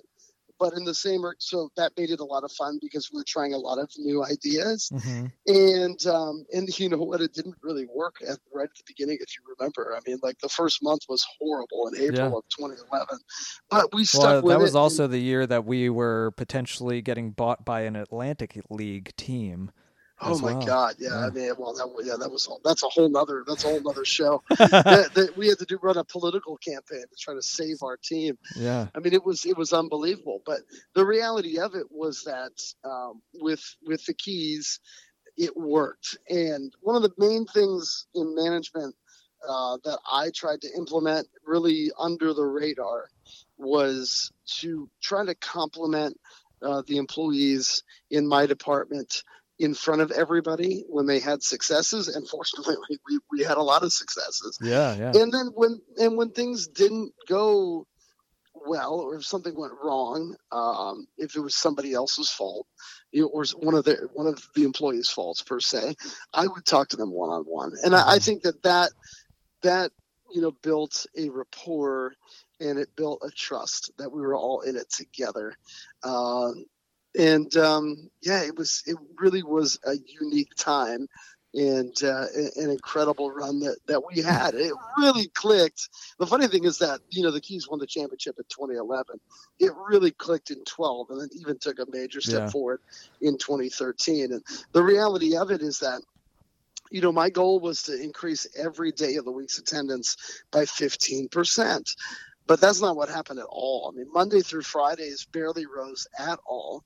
but 0.62 0.74
in 0.74 0.84
the 0.84 0.94
same 0.94 1.22
so 1.38 1.70
that 1.76 1.90
made 1.98 2.10
it 2.10 2.20
a 2.20 2.24
lot 2.24 2.44
of 2.44 2.52
fun 2.52 2.78
because 2.80 3.10
we 3.12 3.18
were 3.18 3.24
trying 3.26 3.52
a 3.52 3.58
lot 3.58 3.78
of 3.78 3.90
new 3.98 4.24
ideas 4.24 4.90
mm-hmm. 4.94 5.26
and 5.48 6.06
um, 6.06 6.44
and 6.52 6.78
you 6.78 6.88
know 6.88 6.98
what 6.98 7.20
it 7.20 7.34
didn't 7.34 7.56
really 7.62 7.86
work 7.92 8.14
at 8.22 8.38
right 8.54 8.68
at 8.68 8.76
the 8.76 8.84
beginning 8.86 9.18
if 9.20 9.36
you 9.36 9.42
remember 9.58 9.96
i 9.96 10.00
mean 10.08 10.18
like 10.22 10.38
the 10.38 10.48
first 10.48 10.80
month 10.80 11.02
was 11.08 11.26
horrible 11.40 11.88
in 11.88 12.00
april 12.00 12.30
yeah. 12.30 12.36
of 12.36 12.44
2011 12.56 13.18
but 13.70 13.92
we 13.92 14.04
stuck 14.04 14.22
well, 14.22 14.42
with 14.42 14.52
that 14.52 14.60
was 14.60 14.76
also 14.76 15.04
and, 15.04 15.12
the 15.12 15.18
year 15.18 15.46
that 15.46 15.64
we 15.64 15.90
were 15.90 16.30
potentially 16.36 17.02
getting 17.02 17.32
bought 17.32 17.64
by 17.64 17.80
an 17.80 17.96
atlantic 17.96 18.60
league 18.70 19.10
team 19.16 19.72
Oh 20.24 20.38
my 20.38 20.52
well. 20.52 20.66
God! 20.66 20.94
Yeah, 20.98 21.08
yeah, 21.10 21.26
I 21.26 21.30
mean, 21.30 21.52
well, 21.58 21.74
that 21.74 22.04
yeah, 22.04 22.14
that 22.18 22.30
was 22.30 22.48
that's 22.64 22.82
a 22.82 22.88
whole 22.88 23.08
nother 23.08 23.44
that's 23.46 23.64
a 23.64 23.68
whole 23.68 23.82
nother 23.82 24.04
show. 24.04 24.42
that, 24.50 25.10
that 25.14 25.36
we 25.36 25.48
had 25.48 25.58
to 25.58 25.64
do 25.64 25.78
run 25.82 25.96
a 25.96 26.04
political 26.04 26.56
campaign 26.56 27.02
to 27.02 27.16
try 27.18 27.34
to 27.34 27.42
save 27.42 27.82
our 27.82 27.96
team. 27.96 28.38
Yeah, 28.56 28.86
I 28.94 29.00
mean, 29.00 29.12
it 29.14 29.24
was 29.24 29.44
it 29.44 29.56
was 29.56 29.72
unbelievable. 29.72 30.40
But 30.46 30.60
the 30.94 31.04
reality 31.04 31.58
of 31.58 31.74
it 31.74 31.86
was 31.90 32.22
that 32.24 32.52
um, 32.88 33.22
with 33.34 33.62
with 33.84 34.04
the 34.06 34.14
keys, 34.14 34.80
it 35.36 35.56
worked. 35.56 36.18
And 36.28 36.72
one 36.80 36.96
of 36.96 37.02
the 37.02 37.12
main 37.18 37.46
things 37.46 38.06
in 38.14 38.34
management 38.34 38.94
uh, 39.48 39.78
that 39.84 39.98
I 40.10 40.30
tried 40.34 40.60
to 40.62 40.72
implement, 40.76 41.26
really 41.44 41.90
under 41.98 42.32
the 42.32 42.44
radar, 42.44 43.08
was 43.58 44.30
to 44.60 44.88
try 45.00 45.24
to 45.24 45.34
complement 45.34 46.18
uh, 46.62 46.82
the 46.86 46.96
employees 46.96 47.82
in 48.10 48.26
my 48.26 48.46
department 48.46 49.22
in 49.62 49.74
front 49.74 50.00
of 50.00 50.10
everybody 50.10 50.84
when 50.88 51.06
they 51.06 51.20
had 51.20 51.42
successes 51.42 52.08
and 52.08 52.28
fortunately 52.28 52.74
we, 53.08 53.18
we 53.30 53.44
had 53.44 53.56
a 53.56 53.62
lot 53.62 53.82
of 53.82 53.92
successes 53.92 54.58
yeah 54.60 54.94
yeah 54.96 55.12
and 55.14 55.32
then 55.32 55.50
when 55.54 55.80
and 55.98 56.16
when 56.16 56.30
things 56.30 56.66
didn't 56.66 57.12
go 57.28 57.86
well 58.66 59.00
or 59.00 59.16
if 59.16 59.24
something 59.24 59.58
went 59.58 59.72
wrong 59.82 60.36
um, 60.52 61.06
if 61.16 61.34
it 61.36 61.40
was 61.40 61.54
somebody 61.54 61.94
else's 61.94 62.30
fault 62.30 62.66
you 63.10 63.22
know, 63.22 63.28
or 63.28 63.44
one 63.56 63.74
of 63.74 63.84
the 63.84 64.08
one 64.12 64.26
of 64.26 64.40
the 64.54 64.64
employees 64.64 65.08
faults 65.08 65.42
per 65.42 65.58
se 65.58 65.94
i 66.34 66.46
would 66.46 66.64
talk 66.64 66.88
to 66.88 66.96
them 66.96 67.10
one-on-one 67.10 67.72
and. 67.82 67.94
I, 67.94 67.98
I 67.98 68.02
mm-hmm. 68.02 68.24
think 68.24 68.42
that 68.42 68.62
that 68.62 68.90
that 69.62 69.92
you 70.32 70.40
know, 70.40 70.52
built 70.62 71.06
a 71.16 71.28
rapport 71.28 72.14
and 72.60 72.78
it 72.78 72.88
built 72.96 73.22
a 73.22 73.30
trust 73.30 73.92
that 73.98 74.10
we 74.10 74.20
were 74.20 74.34
all 74.34 74.62
in 74.62 74.76
it 74.76 74.90
together. 74.90 75.54
Um, 76.02 76.64
and 77.18 77.54
um, 77.56 78.10
yeah, 78.22 78.42
it 78.42 78.56
was 78.56 78.82
it 78.86 78.96
really 79.18 79.42
was 79.42 79.78
a 79.84 79.94
unique 80.20 80.54
time 80.56 81.08
and 81.54 81.94
uh, 82.02 82.24
an 82.56 82.70
incredible 82.70 83.30
run 83.30 83.60
that, 83.60 83.76
that 83.86 84.02
we 84.06 84.22
had. 84.22 84.54
It 84.54 84.72
really 84.98 85.28
clicked. 85.28 85.90
The 86.18 86.26
funny 86.26 86.48
thing 86.48 86.64
is 86.64 86.78
that 86.78 87.00
you 87.10 87.22
know 87.22 87.30
the 87.30 87.40
Keys 87.40 87.68
won 87.68 87.78
the 87.78 87.86
championship 87.86 88.36
in 88.38 88.44
2011. 88.44 89.20
It 89.58 89.72
really 89.88 90.12
clicked 90.12 90.50
in 90.50 90.64
12, 90.64 91.10
and 91.10 91.20
then 91.20 91.28
even 91.38 91.58
took 91.58 91.78
a 91.78 91.86
major 91.90 92.20
step 92.20 92.42
yeah. 92.42 92.50
forward 92.50 92.80
in 93.20 93.36
2013. 93.36 94.32
And 94.32 94.42
the 94.72 94.82
reality 94.82 95.36
of 95.36 95.50
it 95.50 95.60
is 95.60 95.80
that 95.80 96.00
you 96.90 97.00
know, 97.00 97.10
my 97.10 97.30
goal 97.30 97.58
was 97.58 97.84
to 97.84 98.00
increase 98.00 98.46
every 98.54 98.92
day 98.92 99.16
of 99.16 99.24
the 99.24 99.30
week's 99.32 99.58
attendance 99.58 100.42
by 100.50 100.64
15%. 100.64 101.96
But 102.46 102.60
that's 102.60 102.80
not 102.80 102.96
what 102.96 103.08
happened 103.08 103.38
at 103.38 103.46
all. 103.48 103.92
I 103.92 103.96
mean, 103.96 104.08
Monday 104.12 104.40
through 104.40 104.62
Fridays 104.62 105.26
barely 105.26 105.66
rose 105.66 106.06
at 106.18 106.38
all, 106.44 106.84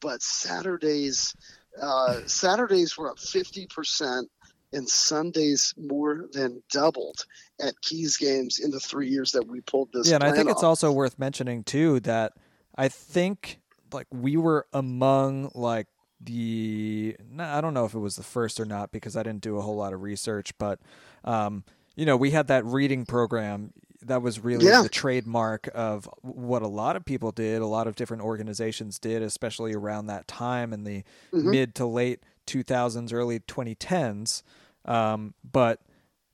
but 0.00 0.22
Saturdays, 0.22 1.34
uh, 1.80 2.20
Saturdays 2.26 2.96
were 2.96 3.10
up 3.10 3.18
50%, 3.18 4.24
and 4.72 4.88
Sundays 4.88 5.72
more 5.76 6.26
than 6.32 6.62
doubled 6.70 7.26
at 7.60 7.80
Keys 7.80 8.16
games 8.16 8.58
in 8.58 8.70
the 8.70 8.80
three 8.80 9.08
years 9.08 9.32
that 9.32 9.46
we 9.46 9.60
pulled 9.60 9.92
this. 9.92 10.08
Yeah, 10.08 10.16
and 10.16 10.24
I 10.24 10.32
think 10.32 10.48
off. 10.48 10.56
it's 10.56 10.64
also 10.64 10.90
worth 10.90 11.18
mentioning 11.18 11.62
too 11.62 12.00
that 12.00 12.32
I 12.76 12.88
think 12.88 13.60
like 13.92 14.08
we 14.10 14.36
were 14.36 14.66
among 14.72 15.52
like 15.54 15.86
the 16.20 17.16
I 17.38 17.60
don't 17.60 17.74
know 17.74 17.84
if 17.84 17.94
it 17.94 17.98
was 17.98 18.16
the 18.16 18.22
first 18.22 18.58
or 18.58 18.64
not 18.64 18.90
because 18.90 19.16
I 19.16 19.22
didn't 19.22 19.42
do 19.42 19.58
a 19.58 19.62
whole 19.62 19.76
lot 19.76 19.92
of 19.92 20.02
research, 20.02 20.56
but 20.58 20.80
um, 21.24 21.64
you 21.94 22.04
know, 22.04 22.16
we 22.16 22.32
had 22.32 22.48
that 22.48 22.64
reading 22.64 23.06
program 23.06 23.72
that 24.06 24.22
was 24.22 24.40
really 24.40 24.66
yeah. 24.66 24.82
the 24.82 24.88
trademark 24.88 25.68
of 25.74 26.08
what 26.22 26.62
a 26.62 26.68
lot 26.68 26.96
of 26.96 27.04
people 27.04 27.32
did, 27.32 27.62
a 27.62 27.66
lot 27.66 27.86
of 27.86 27.96
different 27.96 28.22
organizations 28.22 28.98
did, 28.98 29.22
especially 29.22 29.74
around 29.74 30.06
that 30.06 30.26
time 30.28 30.72
in 30.72 30.84
the 30.84 31.02
mm-hmm. 31.32 31.50
mid 31.50 31.74
to 31.76 31.86
late 31.86 32.20
2000s, 32.46 33.12
early 33.12 33.40
2010s. 33.40 34.42
Um, 34.84 35.34
but 35.50 35.80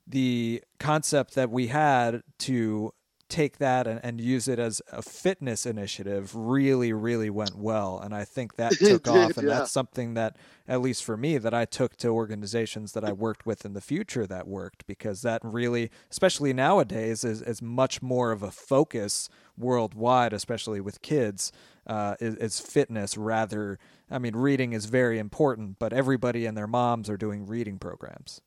the 0.07 0.63
concept 0.79 1.35
that 1.35 1.51
we 1.51 1.69
had 1.69 2.23
to 2.41 2.93
take 3.31 3.59
that 3.59 3.87
and, 3.87 4.01
and 4.03 4.21
use 4.21 4.49
it 4.49 4.59
as 4.59 4.83
a 4.93 5.01
fitness 5.01 5.65
initiative 5.65 6.35
really, 6.35 6.93
really 6.93 7.31
went 7.31 7.57
well. 7.57 7.99
And 7.99 8.15
I 8.15 8.25
think 8.25 8.57
that 8.57 8.73
took 8.73 9.09
off. 9.09 9.39
And 9.39 9.49
yeah. 9.49 9.61
that's 9.61 9.71
something 9.73 10.15
that, 10.15 10.37
at 10.69 10.81
least 10.81 11.05
for 11.05 11.17
me, 11.17 11.39
that 11.39 11.55
I 11.55 11.65
took 11.65 11.97
to 11.99 12.09
organizations 12.09 12.93
that 12.93 13.05
I 13.05 13.13
worked 13.13 13.47
with 13.47 13.65
in 13.65 13.73
the 13.73 13.81
future 13.81 14.27
that 14.27 14.47
worked 14.47 14.87
because 14.87 15.23
that 15.23 15.41
really, 15.45 15.91
especially 16.11 16.53
nowadays, 16.53 17.25
is, 17.25 17.41
is 17.41 17.63
much 17.63 18.03
more 18.03 18.33
of 18.33 18.43
a 18.43 18.51
focus 18.51 19.29
worldwide, 19.57 20.33
especially 20.33 20.81
with 20.81 21.03
kids, 21.03 21.53
uh, 21.87 22.17
is, 22.21 22.35
is 22.37 22.61
fitness 22.61 23.17
rather. 23.17 23.79
I 24.11 24.19
mean, 24.19 24.37
reading 24.37 24.73
is 24.73 24.87
very 24.87 25.19
important, 25.19 25.79
but 25.79 25.93
everybody 25.93 26.47
and 26.47 26.57
their 26.57 26.67
moms 26.67 27.09
are 27.09 27.17
doing 27.17 27.47
reading 27.47 27.79
programs. 27.79 28.41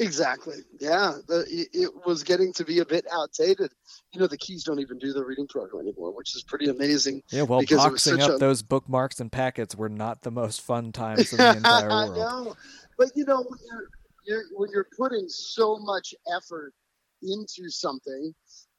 Exactly. 0.00 0.58
Yeah, 0.78 1.14
it 1.28 1.90
was 2.06 2.22
getting 2.22 2.52
to 2.52 2.64
be 2.64 2.78
a 2.78 2.84
bit 2.84 3.04
outdated. 3.12 3.72
You 4.12 4.20
know, 4.20 4.28
the 4.28 4.38
Keys 4.38 4.62
don't 4.62 4.78
even 4.78 4.98
do 4.98 5.12
the 5.12 5.24
reading 5.24 5.48
program 5.48 5.82
anymore, 5.82 6.12
which 6.12 6.36
is 6.36 6.44
pretty 6.44 6.68
amazing. 6.68 7.22
Yeah, 7.30 7.42
well, 7.42 7.62
boxing 7.68 8.22
up 8.22 8.30
a... 8.30 8.38
those 8.38 8.62
bookmarks 8.62 9.18
and 9.18 9.30
packets 9.30 9.74
were 9.74 9.88
not 9.88 10.22
the 10.22 10.30
most 10.30 10.60
fun 10.60 10.92
times 10.92 11.32
in 11.32 11.38
the 11.38 11.50
entire 11.56 11.88
world. 11.88 12.12
I 12.12 12.16
know, 12.16 12.56
but 12.96 13.08
you 13.16 13.24
know, 13.24 13.38
when 13.42 13.58
you're, 13.66 13.88
you're 14.24 14.44
when 14.54 14.70
you're 14.70 14.88
putting 14.96 15.28
so 15.28 15.78
much 15.80 16.14
effort 16.32 16.74
into 17.22 17.68
something, 17.68 18.32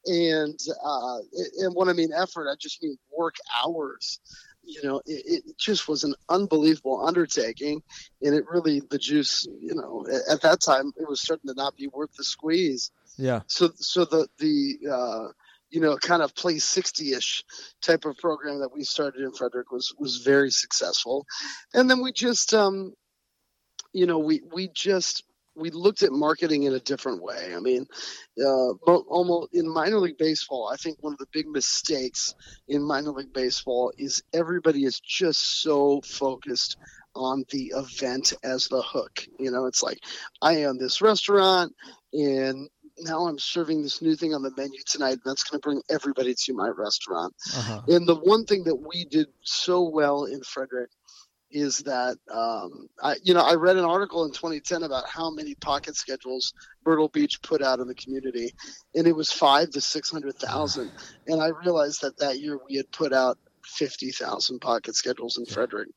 and 0.05 0.59
uh, 0.85 1.17
and 1.59 1.75
when 1.75 1.89
I 1.89 1.93
mean 1.93 2.11
effort, 2.13 2.49
I 2.49 2.55
just 2.57 2.81
mean 2.81 2.97
work 3.11 3.35
hours 3.61 4.19
you 4.69 4.83
know, 4.83 5.01
it, 5.05 5.43
it, 5.47 5.57
just 5.57 5.87
was 5.87 6.03
an 6.03 6.13
unbelievable 6.29 7.03
undertaking, 7.05 7.81
and 8.21 8.35
it 8.35 8.45
really 8.47 8.81
the 8.89 8.99
juice, 8.99 9.47
you 9.59 9.73
know, 9.73 10.05
at, 10.07 10.35
at, 10.35 10.41
that 10.41 10.61
time 10.61 10.91
it 10.97 11.09
was 11.09 11.21
starting 11.21 11.47
to 11.47 11.55
not 11.55 11.75
be 11.75 11.87
worth 11.87 12.13
the 12.15 12.23
squeeze. 12.23 12.91
Yeah. 13.17 13.41
So 13.47 13.71
so 13.75 14.05
the 14.05 14.27
the 14.37 14.77
uh, 14.89 15.27
you 15.71 15.81
know 15.81 15.97
kind 15.97 16.21
of 16.21 16.35
play 16.35 16.55
60ish 16.55 17.43
type 17.81 18.05
of 18.05 18.17
program 18.17 18.59
that 18.59 18.71
we 18.73 18.83
started 18.83 19.21
in 19.21 19.31
Frederick 19.31 19.71
was 19.71 19.93
was 19.97 20.17
very 20.17 20.51
successful, 20.51 21.25
and 21.73 21.89
then 21.89 22.01
we 22.01 22.11
just 22.11 22.53
um, 22.53 22.93
you 23.91 24.05
know 24.05 24.19
we 24.19 24.41
we 24.53 24.69
just 24.73 25.23
we 25.59 25.69
looked 25.71 26.03
at 26.03 26.11
marketing 26.11 26.63
in 26.63 26.73
a 26.73 26.79
different 26.79 27.21
way. 27.21 27.53
I 27.55 27.59
mean, 27.59 27.85
uh, 28.43 28.73
almost 28.73 29.53
in 29.53 29.71
minor 29.71 29.99
league 29.99 30.17
baseball, 30.17 30.69
I 30.71 30.77
think 30.77 30.97
one 31.01 31.13
of 31.13 31.19
the 31.19 31.27
big 31.31 31.47
mistakes 31.47 32.33
in 32.67 32.81
minor 32.83 33.11
league 33.11 33.33
baseball 33.33 33.91
is 33.97 34.23
everybody 34.33 34.85
is 34.85 34.99
just 34.99 35.61
so 35.61 36.01
focused 36.01 36.77
on 37.15 37.43
the 37.51 37.73
event 37.75 38.33
as 38.43 38.67
the 38.67 38.81
hook. 38.81 39.25
You 39.39 39.51
know, 39.51 39.65
it's 39.65 39.83
like 39.83 39.99
I 40.41 40.63
own 40.63 40.77
this 40.77 41.01
restaurant 41.01 41.73
and 42.13 42.69
now 43.01 43.27
I'm 43.27 43.39
serving 43.39 43.81
this 43.81 44.01
new 44.01 44.15
thing 44.15 44.33
on 44.33 44.41
the 44.41 44.51
menu 44.57 44.79
tonight, 44.85 45.11
and 45.11 45.21
that's 45.25 45.43
going 45.43 45.59
to 45.59 45.65
bring 45.65 45.81
everybody 45.89 46.33
to 46.33 46.53
my 46.53 46.69
restaurant. 46.69 47.33
Uh-huh. 47.55 47.81
And 47.87 48.07
the 48.07 48.15
one 48.15 48.45
thing 48.45 48.63
that 48.65 48.75
we 48.75 49.05
did 49.05 49.27
so 49.41 49.87
well 49.87 50.25
in 50.25 50.41
Frederick 50.43 50.89
is 51.51 51.79
that 51.79 52.17
um, 52.33 52.87
I, 53.01 53.15
you 53.23 53.33
know 53.33 53.41
I 53.41 53.55
read 53.55 53.77
an 53.77 53.85
article 53.85 54.25
in 54.25 54.31
2010 54.31 54.83
about 54.83 55.07
how 55.07 55.31
many 55.31 55.55
pocket 55.55 55.95
schedules 55.95 56.53
Myrtle 56.85 57.09
Beach 57.09 57.41
put 57.41 57.61
out 57.61 57.79
in 57.79 57.87
the 57.87 57.95
community, 57.95 58.51
and 58.95 59.07
it 59.07 59.15
was 59.15 59.31
five 59.31 59.69
to 59.71 59.81
six 59.81 60.09
hundred 60.11 60.35
thousand. 60.37 60.91
And 61.27 61.41
I 61.41 61.49
realized 61.49 62.01
that 62.01 62.17
that 62.19 62.39
year 62.39 62.59
we 62.69 62.77
had 62.77 62.91
put 62.91 63.13
out 63.13 63.37
fifty 63.65 64.11
thousand 64.11 64.59
pocket 64.59 64.95
schedules 64.95 65.37
in 65.37 65.45
Frederick. 65.45 65.89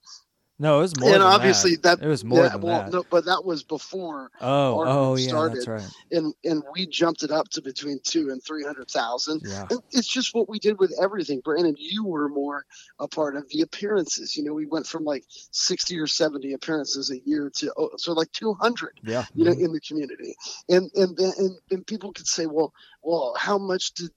No, 0.62 0.78
it 0.78 0.82
was 0.82 1.00
more. 1.00 1.12
And 1.12 1.22
obviously 1.24 1.74
that. 1.74 1.98
that. 1.98 2.06
it 2.06 2.08
was 2.08 2.24
more 2.24 2.44
yeah, 2.44 2.50
than 2.50 2.60
well, 2.60 2.82
that. 2.84 2.92
No, 2.92 3.04
but 3.10 3.24
that 3.24 3.44
was 3.44 3.64
before. 3.64 4.30
Oh, 4.40 4.84
oh 4.86 5.16
yeah, 5.16 5.26
started. 5.26 5.56
that's 5.56 5.66
right. 5.66 5.88
And 6.12 6.32
and 6.44 6.62
we 6.72 6.86
jumped 6.86 7.24
it 7.24 7.32
up 7.32 7.48
to 7.48 7.62
between 7.62 7.98
two 8.04 8.30
and 8.30 8.40
three 8.40 8.62
hundred 8.62 8.88
thousand. 8.88 9.42
Yeah. 9.44 9.66
And 9.70 9.80
it's 9.90 10.06
just 10.06 10.36
what 10.36 10.48
we 10.48 10.60
did 10.60 10.78
with 10.78 10.94
everything. 11.02 11.40
Brandon, 11.40 11.74
you 11.76 12.04
were 12.04 12.28
more 12.28 12.64
a 13.00 13.08
part 13.08 13.34
of 13.34 13.48
the 13.48 13.62
appearances. 13.62 14.36
You 14.36 14.44
know, 14.44 14.54
we 14.54 14.66
went 14.66 14.86
from 14.86 15.04
like 15.04 15.24
sixty 15.50 15.98
or 15.98 16.06
seventy 16.06 16.52
appearances 16.52 17.10
a 17.10 17.18
year 17.28 17.50
to 17.56 17.72
oh, 17.76 17.90
so 17.96 18.12
like 18.12 18.30
two 18.30 18.54
hundred. 18.54 19.00
Yeah. 19.02 19.24
You 19.34 19.46
mm-hmm. 19.46 19.58
know, 19.58 19.64
in 19.66 19.72
the 19.72 19.80
community, 19.80 20.36
and 20.68 20.88
and 20.94 21.18
and 21.18 21.58
and 21.72 21.84
people 21.84 22.12
could 22.12 22.28
say, 22.28 22.46
well, 22.46 22.72
well, 23.02 23.34
how 23.36 23.58
much 23.58 23.94
did 23.94 24.12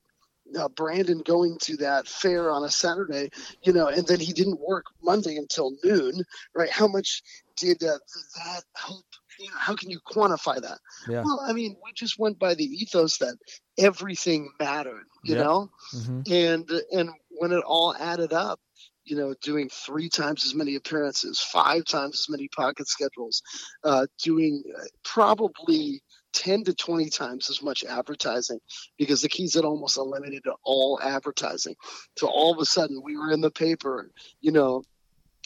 uh, 0.57 0.69
Brandon 0.69 1.21
going 1.25 1.57
to 1.63 1.77
that 1.77 2.07
fair 2.07 2.51
on 2.51 2.63
a 2.63 2.69
Saturday, 2.69 3.29
you 3.63 3.73
know, 3.73 3.87
and 3.87 4.05
then 4.07 4.19
he 4.19 4.33
didn't 4.33 4.59
work 4.59 4.85
Monday 5.03 5.37
until 5.37 5.71
noon, 5.83 6.23
right? 6.53 6.69
How 6.69 6.87
much 6.87 7.21
did, 7.57 7.83
uh, 7.83 7.97
that 8.37 8.63
help? 8.75 9.05
You 9.37 9.49
know, 9.49 9.57
how 9.57 9.75
can 9.75 9.89
you 9.89 9.99
quantify 9.99 10.61
that? 10.61 10.79
Yeah. 11.09 11.23
Well, 11.23 11.41
I 11.45 11.51
mean, 11.51 11.75
we 11.83 11.91
just 11.93 12.17
went 12.17 12.39
by 12.39 12.53
the 12.53 12.63
ethos 12.63 13.17
that 13.17 13.35
everything 13.77 14.49
mattered, 14.59 15.03
you 15.25 15.35
know, 15.35 15.69
mm-hmm. 15.93 16.21
and 16.31 16.71
and 16.93 17.09
when 17.31 17.51
it 17.51 17.61
all 17.65 17.93
added 17.93 18.31
up, 18.31 18.61
you 19.03 19.15
know, 19.15 19.35
doing 19.41 19.69
three 19.69 20.09
times 20.09 20.45
as 20.45 20.55
many 20.55 20.75
appearances, 20.75 21.39
five 21.39 21.85
times 21.85 22.21
as 22.21 22.29
many 22.29 22.47
pocket 22.47 22.87
schedules, 22.87 23.41
uh, 23.83 24.07
doing 24.23 24.63
uh, 24.77 24.83
probably 25.03 26.01
10 26.35 26.65
to 26.65 26.73
20 26.73 27.09
times 27.09 27.49
as 27.49 27.63
much 27.63 27.83
advertising 27.83 28.59
because 28.97 29.21
the 29.21 29.29
keys 29.29 29.55
had 29.55 29.63
almost 29.63 29.97
eliminated 29.97 30.43
all 30.63 30.99
advertising. 31.01 31.75
So 32.17 32.27
all 32.27 32.53
of 32.53 32.59
a 32.59 32.65
sudden 32.65 33.01
we 33.03 33.17
were 33.17 33.31
in 33.31 33.41
the 33.41 33.51
paper, 33.51 34.11
you 34.41 34.51
know, 34.51 34.83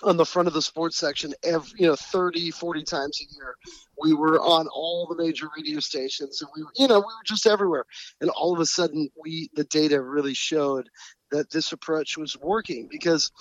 on 0.01 0.17
the 0.17 0.25
front 0.25 0.47
of 0.47 0.53
the 0.53 0.61
sports 0.61 0.97
section 0.97 1.33
every 1.43 1.69
you 1.77 1.85
know 1.85 1.95
30 1.95 2.51
40 2.51 2.83
times 2.83 3.21
a 3.21 3.35
year. 3.35 3.55
We 4.01 4.13
were 4.13 4.39
on 4.39 4.67
all 4.67 5.07
the 5.07 5.21
major 5.21 5.47
radio 5.57 5.81
stations 5.81 6.41
and 6.41 6.49
we 6.55 6.63
were 6.63 6.71
you 6.77 6.87
know 6.87 6.99
we 6.99 7.05
were 7.05 7.25
just 7.25 7.45
everywhere. 7.45 7.85
And 8.21 8.29
all 8.29 8.53
of 8.53 8.59
a 8.59 8.65
sudden 8.65 9.09
we 9.21 9.49
the 9.53 9.65
data 9.65 10.01
really 10.01 10.33
showed 10.33 10.89
that 11.31 11.51
this 11.51 11.73
approach 11.73 12.17
was 12.17 12.37
working 12.37 12.87
because 12.89 13.31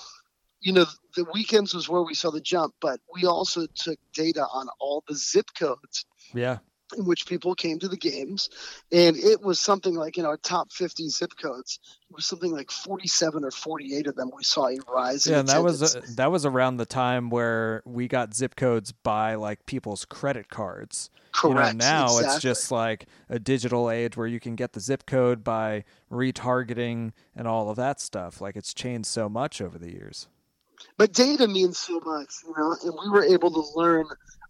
you 0.60 0.72
know 0.72 0.86
the 1.14 1.26
weekends 1.32 1.74
was 1.74 1.88
where 1.88 2.02
we 2.02 2.14
saw 2.14 2.30
the 2.30 2.40
jump 2.40 2.74
but 2.80 3.00
we 3.14 3.24
also 3.24 3.66
took 3.74 3.98
data 4.12 4.42
on 4.42 4.66
all 4.80 5.04
the 5.08 5.14
zip 5.14 5.46
codes 5.56 6.04
yeah 6.34 6.58
in 6.96 7.04
which 7.04 7.26
people 7.26 7.54
came 7.54 7.78
to 7.78 7.88
the 7.88 7.96
games, 7.96 8.48
and 8.90 9.16
it 9.16 9.42
was 9.42 9.60
something 9.60 9.94
like 9.94 10.16
you 10.16 10.22
know 10.22 10.36
top 10.36 10.72
50 10.72 11.08
zip 11.10 11.32
codes. 11.40 11.78
It 12.10 12.14
was 12.14 12.26
something 12.26 12.52
like 12.52 12.70
47 12.70 13.44
or 13.44 13.50
48 13.50 14.06
of 14.06 14.16
them 14.16 14.30
we 14.34 14.44
saw 14.44 14.68
a 14.68 14.76
rise. 14.92 15.26
Yeah, 15.26 15.40
and 15.40 15.48
that 15.48 15.62
was 15.62 15.96
uh, 15.96 16.00
that 16.16 16.30
was 16.30 16.46
around 16.46 16.78
the 16.78 16.86
time 16.86 17.30
where 17.30 17.82
we 17.84 18.08
got 18.08 18.34
zip 18.34 18.56
codes 18.56 18.92
by 18.92 19.34
like 19.34 19.66
people's 19.66 20.04
credit 20.04 20.48
cards. 20.48 21.10
Correct. 21.32 21.72
You 21.74 21.78
know, 21.78 21.84
now 21.84 22.04
exactly. 22.04 22.26
it's 22.26 22.42
just 22.42 22.70
like 22.70 23.06
a 23.28 23.38
digital 23.38 23.90
age 23.90 24.16
where 24.16 24.26
you 24.26 24.40
can 24.40 24.56
get 24.56 24.72
the 24.72 24.80
zip 24.80 25.06
code 25.06 25.44
by 25.44 25.84
retargeting 26.10 27.12
and 27.36 27.46
all 27.46 27.70
of 27.70 27.76
that 27.76 28.00
stuff. 28.00 28.40
Like 28.40 28.56
it's 28.56 28.72
changed 28.72 29.06
so 29.06 29.28
much 29.28 29.60
over 29.60 29.78
the 29.78 29.92
years. 29.92 30.28
But 30.96 31.12
data 31.12 31.46
means 31.48 31.78
so 31.78 32.00
much, 32.00 32.30
you 32.44 32.54
know, 32.56 32.76
and 32.84 32.94
we 33.00 33.10
were 33.10 33.24
able 33.24 33.50
to 33.50 33.64
learn 33.78 34.06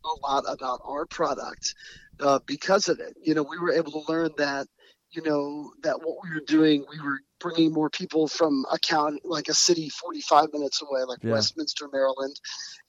a 0.08 0.26
lot 0.26 0.44
about 0.48 0.80
our 0.84 1.06
product 1.06 1.74
uh, 2.20 2.38
because 2.46 2.88
of 2.88 3.00
it. 3.00 3.16
You 3.22 3.34
know, 3.34 3.42
we 3.42 3.58
were 3.58 3.72
able 3.72 3.92
to 3.92 4.12
learn 4.12 4.30
that 4.38 4.66
you 5.10 5.22
know 5.22 5.72
that 5.82 5.98
what 6.02 6.16
we 6.22 6.34
were 6.34 6.44
doing 6.46 6.84
we 6.90 7.00
were 7.00 7.20
bringing 7.40 7.72
more 7.72 7.88
people 7.88 8.28
from 8.28 8.64
a 8.70 8.78
county 8.78 9.20
like 9.24 9.48
a 9.48 9.54
city 9.54 9.88
45 9.88 10.52
minutes 10.52 10.82
away 10.82 11.02
like 11.04 11.18
yeah. 11.22 11.32
westminster 11.32 11.88
maryland 11.92 12.38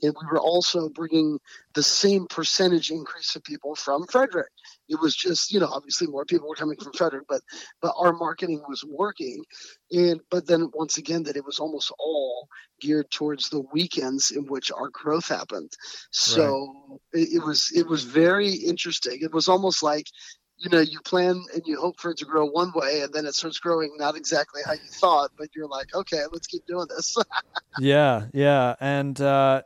and 0.02 0.14
we 0.20 0.28
were 0.30 0.40
also 0.40 0.90
bringing 0.90 1.40
the 1.76 1.84
same 1.84 2.28
percentage 2.28 2.92
increase 2.92 3.36
of 3.36 3.44
people 3.44 3.76
from 3.76 4.06
frederick 4.08 4.50
it 4.90 5.00
was 5.00 5.16
just 5.16 5.52
you 5.52 5.60
know 5.60 5.70
obviously 5.72 6.08
more 6.08 6.26
people 6.26 6.48
were 6.48 6.56
coming 6.56 6.78
from 6.78 6.94
frederick 6.94 7.26
but 7.30 7.42
but 7.82 7.94
our 7.98 8.14
marketing 8.14 8.62
was 8.68 8.84
working. 8.84 9.44
And 9.92 10.20
but 10.30 10.48
then 10.48 10.70
once 10.74 10.98
again 10.98 11.24
that 11.24 11.36
it 11.36 11.46
was 11.46 11.60
almost 11.60 11.92
all 12.00 12.48
geared 12.82 13.10
towards 13.12 13.50
the 13.50 13.64
weekends 13.74 14.32
in 14.32 14.46
which 14.46 14.72
our 14.72 14.90
growth 14.90 15.28
happened. 15.28 15.72
So 16.12 17.00
right. 17.14 17.22
it, 17.22 17.36
it 17.36 17.46
was 17.46 17.72
it 17.74 17.88
was 17.88 18.04
very 18.04 18.54
interesting. 18.54 19.20
It 19.22 19.34
was 19.34 19.48
almost 19.48 19.84
like 19.84 20.08
you 20.58 20.70
know 20.70 20.80
you 20.80 21.00
plan 21.06 21.42
and 21.54 21.64
you 21.66 21.80
hope 21.80 22.00
for 22.00 22.12
it 22.12 22.18
to 22.18 22.26
grow 22.26 22.46
one 22.46 22.74
way 22.76 23.02
and 23.02 23.14
then 23.14 23.26
it 23.26 23.34
starts 23.34 23.60
growing 23.60 23.96
not 23.98 24.18
exactly 24.18 24.62
how 24.66 24.74
you 24.74 24.90
thought 24.92 25.32
but 25.38 25.48
you're 25.56 25.70
like 25.70 25.88
okay 25.96 26.24
let's 26.34 26.48
keep 26.48 26.66
doing 26.66 26.88
this. 26.90 27.16
Yeah 27.80 28.26
yeah. 28.34 28.76
And 28.82 29.20
uh 29.22 29.62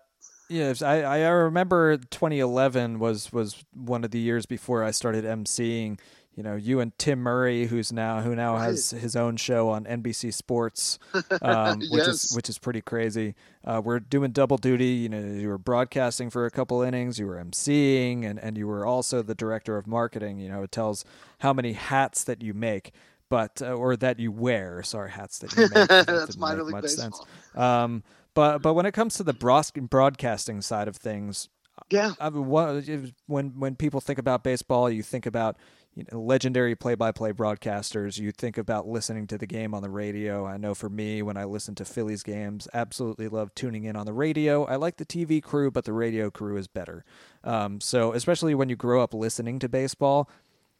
yeah 0.50 0.74
I, 0.82 1.04
I 1.04 1.28
remember 1.28 1.98
2011 1.98 3.00
was 3.00 3.32
was 3.32 3.64
one 3.74 4.04
of 4.04 4.12
the 4.12 4.20
years 4.20 4.46
before 4.46 4.84
i 4.84 4.92
started 4.92 5.26
emceeing 5.26 6.00
you 6.36 6.42
know 6.42 6.56
you 6.56 6.80
and 6.80 6.98
Tim 6.98 7.20
Murray, 7.20 7.66
who's 7.68 7.92
now 7.92 8.22
who 8.22 8.36
now 8.36 8.54
right. 8.54 8.66
has 8.66 8.90
his 8.90 9.16
own 9.16 9.38
show 9.38 9.70
on 9.70 9.86
NBC 9.86 10.34
Sports, 10.34 10.98
um, 11.42 11.80
which 11.80 11.90
yes. 11.92 12.08
is 12.08 12.36
which 12.36 12.50
is 12.50 12.58
pretty 12.58 12.82
crazy. 12.82 13.36
Uh, 13.64 13.82
we're 13.84 14.00
doing 14.00 14.32
double 14.32 14.58
duty. 14.58 14.88
You 14.88 15.10
know, 15.10 15.20
you 15.20 15.48
were 15.48 15.58
broadcasting 15.58 16.30
for 16.30 16.46
a 16.46 16.52
couple 16.52 16.82
innings, 16.82 17.20
you 17.20 17.28
were 17.28 17.44
emceeing, 17.44 18.26
and 18.26 18.40
and 18.40 18.58
you 18.58 18.68
were 18.68 18.86
also 18.86 19.22
the 19.22 19.36
director 19.36 19.78
of 19.78 19.86
marketing. 19.86 20.40
You 20.40 20.50
know, 20.50 20.64
it 20.64 20.72
tells 20.72 21.06
how 21.40 21.54
many 21.54 21.74
hats 21.74 22.24
that 22.24 22.42
you 22.42 22.54
make. 22.54 22.92
But 23.30 23.62
uh, 23.62 23.74
or 23.74 23.96
that 23.98 24.20
you 24.20 24.32
wear, 24.32 24.84
sorry, 24.84 25.10
hats 25.10 25.40
that 25.40 25.56
you 25.56 25.62
make. 25.64 25.88
That's 26.06 26.38
minor 26.38 26.64
league 26.64 26.82
baseball. 26.82 27.12
Sense. 27.12 27.58
Um, 27.58 28.04
but 28.34 28.62
but 28.62 28.74
when 28.74 28.86
it 28.86 28.94
comes 28.94 29.16
to 29.16 29.24
the 29.24 29.34
broadcasting 29.34 30.62
side 30.62 30.88
of 30.88 30.96
things, 30.96 31.50
yeah, 31.90 32.14
I 32.20 32.30
mean, 32.30 33.14
when 33.28 33.60
when 33.60 33.76
people 33.76 34.02
think 34.02 34.20
about 34.20 34.44
baseball, 34.44 34.90
you 34.90 35.04
think 35.04 35.26
about 35.26 35.58
you 35.96 36.06
know, 36.12 36.20
legendary 36.20 36.76
play-by-play 36.76 37.34
broadcasters. 37.34 38.18
You 38.18 38.32
think 38.32 38.58
about 38.58 38.88
listening 38.88 39.28
to 39.28 39.38
the 39.38 39.46
game 39.46 39.74
on 39.74 39.84
the 39.84 39.90
radio. 39.90 40.46
I 40.46 40.58
know 40.58 40.74
for 40.74 40.90
me, 40.90 41.22
when 41.22 41.38
I 41.38 41.44
listen 41.44 41.76
to 41.76 41.86
Phillies 41.86 42.24
games, 42.24 42.68
absolutely 42.74 43.28
love 43.28 43.54
tuning 43.54 43.84
in 43.84 43.96
on 43.96 44.06
the 44.06 44.14
radio. 44.14 44.66
I 44.66 44.78
like 44.78 44.98
the 44.98 45.06
TV 45.06 45.42
crew, 45.42 45.70
but 45.70 45.86
the 45.86 45.94
radio 45.94 46.32
crew 46.32 46.58
is 46.58 46.68
better. 46.68 47.06
Um, 47.44 47.80
so 47.80 48.14
especially 48.14 48.56
when 48.56 48.70
you 48.70 48.76
grow 48.76 49.04
up 49.04 49.14
listening 49.14 49.60
to 49.60 49.70
baseball, 49.70 50.30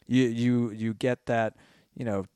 you 0.06 0.24
you 0.24 0.70
you 0.70 0.94
get 0.94 1.26
that 1.26 1.54
you 1.94 2.04
know 2.04 2.26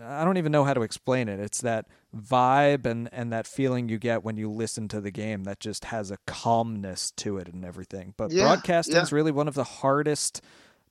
I 0.00 0.24
don't 0.24 0.38
even 0.38 0.52
know 0.52 0.64
how 0.64 0.74
to 0.74 0.82
explain 0.82 1.28
it. 1.28 1.38
It's 1.38 1.60
that 1.60 1.86
vibe 2.16 2.86
and, 2.86 3.08
and 3.12 3.32
that 3.32 3.46
feeling 3.46 3.88
you 3.88 3.98
get 3.98 4.24
when 4.24 4.36
you 4.36 4.50
listen 4.50 4.88
to 4.88 5.00
the 5.00 5.10
game 5.10 5.44
that 5.44 5.60
just 5.60 5.86
has 5.86 6.10
a 6.10 6.16
calmness 6.26 7.10
to 7.12 7.36
it 7.38 7.48
and 7.48 7.64
everything. 7.64 8.14
But 8.16 8.30
yeah, 8.30 8.44
broadcasting 8.44 8.96
is 8.96 9.10
yeah. 9.10 9.16
really 9.16 9.32
one 9.32 9.48
of 9.48 9.54
the 9.54 9.64
hardest 9.64 10.40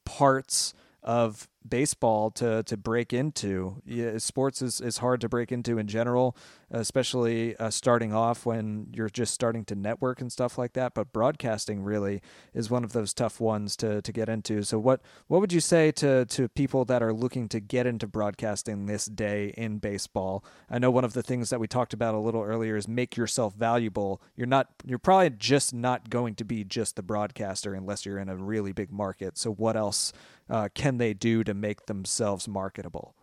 parts 0.06 0.74
of 1.04 1.48
baseball 1.68 2.30
to 2.32 2.62
to 2.64 2.78
break 2.78 3.12
into. 3.12 3.82
Yeah, 3.86 4.18
sports 4.20 4.62
is, 4.62 4.80
is 4.80 4.98
hard 4.98 5.22
to 5.22 5.30
break 5.30 5.52
into 5.52 5.80
in 5.80 5.88
general, 5.88 6.36
especially 6.72 7.56
uh, 7.58 7.70
starting 7.70 8.14
off 8.14 8.46
when 8.46 8.88
you're 8.94 9.10
just 9.10 9.34
starting 9.34 9.66
to 9.66 9.76
network 9.76 10.22
and 10.22 10.32
stuff 10.32 10.58
like 10.58 10.74
that. 10.74 10.94
But 10.94 11.12
broadcasting 11.12 11.84
really 11.84 12.22
is 12.54 12.70
one 12.70 12.84
of 12.84 12.94
those 12.94 13.14
tough 13.14 13.40
ones 13.40 13.76
to, 13.78 14.02
to 14.02 14.12
get 14.12 14.30
into. 14.30 14.64
So 14.64 14.80
what 14.80 15.02
what 15.28 15.42
would 15.42 15.54
you 15.54 15.60
say 15.60 15.92
to 15.94 16.26
to 16.26 16.48
people 16.50 16.86
that 16.86 17.04
are 17.04 17.14
looking 17.14 17.50
to 17.50 17.60
get 17.60 17.86
into 17.86 18.08
broadcasting 18.08 18.86
this 18.86 19.06
day 19.06 19.54
in 19.58 19.80
baseball? 19.80 20.44
I 20.70 20.80
know 20.80 20.92
one 20.92 21.04
of 21.04 21.14
the 21.14 21.24
things 21.24 21.50
that 21.50 21.60
we 21.60 21.68
talked 21.68 21.94
about 21.94 22.16
a 22.16 22.20
little 22.20 22.44
earlier 22.44 22.76
is 22.78 22.88
make 22.88 23.18
yourself 23.18 23.54
valuable. 23.54 24.22
You're 24.36 24.48
not 24.48 24.70
you're 24.86 25.00
probably 25.00 25.32
just 25.32 25.74
not 25.74 26.10
going 26.10 26.36
to 26.36 26.46
be 26.46 26.64
just 26.64 26.96
the 26.96 27.04
broadcaster 27.04 27.74
unless 27.74 28.06
you're 28.06 28.20
in 28.20 28.30
a 28.30 28.36
really 28.36 28.72
big 28.72 28.92
market. 28.92 29.38
So 29.38 29.52
what 29.52 29.76
else 29.76 30.14
uh, 30.50 30.70
can 30.74 30.98
they 30.98 31.14
do 31.14 31.44
to 31.44 31.54
make 31.54 31.86
themselves 31.86 32.48
marketable? 32.48 33.16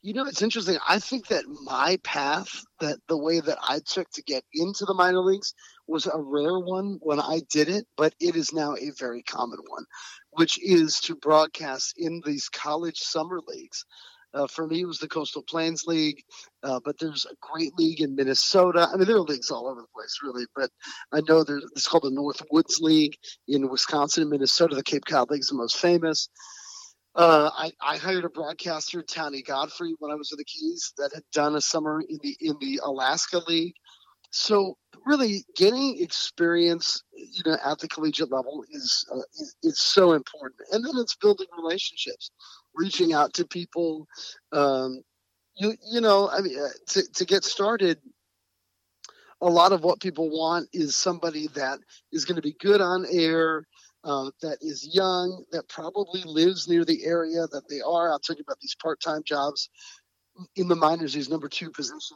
You 0.00 0.14
know, 0.14 0.26
it's 0.26 0.42
interesting. 0.42 0.78
I 0.88 1.00
think 1.00 1.26
that 1.28 1.44
my 1.64 1.98
path, 2.04 2.48
that 2.80 2.98
the 3.08 3.18
way 3.18 3.40
that 3.40 3.58
I 3.60 3.80
took 3.84 4.08
to 4.10 4.22
get 4.22 4.44
into 4.54 4.84
the 4.84 4.94
minor 4.94 5.20
leagues, 5.20 5.54
was 5.88 6.06
a 6.06 6.16
rare 6.16 6.58
one 6.60 6.98
when 7.00 7.18
I 7.18 7.40
did 7.50 7.68
it, 7.68 7.84
but 7.96 8.14
it 8.20 8.36
is 8.36 8.52
now 8.52 8.74
a 8.74 8.92
very 8.96 9.22
common 9.24 9.58
one, 9.66 9.84
which 10.30 10.56
is 10.62 11.00
to 11.00 11.16
broadcast 11.16 11.94
in 11.96 12.22
these 12.24 12.48
college 12.48 12.98
summer 12.98 13.40
leagues. 13.48 13.84
Uh, 14.34 14.46
for 14.46 14.66
me, 14.66 14.82
it 14.82 14.86
was 14.86 14.98
the 14.98 15.08
Coastal 15.08 15.42
Plains 15.42 15.84
League, 15.86 16.22
uh, 16.62 16.78
but 16.84 16.96
there's 17.00 17.26
a 17.26 17.34
great 17.40 17.72
league 17.76 18.00
in 18.00 18.14
Minnesota. 18.14 18.86
I 18.92 18.96
mean, 18.96 19.06
there 19.06 19.16
are 19.16 19.20
leagues 19.20 19.50
all 19.50 19.66
over 19.66 19.80
the 19.80 19.86
place, 19.94 20.18
really. 20.22 20.44
But 20.54 20.70
I 21.12 21.22
know 21.26 21.42
there's 21.42 21.64
it's 21.74 21.88
called 21.88 22.04
the 22.04 22.10
North 22.10 22.42
Woods 22.52 22.78
League 22.80 23.16
in 23.48 23.68
Wisconsin 23.68 24.22
and 24.22 24.30
Minnesota. 24.30 24.76
The 24.76 24.82
Cape 24.82 25.06
Cod 25.06 25.30
League 25.30 25.40
is 25.40 25.48
the 25.48 25.56
most 25.56 25.78
famous. 25.78 26.28
Uh, 27.18 27.50
I, 27.52 27.72
I, 27.82 27.96
hired 27.96 28.24
a 28.24 28.28
broadcaster, 28.28 29.02
Tony 29.02 29.42
Godfrey, 29.42 29.96
when 29.98 30.12
I 30.12 30.14
was 30.14 30.30
with 30.30 30.38
the 30.38 30.44
Keys, 30.44 30.92
that 30.98 31.10
had 31.12 31.24
done 31.32 31.56
a 31.56 31.60
summer 31.60 32.00
in 32.08 32.16
the 32.22 32.36
in 32.40 32.56
the 32.60 32.80
Alaska 32.84 33.40
League. 33.48 33.74
So 34.30 34.76
really, 35.04 35.44
getting 35.56 36.00
experience, 36.00 37.02
you 37.16 37.42
know, 37.44 37.56
at 37.64 37.80
the 37.80 37.88
collegiate 37.88 38.30
level 38.30 38.64
is 38.70 39.04
uh, 39.12 39.18
is, 39.34 39.56
is 39.64 39.80
so 39.80 40.12
important, 40.12 40.60
and 40.70 40.84
then 40.84 40.92
it's 40.96 41.16
building 41.16 41.48
relationships 41.60 42.30
reaching 42.72 43.14
out 43.14 43.34
to 43.34 43.44
people. 43.44 44.06
Um, 44.52 45.02
you 45.56 45.74
you 45.90 46.00
know, 46.00 46.30
I 46.30 46.40
mean, 46.40 46.56
uh, 46.56 46.68
to 46.90 47.02
to 47.14 47.24
get 47.24 47.42
started, 47.42 47.98
a 49.40 49.48
lot 49.48 49.72
of 49.72 49.82
what 49.82 50.00
people 50.00 50.30
want 50.30 50.68
is 50.72 50.94
somebody 50.94 51.48
that 51.54 51.80
is 52.12 52.24
going 52.24 52.36
to 52.36 52.42
be 52.42 52.56
good 52.60 52.80
on 52.80 53.06
air, 53.10 53.64
uh, 54.04 54.30
that 54.42 54.58
is 54.60 54.88
young, 54.94 55.44
that 55.52 55.68
probably 55.68 56.22
lives 56.22 56.68
near 56.68 56.84
the 56.84 57.04
area 57.04 57.46
that 57.50 57.68
they 57.68 57.80
are. 57.80 58.10
I'll 58.10 58.18
tell 58.18 58.36
you 58.36 58.44
about 58.46 58.60
these 58.60 58.76
part-time 58.80 59.22
jobs 59.24 59.68
in 60.56 60.68
the 60.68 60.76
minors, 60.76 61.12
these 61.12 61.28
number 61.28 61.48
two 61.48 61.70
positions. 61.70 62.12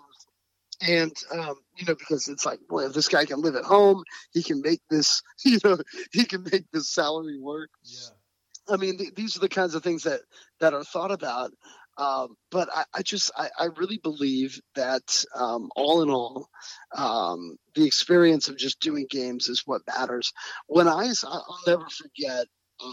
And 0.81 1.13
um, 1.33 1.55
you 1.77 1.87
know, 1.87 1.95
because 1.95 2.29
it's 2.29 2.45
like, 2.45 2.59
boy, 2.69 2.87
if 2.87 2.93
this 2.93 3.09
guy 3.09 3.25
can 3.25 3.41
live 3.41 3.55
at 3.55 3.65
home, 3.65 4.03
he 4.33 4.43
can 4.43 4.61
make 4.63 4.81
this, 4.91 5.23
you 5.45 5.59
know, 5.63 5.79
he 6.13 6.25
can 6.25 6.45
make 6.51 6.65
this 6.73 6.93
salary 6.93 7.39
work. 7.39 7.71
Yeah. 7.85 8.75
I 8.75 8.77
mean, 8.77 8.99
th- 8.99 9.15
these 9.15 9.37
are 9.37 9.41
the 9.41 9.49
kinds 9.49 9.75
of 9.75 9.83
things 9.83 10.05
that 10.05 10.21
that 10.61 10.75
are 10.75 10.85
thought 10.85 11.11
about. 11.11 11.53
Um, 11.99 12.37
but 12.51 12.69
I, 12.75 12.85
I 12.95 13.03
just 13.03 13.31
I, 13.37 13.51
I, 13.59 13.65
really 13.77 13.99
believe 13.99 14.59
that 14.75 15.25
um, 15.35 15.71
all 15.77 16.03
in 16.03 16.09
all, 16.09 16.49
um, 16.97 17.59
the 17.75 17.85
experience 17.85 18.49
of 18.49 18.57
just 18.57 18.81
doing 18.81 19.07
games 19.11 19.49
is 19.49 19.63
what 19.67 19.83
matters. 19.87 20.33
When 20.69 20.89
I 20.89 21.13
I'll 21.25 21.61
never 21.67 21.87
forget. 21.89 22.47
Uh, 22.83 22.93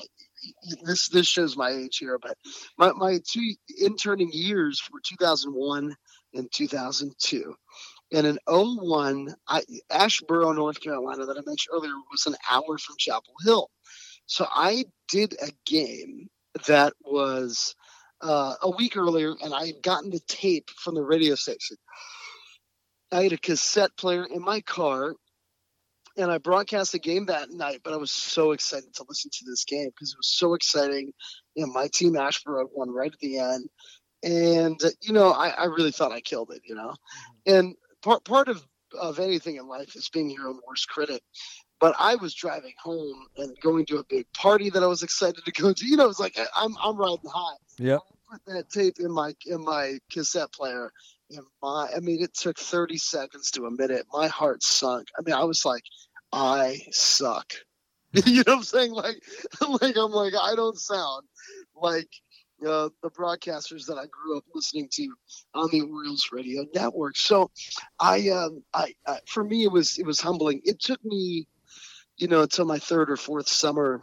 this 0.84 1.10
this 1.10 1.28
shows 1.28 1.58
my 1.58 1.70
age 1.70 1.98
here, 1.98 2.18
but 2.18 2.38
my, 2.78 2.94
my 2.94 3.20
two 3.28 3.56
interning 3.78 4.30
years 4.32 4.82
were 4.92 5.02
2001 5.04 5.94
and 6.34 6.52
2002. 6.52 7.56
And 8.12 8.26
in 8.26 8.40
01, 8.48 9.36
I, 9.48 9.62
North 10.54 10.82
Carolina, 10.82 11.26
that 11.26 11.38
I 11.38 11.42
mentioned 11.46 11.74
earlier, 11.74 11.94
was 12.12 12.26
an 12.26 12.36
hour 12.50 12.78
from 12.78 12.96
Chapel 12.98 13.34
Hill. 13.44 13.70
So 14.26 14.48
I 14.50 14.86
did 15.10 15.36
a 15.42 15.52
game 15.66 16.30
that 16.68 16.94
was 17.04 17.76
uh, 18.22 18.56
a 18.62 18.70
week 18.70 18.98
earlier, 18.98 19.34
and 19.42 19.54
I 19.54 19.68
had 19.68 19.82
gotten 19.82 20.10
the 20.10 20.20
tape 20.28 20.70
from 20.72 20.96
the 20.96 21.04
radio 21.04 21.36
station. 21.36 21.78
I 23.12 23.24
had 23.24 23.34
a 23.34 23.38
cassette 23.38 23.96
player 23.98 24.26
in 24.26 24.42
my 24.42 24.62
car, 24.62 25.16
and 26.18 26.32
I 26.32 26.38
broadcast 26.38 26.92
the 26.92 27.00
game 27.00 27.26
that 27.28 27.50
night. 27.50 27.82
But 27.84 27.94
I 27.94 27.98
was 27.98 28.12
so 28.12 28.52
excited 28.52 28.94
to 28.96 29.06
listen 29.08 29.32
to 29.34 29.46
this 29.46 29.64
game 29.66 29.90
because 29.90 30.12
it 30.12 30.18
was 30.18 30.28
so 30.28 30.54
exciting. 30.54 31.14
And 31.56 31.74
my 31.74 31.88
team 31.88 32.14
Asheboro 32.14 32.66
won 32.74 32.92
right 32.92 33.12
at 33.12 33.20
the 33.20 33.40
end, 33.40 33.70
and 34.24 34.84
uh, 34.84 34.90
you 35.02 35.14
know 35.14 35.32
I, 35.32 35.50
I 35.50 35.66
really 35.66 35.92
thought 35.92 36.12
I 36.12 36.22
killed 36.22 36.52
it. 36.52 36.62
You 36.66 36.76
know, 36.76 36.90
mm-hmm. 36.90 37.54
and 37.56 37.76
part 38.02 38.24
part 38.26 38.48
of 38.48 38.64
of 39.00 39.20
anything 39.20 39.56
in 39.56 39.68
life 39.68 39.96
is 39.96 40.10
being 40.10 40.30
your 40.30 40.48
own 40.48 40.60
worst 40.68 40.90
critic. 40.90 41.22
But 41.80 41.96
I 41.98 42.16
was 42.16 42.34
driving 42.34 42.74
home 42.82 43.28
and 43.38 43.58
going 43.62 43.86
to 43.88 43.98
a 43.98 44.04
big 44.04 44.32
party 44.34 44.70
that 44.70 44.84
I 44.84 44.88
was 44.88 45.04
excited 45.04 45.46
to 45.46 45.52
go 45.52 45.74
to. 45.74 45.86
You 45.86 45.98
know, 45.98 46.06
it 46.06 46.08
was 46.08 46.20
like 46.20 46.38
I'm 46.56 46.76
I'm 46.82 46.98
riding 46.98 47.30
high. 47.32 47.58
Yeah. 47.78 48.00
Put 48.30 48.46
that 48.46 48.70
tape 48.70 49.00
in 49.00 49.12
my 49.12 49.34
in 49.46 49.64
my 49.64 50.00
cassette 50.12 50.52
player. 50.52 50.92
And 51.32 51.46
my, 51.62 51.88
I 51.96 52.00
mean, 52.00 52.24
it 52.24 52.34
took 52.34 52.58
30 52.58 52.98
seconds 52.98 53.52
to 53.52 53.66
a 53.66 53.72
minute. 53.72 54.08
My 54.12 54.28
heart 54.28 54.64
sunk. 54.64 55.10
I 55.18 55.22
mean, 55.22 55.36
I 55.36 55.44
was 55.44 55.64
like, 55.64 55.84
I 56.34 56.82
suck. 56.92 57.54
you 58.26 58.38
know 58.38 58.54
what 58.54 58.58
I'm 58.58 58.64
saying? 58.64 58.92
Like, 58.92 59.22
like 59.82 59.96
I'm 59.96 60.12
like, 60.12 60.34
I 60.40 60.56
don't 60.56 60.78
sound 60.78 61.28
like 61.76 62.10
uh, 62.66 62.90
the 63.04 63.10
broadcasters 63.12 63.86
that 63.86 63.98
I 63.98 64.06
grew 64.08 64.38
up 64.38 64.44
listening 64.54 64.90
to 64.94 65.14
on 65.54 65.70
the 65.72 65.82
Orioles 65.82 66.30
radio 66.32 66.66
network. 66.74 67.16
So, 67.18 67.52
I, 68.00 68.30
um, 68.30 68.64
I, 68.74 68.94
I, 69.06 69.20
for 69.28 69.44
me, 69.44 69.64
it 69.64 69.72
was 69.72 69.98
it 70.00 70.06
was 70.06 70.20
humbling. 70.20 70.62
It 70.64 70.80
took 70.80 71.04
me 71.06 71.48
you 72.20 72.28
know, 72.28 72.42
until 72.42 72.66
my 72.66 72.80
third 72.80 73.10
or 73.10 73.18
fourth 73.18 73.48
summer 73.48 74.02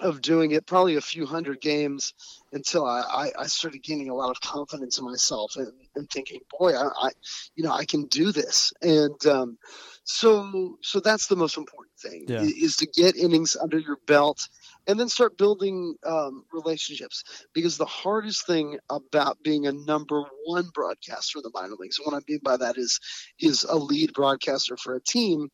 of 0.00 0.20
doing 0.20 0.50
it, 0.50 0.66
probably 0.66 0.96
a 0.96 1.00
few 1.00 1.24
hundred 1.24 1.60
games 1.60 2.12
until 2.52 2.84
I, 2.84 3.00
I, 3.00 3.42
I 3.42 3.46
started 3.46 3.82
gaining 3.82 4.10
a 4.10 4.14
lot 4.14 4.30
of 4.30 4.40
confidence 4.42 4.98
in 4.98 5.06
myself 5.06 5.56
and, 5.56 5.72
and 5.94 6.08
thinking, 6.10 6.40
boy, 6.58 6.74
I, 6.74 6.88
I, 7.06 7.10
you 7.54 7.64
know, 7.64 7.72
I 7.72 7.86
can 7.86 8.04
do 8.06 8.30
this. 8.30 8.74
And 8.82 9.24
um, 9.26 9.56
so, 10.04 10.76
so 10.82 11.00
that's 11.00 11.28
the 11.28 11.36
most 11.36 11.56
important 11.56 11.96
thing 11.98 12.26
Yeah. 12.28 12.42
is 12.42 12.76
to 12.76 12.86
get 12.86 13.16
innings 13.16 13.56
under 13.56 13.78
your 13.78 13.96
belt 14.06 14.48
and 14.86 15.00
then 15.00 15.08
start 15.08 15.38
building 15.38 15.96
um, 16.04 16.44
relationships 16.52 17.24
because 17.54 17.78
the 17.78 17.86
hardest 17.86 18.46
thing 18.46 18.78
about 18.90 19.42
being 19.42 19.66
a 19.66 19.72
number 19.72 20.22
one 20.44 20.68
broadcaster 20.74 21.38
in 21.38 21.42
the 21.42 21.50
minor 21.54 21.74
leagues, 21.78 21.98
and 21.98 22.04
what 22.04 22.16
I 22.16 22.24
mean 22.28 22.40
by 22.44 22.58
that 22.58 22.76
is, 22.76 23.00
is 23.40 23.64
a 23.64 23.76
lead 23.76 24.12
broadcaster 24.12 24.76
for 24.76 24.94
a 24.94 25.00
team 25.00 25.48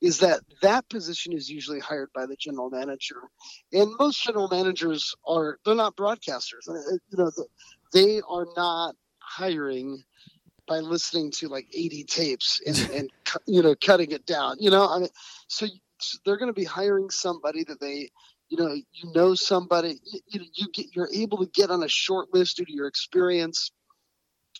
is 0.00 0.18
that 0.20 0.40
that 0.62 0.88
position 0.88 1.32
is 1.32 1.50
usually 1.50 1.80
hired 1.80 2.08
by 2.14 2.26
the 2.26 2.36
general 2.36 2.70
manager. 2.70 3.16
And 3.72 3.92
most 3.98 4.22
general 4.22 4.48
managers 4.48 5.14
are 5.26 5.58
they're 5.64 5.74
not 5.74 5.96
broadcasters. 5.96 6.68
Uh, 6.68 6.74
you 7.10 7.18
know 7.18 7.30
the- 7.36 7.48
they 7.92 8.20
are 8.28 8.46
not 8.56 8.94
hiring 9.20 10.02
by 10.66 10.78
listening 10.80 11.30
to 11.32 11.48
like 11.48 11.66
80 11.74 12.04
tapes 12.04 12.60
and, 12.66 12.76
and 12.94 13.10
you 13.46 13.62
know 13.62 13.74
cutting 13.82 14.12
it 14.12 14.26
down 14.26 14.56
you 14.60 14.70
know? 14.70 14.86
I 14.88 15.00
mean 15.00 15.08
so 15.48 15.66
they're 16.24 16.36
going 16.36 16.52
to 16.52 16.58
be 16.58 16.64
hiring 16.64 17.10
somebody 17.10 17.64
that 17.64 17.80
they 17.80 18.10
you 18.48 18.58
know 18.58 18.72
you 18.72 19.12
know 19.14 19.34
somebody 19.34 19.98
you, 20.04 20.20
you, 20.28 20.40
you 20.54 20.66
get 20.72 20.86
you're 20.94 21.10
able 21.12 21.38
to 21.38 21.46
get 21.52 21.70
on 21.70 21.82
a 21.82 21.88
short 21.88 22.32
list 22.32 22.56
due 22.58 22.64
to 22.64 22.72
your 22.72 22.86
experience 22.86 23.72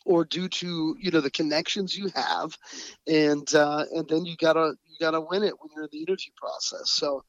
or 0.08 0.24
due 0.24 0.48
to 0.48 0.96
you 0.98 1.10
know 1.10 1.20
the 1.20 1.30
connections 1.30 1.96
you 1.96 2.08
have 2.14 2.56
and 3.06 3.54
uh, 3.54 3.84
and 3.94 4.08
then 4.08 4.24
you 4.24 4.36
gotta 4.36 4.74
you 4.86 4.96
gotta 4.98 5.20
win 5.20 5.42
it 5.42 5.54
when 5.60 5.68
you're 5.74 5.84
in 5.84 5.90
the 5.92 6.00
interview 6.00 6.32
process 6.36 6.90
so 6.90 7.22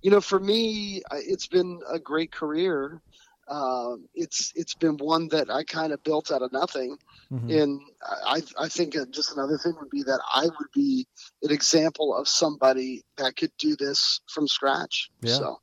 you 0.00 0.10
know 0.10 0.20
for 0.20 0.40
me 0.40 1.02
it's 1.12 1.46
been 1.46 1.80
a 1.92 1.98
great 1.98 2.32
career 2.32 3.00
um, 3.48 4.06
it's 4.14 4.52
it's 4.54 4.74
been 4.74 4.96
one 4.96 5.28
that 5.28 5.50
I 5.50 5.64
kind 5.64 5.92
of 5.92 6.02
built 6.02 6.30
out 6.30 6.42
of 6.42 6.52
nothing 6.52 6.96
Mhm. 7.32 7.50
and 7.50 7.80
I, 8.24 8.42
I 8.58 8.68
think 8.68 8.94
just 9.10 9.32
another 9.32 9.58
thing 9.58 9.74
would 9.80 9.90
be 9.90 10.02
that 10.04 10.20
I 10.32 10.44
would 10.44 10.72
be 10.74 11.06
an 11.42 11.50
example 11.50 12.14
of 12.16 12.28
somebody 12.28 13.02
that 13.16 13.36
could 13.36 13.52
do 13.58 13.76
this 13.76 14.20
from 14.32 14.46
scratch. 14.46 15.10
Yeah. 15.22 15.32
So, 15.38 15.60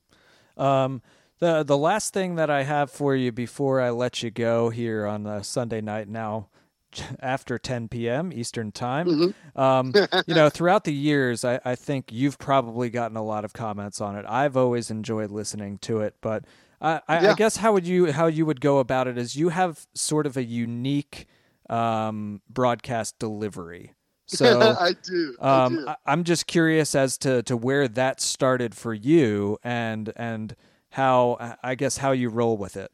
Um, 0.58 1.02
the 1.40 1.64
the 1.64 1.78
last 1.78 2.14
thing 2.14 2.36
that 2.36 2.50
I 2.50 2.64
have 2.64 2.92
for 2.92 3.16
you 3.16 3.32
before 3.32 3.82
I 3.82 3.90
let 3.90 4.22
you 4.24 4.32
go 4.32 4.70
here 4.70 5.06
on 5.06 5.26
a 5.26 5.44
Sunday 5.44 5.82
night 5.82 6.08
now, 6.08 6.48
after 7.22 7.58
10 7.58 7.88
p.m. 7.88 8.32
Eastern 8.34 8.72
time. 8.72 9.08
Mhm. 9.08 9.34
Um, 9.60 9.94
you 10.28 10.36
know, 10.36 10.50
throughout 10.50 10.84
the 10.84 10.94
years, 10.94 11.44
I, 11.46 11.60
I 11.66 11.76
think 11.76 12.12
you've 12.12 12.38
probably 12.40 12.90
gotten 12.90 13.18
a 13.18 13.24
lot 13.24 13.46
of 13.46 13.54
comments 13.54 14.02
on 14.02 14.16
it. 14.16 14.26
I've 14.28 14.58
always 14.58 14.90
enjoyed 14.92 15.32
listening 15.32 15.78
to 15.80 16.00
it, 16.02 16.16
but 16.22 16.46
I, 16.82 17.02
I, 17.08 17.28
I 17.30 17.34
guess 17.36 17.58
how 17.58 17.74
would 17.74 17.86
you 17.88 18.12
how 18.12 18.28
you 18.28 18.46
would 18.46 18.62
go 18.62 18.80
about 18.80 19.08
it 19.08 19.18
is 19.18 19.36
you 19.36 19.50
have 19.50 19.86
sort 19.94 20.26
of 20.26 20.38
a 20.38 20.44
unique 20.44 21.26
um, 21.70 22.42
broadcast 22.50 23.20
delivery. 23.20 23.94
So 24.32 24.76
I 24.80 24.92
do. 25.04 25.36
Um. 25.40 25.86
I, 25.88 25.96
I'm 26.06 26.24
just 26.24 26.46
curious 26.46 26.94
as 26.94 27.18
to, 27.20 27.42
to 27.44 27.58
where 27.58 27.88
that 27.88 28.22
started 28.22 28.76
for 28.76 28.94
you 28.94 29.58
and 29.64 30.14
and 30.16 30.56
how 30.92 31.58
I 31.64 31.76
guess 31.76 31.98
how 31.98 32.12
you 32.12 32.30
roll 32.30 32.58
with 32.58 32.78
it. 32.78 32.92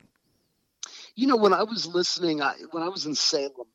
you 1.16 1.28
know, 1.28 1.38
when 1.38 1.54
I 1.54 1.64
was 1.64 1.88
listening, 1.88 2.42
I, 2.42 2.56
when 2.72 2.84
I 2.84 2.90
was 2.90 3.06
in 3.06 3.16
Salem, 3.16 3.68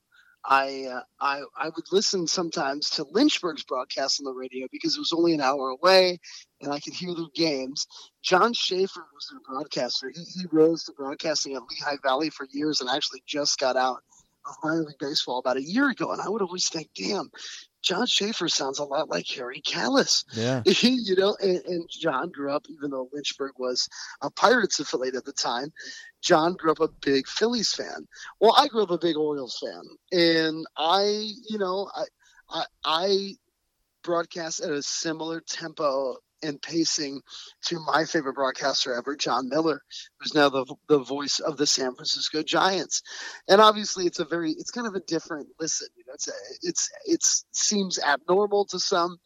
I, 0.45 0.87
uh, 0.91 1.03
I 1.21 1.43
I 1.55 1.67
would 1.67 1.93
listen 1.93 2.27
sometimes 2.27 2.89
to 2.91 3.07
Lynchburg's 3.11 3.63
broadcast 3.65 4.21
on 4.21 4.25
the 4.25 4.33
radio 4.33 4.69
because 4.73 4.97
it 4.97 5.01
was 5.01 5.13
only 5.13 5.35
an 5.35 5.41
hour 5.41 5.69
away, 5.69 6.19
and 6.63 6.73
I 6.73 6.81
could 6.81 6.95
hear 6.95 7.15
their 7.15 7.27
games. 7.35 7.87
John 8.23 8.55
Schaefer 8.55 9.05
was 9.13 9.29
their 9.31 9.41
broadcaster. 9.47 10.11
He, 10.15 10.23
he 10.23 10.47
rose 10.51 10.85
to 10.85 10.93
broadcasting 10.93 11.57
at 11.57 11.63
Lehigh 11.69 11.99
Valley 12.03 12.31
for 12.31 12.47
years, 12.51 12.81
and 12.81 12.89
actually 12.89 13.23
just 13.27 13.59
got 13.59 13.77
out 13.77 13.99
of 14.47 14.55
minor 14.65 14.85
league 14.85 14.97
baseball 14.99 15.39
about 15.39 15.59
a 15.59 15.63
year 15.63 15.91
ago. 15.91 16.11
And 16.13 16.23
I 16.23 16.29
would 16.29 16.43
always 16.43 16.71
think, 16.71 16.89
damn, 16.97 17.31
John 17.83 18.07
Schaefer 18.07 18.49
sounds 18.49 18.79
a 18.79 18.85
lot 18.85 19.09
like 19.09 19.27
Harry 19.29 19.63
Kalas. 19.63 20.25
Yeah. 20.35 20.63
you 20.83 21.17
know, 21.17 21.37
and, 21.41 21.63
and 21.65 21.89
John 21.91 22.31
grew 22.31 22.53
up, 22.53 22.67
even 22.69 22.91
though 22.91 23.09
Lynchburg 23.13 23.53
was 23.59 23.89
a 24.23 24.31
Pirates 24.31 24.81
affiliate 24.81 25.15
at 25.15 25.25
the 25.25 25.33
time, 25.33 25.73
John 26.23 26.55
grew 26.55 26.73
up 26.73 26.81
a 26.81 26.89
big 26.89 27.27
Phillies 27.27 27.73
fan. 27.73 28.07
Well, 28.41 28.55
I 28.57 28.69
grew 28.69 28.83
up 28.83 28.91
a 28.91 28.99
big 28.99 29.17
Orioles 29.17 29.59
fan, 29.63 29.83
and 30.13 30.67
I, 30.77 31.31
you 31.49 31.59
know, 31.59 31.91
I, 31.95 32.05
I, 32.51 32.65
I 32.85 33.31
broadcast 34.03 34.61
at 34.61 34.71
a 34.71 34.83
similar 34.83 35.41
tempo 35.41 36.17
and 36.43 36.61
pacing 36.61 37.21
to 37.67 37.79
my 37.81 38.05
favorite 38.05 38.35
broadcaster 38.35 38.95
ever, 38.95 39.17
Jon 39.17 39.49
Miller, 39.49 39.83
who's 40.19 40.35
now 40.35 40.49
the 40.49 40.65
the 40.89 40.99
voice 40.99 41.39
of 41.39 41.57
the 41.57 41.67
San 41.67 41.95
Francisco 41.95 42.43
Giants. 42.43 43.03
And 43.49 43.61
obviously, 43.61 44.07
it's 44.07 44.19
a 44.21 44.25
very, 44.25 44.53
it's 44.53 44.71
kind 44.71 44.87
of 44.87 44.95
a 44.95 45.01
different 45.01 45.49
listen. 45.59 45.89
You 45.97 46.05
know, 46.07 46.15
it's 46.15 46.29
a, 46.29 46.33
it's 46.63 46.91
it's 47.05 47.45
seems 47.53 47.99
abnormal 47.99 48.65
to 48.67 48.79
some, 48.79 49.19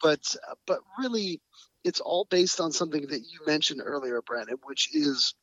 but 0.00 0.20
but 0.66 0.80
really, 0.98 1.40
it's 1.84 2.00
all 2.00 2.26
based 2.30 2.60
on 2.60 2.72
something 2.72 3.06
that 3.08 3.20
you 3.20 3.40
mentioned 3.46 3.80
earlier, 3.84 4.22
Brandon, 4.22 4.58
which 4.64 4.94
is 4.94 5.34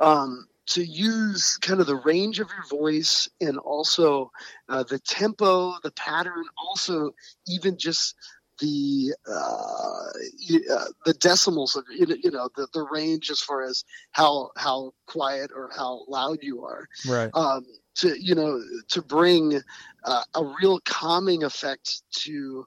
um, 0.00 0.46
to 0.66 0.84
use 0.84 1.56
kind 1.58 1.80
of 1.80 1.86
the 1.86 1.96
range 1.96 2.40
of 2.40 2.48
your 2.48 2.80
voice 2.80 3.28
and 3.40 3.58
also 3.58 4.30
uh, 4.68 4.82
the 4.84 4.98
tempo, 4.98 5.74
the 5.82 5.92
pattern, 5.92 6.44
also 6.68 7.12
even 7.46 7.76
just 7.76 8.14
the 8.62 9.12
uh, 9.28 10.72
uh, 10.72 10.84
the 11.04 11.14
decimals 11.14 11.74
of 11.74 11.84
you 11.90 12.06
know, 12.06 12.16
you 12.22 12.30
know 12.30 12.48
the, 12.56 12.68
the 12.72 12.86
range 12.90 13.30
as 13.30 13.40
far 13.40 13.62
as 13.62 13.84
how 14.12 14.50
how 14.56 14.92
quiet 15.06 15.50
or 15.54 15.70
how 15.76 16.04
loud 16.08 16.38
you 16.42 16.64
are 16.64 16.88
Right. 17.06 17.30
um, 17.34 17.66
to 17.96 18.16
you 18.18 18.34
know 18.34 18.60
to 18.88 19.02
bring 19.02 19.60
uh, 20.04 20.22
a 20.34 20.44
real 20.60 20.78
calming 20.84 21.42
effect 21.42 22.02
to 22.22 22.64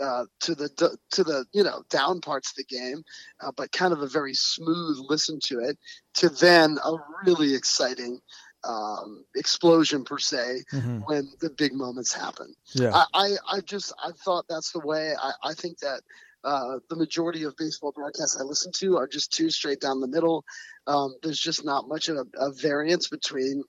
uh, 0.00 0.24
to 0.40 0.54
the 0.54 0.68
to 1.10 1.24
the 1.24 1.44
you 1.52 1.64
know 1.64 1.82
down 1.90 2.20
parts 2.20 2.50
of 2.50 2.56
the 2.56 2.64
game, 2.64 3.02
uh, 3.40 3.50
but 3.56 3.72
kind 3.72 3.92
of 3.92 4.02
a 4.02 4.06
very 4.06 4.34
smooth 4.34 4.98
listen 5.08 5.38
to 5.44 5.60
it. 5.60 5.78
To 6.14 6.28
then 6.28 6.78
a 6.84 6.92
really 7.24 7.54
exciting 7.54 8.20
um, 8.64 9.24
explosion 9.34 10.04
per 10.04 10.18
se 10.18 10.62
Mhm. 10.72 11.02
when 11.06 11.32
the 11.40 11.50
big 11.50 11.72
moments 11.72 12.12
happen. 12.12 12.54
Yeah. 12.74 12.92
I, 12.94 13.04
I, 13.14 13.36
I 13.56 13.60
just 13.60 13.92
I 14.02 14.10
thought 14.12 14.46
that's 14.48 14.72
the 14.72 14.80
way. 14.80 15.14
I, 15.20 15.32
I 15.42 15.54
think 15.54 15.78
that 15.78 16.02
uh, 16.44 16.78
the 16.88 16.96
majority 16.96 17.42
of 17.44 17.56
baseball 17.56 17.92
broadcasts 17.92 18.38
I 18.40 18.42
listen 18.44 18.72
to 18.76 18.96
are 18.96 19.06
just 19.06 19.32
too 19.32 19.50
straight 19.50 19.80
down 19.80 20.00
the 20.00 20.06
middle. 20.08 20.44
Um, 20.86 21.14
there's 21.22 21.38
just 21.38 21.64
not 21.64 21.88
much 21.88 22.08
of 22.08 22.16
a, 22.16 22.24
a 22.38 22.52
variance 22.52 23.08
between 23.08 23.62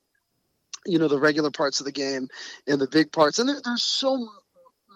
you 0.85 0.97
know 0.97 1.07
the 1.07 1.19
regular 1.19 1.51
parts 1.51 1.79
of 1.79 1.85
the 1.85 1.91
game 1.91 2.27
and 2.67 2.79
the 2.81 2.87
big 2.87 3.11
parts, 3.11 3.39
and 3.39 3.47
there, 3.47 3.61
there's 3.63 3.83
so 3.83 4.27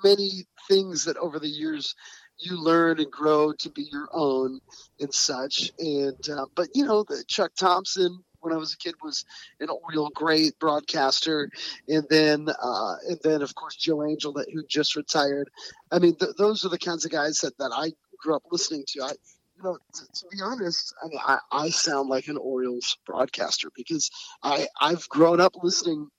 many 0.03 0.45
things 0.67 1.05
that 1.05 1.17
over 1.17 1.39
the 1.39 1.47
years 1.47 1.95
you 2.37 2.61
learn 2.61 2.99
and 2.99 3.11
grow 3.11 3.53
to 3.53 3.69
be 3.69 3.83
your 3.91 4.09
own 4.11 4.59
and 4.99 5.13
such. 5.13 5.71
And 5.79 6.29
uh, 6.29 6.45
but 6.55 6.69
you 6.73 6.85
know, 6.85 7.03
the 7.03 7.23
Chuck 7.27 7.51
Thompson 7.57 8.23
when 8.45 8.53
I 8.53 8.57
was 8.57 8.73
a 8.73 8.77
kid 8.77 8.95
was 9.03 9.25
an 9.61 9.69
Oriole 9.69 10.11
great 10.15 10.59
broadcaster, 10.59 11.49
and 11.89 12.05
then 12.09 12.49
uh, 12.49 12.95
and 13.09 13.19
then 13.23 13.43
of 13.43 13.55
course 13.55 13.75
Joe 13.77 14.05
Angel 14.05 14.33
that 14.35 14.47
who 14.53 14.63
just 14.67 14.95
retired. 14.97 15.49
I 15.91 15.99
mean, 15.99 16.15
th- 16.17 16.37
those 16.37 16.65
are 16.65 16.69
the 16.69 16.79
kinds 16.79 17.05
of 17.05 17.11
guys 17.11 17.41
that 17.41 17.57
that 17.59 17.71
I 17.75 17.93
grew 18.19 18.35
up 18.35 18.43
listening 18.51 18.85
to. 18.89 19.03
I 19.03 19.13
you 19.57 19.63
know, 19.63 19.77
t- 19.95 20.05
to 20.13 20.25
be 20.31 20.41
honest, 20.43 20.95
I 21.03 21.09
mean, 21.09 21.19
I, 21.25 21.39
I 21.51 21.69
sound 21.71 22.09
like 22.09 22.27
an 22.29 22.37
Orioles 22.37 22.97
broadcaster 23.07 23.69
because 23.75 24.11
I 24.43 24.67
I've 24.81 25.09
grown 25.09 25.41
up 25.41 25.53
listening 25.63 26.09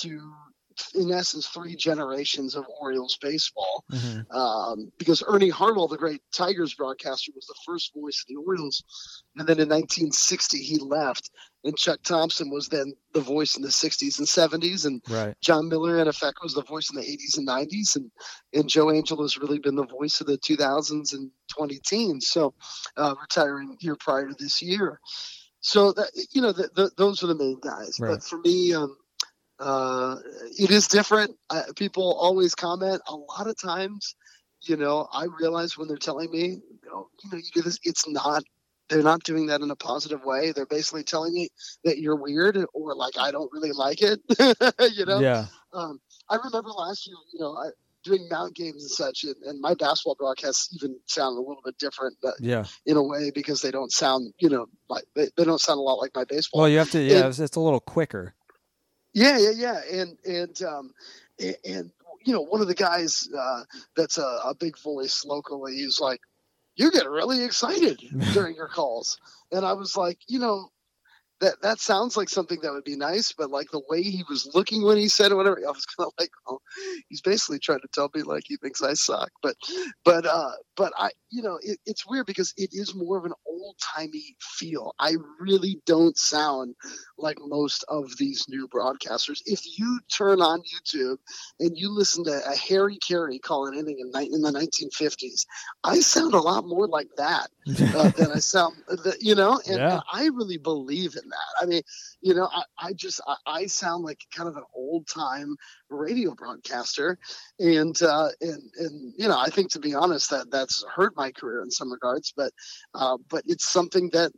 to 0.00 0.32
in 0.94 1.10
essence 1.12 1.46
three 1.46 1.76
generations 1.76 2.54
of 2.54 2.66
Orioles 2.80 3.16
baseball 3.20 3.84
Mhm. 3.92 4.34
um, 4.34 4.92
because 4.98 5.22
Ernie 5.26 5.48
Harwell, 5.48 5.88
the 5.88 5.96
great 5.96 6.22
Tigers 6.32 6.74
broadcaster, 6.74 7.32
was 7.34 7.46
the 7.46 7.54
first 7.66 7.92
voice 7.94 8.20
of 8.22 8.26
the 8.28 8.36
Orioles. 8.36 8.82
And 9.36 9.46
then 9.48 9.60
in 9.60 9.68
1960, 9.68 10.58
he 10.62 10.78
left, 10.78 11.30
and 11.64 11.76
Chuck 11.76 12.02
Thompson 12.02 12.50
was 12.50 12.68
then 12.68 12.92
the 13.12 13.20
voice 13.20 13.56
in 13.56 13.62
the 13.62 13.70
60s 13.70 14.18
and 14.18 14.28
70s, 14.28 14.84
and 14.84 15.02
Right. 15.08 15.34
Jon 15.40 15.68
Miller, 15.68 15.98
in 15.98 16.08
effect, 16.08 16.38
was 16.42 16.54
the 16.54 16.62
voice 16.62 16.90
in 16.90 16.96
the 16.96 17.08
80s 17.08 17.36
and 17.38 17.46
90s, 17.46 17.96
and 17.96 18.10
and 18.52 18.68
Joe 18.68 18.90
Angel 18.90 19.20
has 19.22 19.38
really 19.38 19.58
been 19.58 19.76
the 19.76 19.86
voice 19.86 20.20
of 20.20 20.26
the 20.26 20.38
2000s 20.38 21.12
and 21.12 21.30
20 21.48 21.78
teens. 21.80 22.28
So, 22.28 22.54
uh, 22.96 23.14
retiring 23.20 23.76
here 23.80 23.96
prior 23.96 24.28
to 24.28 24.34
this 24.34 24.60
year. 24.62 25.00
So 25.60 25.92
that 25.92 26.10
you 26.32 26.42
know, 26.42 26.52
the, 26.52 26.68
the, 26.74 26.90
those 26.96 27.22
are 27.22 27.28
the 27.28 27.36
main 27.36 27.60
guys. 27.60 27.98
Right. 28.00 28.10
But 28.10 28.24
for 28.24 28.38
me, 28.40 28.74
um, 28.74 28.96
uh, 29.62 30.16
it 30.58 30.70
is 30.70 30.88
different. 30.88 31.36
Uh, 31.50 31.62
people 31.76 32.14
always 32.20 32.54
comment. 32.54 33.00
A 33.06 33.14
lot 33.14 33.46
of 33.46 33.56
times, 33.60 34.14
you 34.62 34.76
know, 34.76 35.08
I 35.12 35.26
realize 35.40 35.78
when 35.78 35.88
they're 35.88 35.96
telling 35.96 36.30
me, 36.30 36.46
you 36.48 36.88
know, 36.90 37.08
you 37.22 37.30
know, 37.30 37.36
you 37.38 37.44
do 37.54 37.62
this. 37.62 37.78
It's 37.84 38.08
not. 38.08 38.42
They're 38.88 39.02
not 39.02 39.22
doing 39.22 39.46
that 39.46 39.60
in 39.62 39.70
a 39.70 39.76
positive 39.76 40.22
way. 40.24 40.52
They're 40.52 40.66
basically 40.66 41.04
telling 41.04 41.32
me 41.32 41.48
that 41.84 41.98
you're 41.98 42.16
weird 42.16 42.58
or 42.74 42.94
like 42.94 43.16
I 43.18 43.30
don't 43.30 43.50
really 43.52 43.72
like 43.72 44.02
it. 44.02 44.20
you 44.96 45.06
know. 45.06 45.20
Yeah. 45.20 45.46
Um, 45.72 46.00
I 46.28 46.36
remember 46.36 46.70
last 46.70 47.06
year. 47.06 47.16
You 47.32 47.40
know, 47.40 47.56
I 47.56 47.70
doing 48.04 48.28
mount 48.30 48.54
games 48.54 48.82
and 48.82 48.90
such, 48.90 49.24
and, 49.24 49.36
and 49.44 49.60
my 49.60 49.74
basketball 49.74 50.16
broadcasts 50.16 50.74
even 50.74 50.96
sound 51.06 51.36
a 51.36 51.40
little 51.40 51.62
bit 51.64 51.78
different, 51.78 52.16
but 52.20 52.34
Yeah. 52.40 52.64
in 52.84 52.96
a 52.96 53.02
way 53.02 53.30
because 53.32 53.62
they 53.62 53.70
don't 53.70 53.92
sound, 53.92 54.34
you 54.38 54.48
know, 54.48 54.66
like 54.88 55.04
they, 55.14 55.28
they 55.36 55.44
don't 55.44 55.60
sound 55.60 55.78
a 55.78 55.82
lot 55.82 56.00
like 56.00 56.10
my 56.14 56.24
baseball. 56.24 56.62
Well, 56.62 56.68
you 56.68 56.78
have 56.78 56.90
to. 56.90 57.00
Yeah, 57.00 57.18
And- 57.18 57.24
it's, 57.26 57.38
it's 57.38 57.56
a 57.56 57.60
little 57.60 57.80
quicker. 57.80 58.34
Yeah, 59.14 59.38
yeah, 59.38 59.50
yeah, 59.54 59.80
and 59.92 60.18
and 60.24 60.62
um, 60.62 60.92
and, 61.38 61.56
and 61.64 61.90
you 62.24 62.32
know, 62.32 62.42
one 62.42 62.60
of 62.60 62.68
the 62.68 62.74
guys 62.74 63.28
uh, 63.36 63.62
that's 63.96 64.18
a, 64.18 64.38
a 64.44 64.54
big 64.58 64.78
voice 64.78 65.24
locally, 65.24 65.74
he's 65.74 66.00
like, 66.00 66.20
"You 66.76 66.90
get 66.90 67.08
really 67.08 67.44
excited 67.44 68.00
during 68.32 68.54
your 68.56 68.68
calls," 68.68 69.18
and 69.50 69.64
I 69.64 69.74
was 69.74 69.96
like, 69.96 70.18
you 70.28 70.38
know. 70.38 70.70
That, 71.42 71.60
that 71.62 71.80
sounds 71.80 72.16
like 72.16 72.30
something 72.30 72.60
that 72.62 72.72
would 72.72 72.84
be 72.84 72.96
nice, 72.96 73.32
but 73.36 73.50
like 73.50 73.70
the 73.70 73.82
way 73.90 74.02
he 74.02 74.24
was 74.30 74.50
looking 74.54 74.82
when 74.82 74.96
he 74.96 75.08
said 75.08 75.32
it, 75.32 75.34
whatever, 75.34 75.58
I 75.68 75.70
was 75.70 75.86
kind 75.86 76.06
of 76.06 76.14
like, 76.18 76.30
oh, 76.48 76.60
he's 77.10 77.20
basically 77.20 77.58
trying 77.58 77.80
to 77.80 77.88
tell 77.94 78.10
me 78.14 78.22
like 78.22 78.44
he 78.46 78.56
thinks 78.56 78.82
I 78.82 78.94
suck. 78.94 79.30
But, 79.42 79.56
but, 80.04 80.26
uh, 80.26 80.52
but 80.76 80.94
I, 80.98 81.10
you 81.30 81.42
know, 81.42 81.58
it, 81.62 81.78
it's 81.86 82.08
weird 82.08 82.26
because 82.26 82.54
it 82.56 82.70
is 82.72 82.94
more 82.94 83.18
of 83.18 83.26
an 83.26 83.34
old 83.46 83.76
timey 83.94 84.36
feel. 84.40 84.94
I 84.98 85.16
really 85.40 85.80
don't 85.86 86.16
sound 86.16 86.76
like 87.18 87.38
most 87.40 87.84
of 87.88 88.16
these 88.18 88.46
new 88.48 88.68
broadcasters. 88.68 89.42
If 89.46 89.78
you 89.78 90.00
turn 90.16 90.40
on 90.40 90.62
YouTube 90.62 91.18
and 91.60 91.76
you 91.76 91.90
listen 91.90 92.24
to 92.24 92.40
a 92.48 92.56
Harry 92.56 92.98
Caray 93.06 93.38
call 93.38 93.66
an 93.66 93.74
inning 93.74 93.98
in, 94.00 94.22
in 94.32 94.42
the 94.42 94.52
1950s, 94.52 95.44
I 95.84 96.00
sound 96.00 96.34
a 96.34 96.40
lot 96.40 96.66
more 96.66 96.86
like 96.86 97.08
that 97.18 97.50
uh, 97.94 98.10
than 98.16 98.32
I 98.32 98.38
sound, 98.38 98.74
you 99.20 99.34
know, 99.34 99.60
and, 99.66 99.78
Yeah. 99.78 99.92
and 99.94 100.02
I 100.12 100.26
really 100.26 100.58
believe 100.58 101.14
in 101.16 101.28
that. 101.28 101.62
I 101.62 101.66
mean, 101.66 101.82
you 102.20 102.34
know, 102.34 102.48
I, 102.52 102.62
I 102.78 102.92
just, 102.92 103.20
I, 103.26 103.36
I 103.46 103.66
sound 103.66 104.04
like 104.04 104.20
kind 104.34 104.48
of 104.48 104.56
an 104.56 104.64
old 104.74 105.06
time 105.06 105.56
radio 105.88 106.34
broadcaster. 106.34 107.18
And, 107.58 108.00
uh, 108.02 108.28
and, 108.40 108.62
and, 108.78 109.14
you 109.16 109.28
know, 109.28 109.38
I 109.38 109.48
think 109.48 109.70
to 109.72 109.78
be 109.78 109.94
honest, 109.94 110.30
that 110.30 110.50
that's 110.50 110.84
hurt 110.94 111.16
my 111.16 111.30
career 111.32 111.62
in 111.62 111.70
some 111.70 111.92
regards, 111.92 112.32
but, 112.36 112.52
uh, 112.94 113.18
but 113.28 113.42
it's 113.46 113.70
something 113.70 114.10
that, 114.12 114.32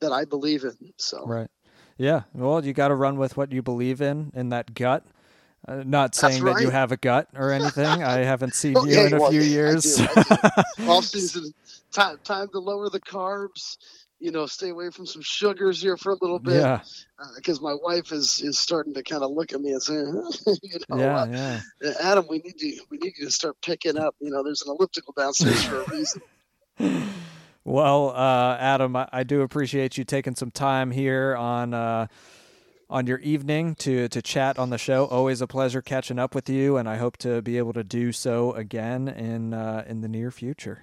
that 0.00 0.12
I 0.12 0.24
believe 0.24 0.64
in. 0.64 0.76
So, 0.98 1.24
Right. 1.26 1.50
Yeah. 1.96 2.22
Well, 2.34 2.64
you 2.64 2.72
got 2.72 2.88
to 2.88 2.94
run 2.96 3.18
with 3.18 3.36
what 3.36 3.52
you 3.52 3.62
believe 3.62 4.00
in 4.00 4.32
in 4.34 4.48
that 4.48 4.74
gut. 4.74 5.04
Uh, 5.66 5.82
not 5.86 6.14
saying 6.14 6.44
that 6.44 6.60
you 6.60 6.70
have 6.70 6.92
a 6.92 6.96
gut 6.96 7.28
or 7.34 7.50
anything. 7.52 8.02
I 8.02 8.18
haven't 8.18 8.54
seen 8.56 8.76
Oh, 8.76 8.86
you 8.86 9.00
yeah, 9.00 9.06
in 9.06 9.14
a 9.14 9.20
well, 9.20 9.30
few 9.30 9.40
yeah, 9.40 9.48
years. 9.48 10.00
off 10.86 11.04
season 11.04 11.52
time 11.92 12.18
time 12.24 12.48
to 12.52 12.58
lower 12.58 12.90
the 12.90 13.00
carbs 13.00 13.76
you 14.20 14.30
know 14.30 14.46
stay 14.46 14.70
away 14.70 14.90
from 14.90 15.06
some 15.06 15.22
sugars 15.22 15.80
here 15.82 15.96
for 15.96 16.12
a 16.12 16.16
little 16.20 16.38
bit 16.38 16.54
yeah. 16.56 16.80
because 17.36 17.60
my 17.60 17.74
wife 17.82 18.12
is 18.12 18.40
is 18.42 18.58
starting 18.58 18.94
to 18.94 19.02
kind 19.02 19.22
of 19.22 19.30
look 19.30 19.52
at 19.52 19.60
me 19.60 19.72
and 19.72 19.82
say 19.82 19.94
you 20.62 20.78
know 20.90 20.96
Yeah. 20.98 21.16
uh, 21.16 21.26
Yeah. 21.30 21.60
adam 22.02 22.26
we 22.28 22.38
need 22.38 22.60
you 22.60 22.82
we 22.90 22.98
need 22.98 23.14
you 23.18 23.26
to 23.26 23.30
start 23.30 23.56
picking 23.62 23.98
up 23.98 24.14
you 24.20 24.30
know 24.30 24.42
there's 24.42 24.62
an 24.62 24.70
elliptical 24.76 25.14
downstairs 25.16 25.62
for 25.64 25.82
a 25.82 25.84
reason 25.86 26.22
Well, 27.64 28.10
uh, 28.10 28.56
Adam, 28.60 28.96
I, 28.96 29.08
I 29.12 29.22
do 29.24 29.42
appreciate 29.42 29.96
you 29.98 30.04
taking 30.04 30.34
some 30.34 30.50
time 30.50 30.90
here 30.90 31.36
on 31.36 31.74
uh, 31.74 32.08
on 32.90 33.06
your 33.06 33.18
evening 33.18 33.74
to 33.76 34.08
to 34.08 34.22
chat 34.22 34.58
on 34.58 34.70
the 34.70 34.78
show. 34.78 35.06
Always 35.06 35.40
a 35.40 35.46
pleasure 35.46 35.82
catching 35.82 36.18
up 36.18 36.34
with 36.34 36.48
you, 36.48 36.76
and 36.76 36.88
I 36.88 36.96
hope 36.96 37.16
to 37.18 37.42
be 37.42 37.58
able 37.58 37.72
to 37.74 37.84
do 37.84 38.12
so 38.12 38.52
again 38.52 39.08
in 39.08 39.54
uh, 39.54 39.84
in 39.88 40.00
the 40.00 40.08
near 40.08 40.30
future. 40.30 40.82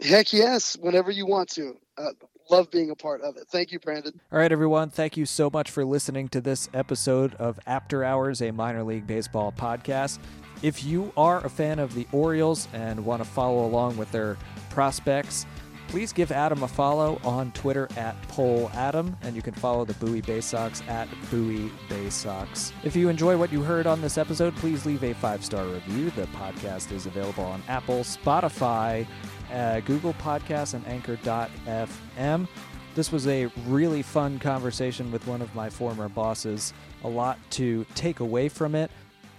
heck 0.00 0.32
yes 0.32 0.76
whenever 0.80 1.10
you 1.10 1.26
want 1.26 1.48
to 1.50 1.76
uh, 1.98 2.10
love 2.50 2.70
being 2.70 2.90
a 2.90 2.94
part 2.96 3.20
of 3.22 3.36
it 3.36 3.44
thank 3.50 3.70
you 3.70 3.78
brandon 3.78 4.12
All 4.32 4.38
right, 4.38 4.50
everyone. 4.50 4.90
Thank 4.90 5.16
you 5.16 5.26
so 5.26 5.48
much 5.50 5.70
for 5.70 5.84
listening 5.84 6.28
to 6.30 6.40
this 6.40 6.68
episode 6.74 7.34
of 7.36 7.60
After 7.66 8.02
Hours, 8.02 8.42
a 8.42 8.50
minor 8.50 8.82
league 8.82 9.06
baseball 9.06 9.52
podcast. 9.52 10.18
If 10.62 10.84
you 10.84 11.12
are 11.16 11.44
a 11.44 11.50
fan 11.50 11.78
of 11.78 11.94
the 11.94 12.06
Orioles 12.12 12.66
and 12.72 13.04
want 13.04 13.22
to 13.22 13.28
follow 13.28 13.64
along 13.66 13.96
with 13.96 14.10
their 14.12 14.36
prospects, 14.70 15.46
please 15.92 16.10
give 16.10 16.32
Adam 16.32 16.62
a 16.62 16.68
follow 16.68 17.20
on 17.22 17.52
Twitter 17.52 17.86
at 17.98 18.16
Poll 18.28 18.70
Adam, 18.72 19.14
and 19.20 19.36
you 19.36 19.42
can 19.42 19.52
follow 19.52 19.84
the 19.84 19.92
Bowie 19.94 20.22
Baysox 20.22 20.82
at 20.88 21.06
Bowie 21.30 21.70
Baysox. 21.86 22.72
If 22.82 22.96
you 22.96 23.10
enjoy 23.10 23.36
what 23.36 23.52
you 23.52 23.60
heard 23.60 23.86
on 23.86 24.00
this 24.00 24.16
episode, 24.16 24.56
please 24.56 24.86
leave 24.86 25.04
a 25.04 25.12
five 25.12 25.44
star 25.44 25.66
review. 25.66 26.08
The 26.12 26.22
podcast 26.28 26.92
is 26.92 27.04
available 27.04 27.44
on 27.44 27.62
Apple, 27.68 28.04
Spotify, 28.04 29.06
uh, 29.52 29.80
Google 29.80 30.14
Podcasts, 30.14 30.72
and 30.72 30.86
Anchor.fm. 30.86 32.48
This 32.94 33.12
was 33.12 33.26
a 33.26 33.50
really 33.66 34.00
fun 34.00 34.38
conversation 34.38 35.12
with 35.12 35.26
one 35.26 35.42
of 35.42 35.54
my 35.54 35.68
former 35.68 36.08
bosses. 36.08 36.72
A 37.04 37.08
lot 37.08 37.38
to 37.50 37.84
take 37.94 38.20
away 38.20 38.48
from 38.48 38.74
it, 38.74 38.90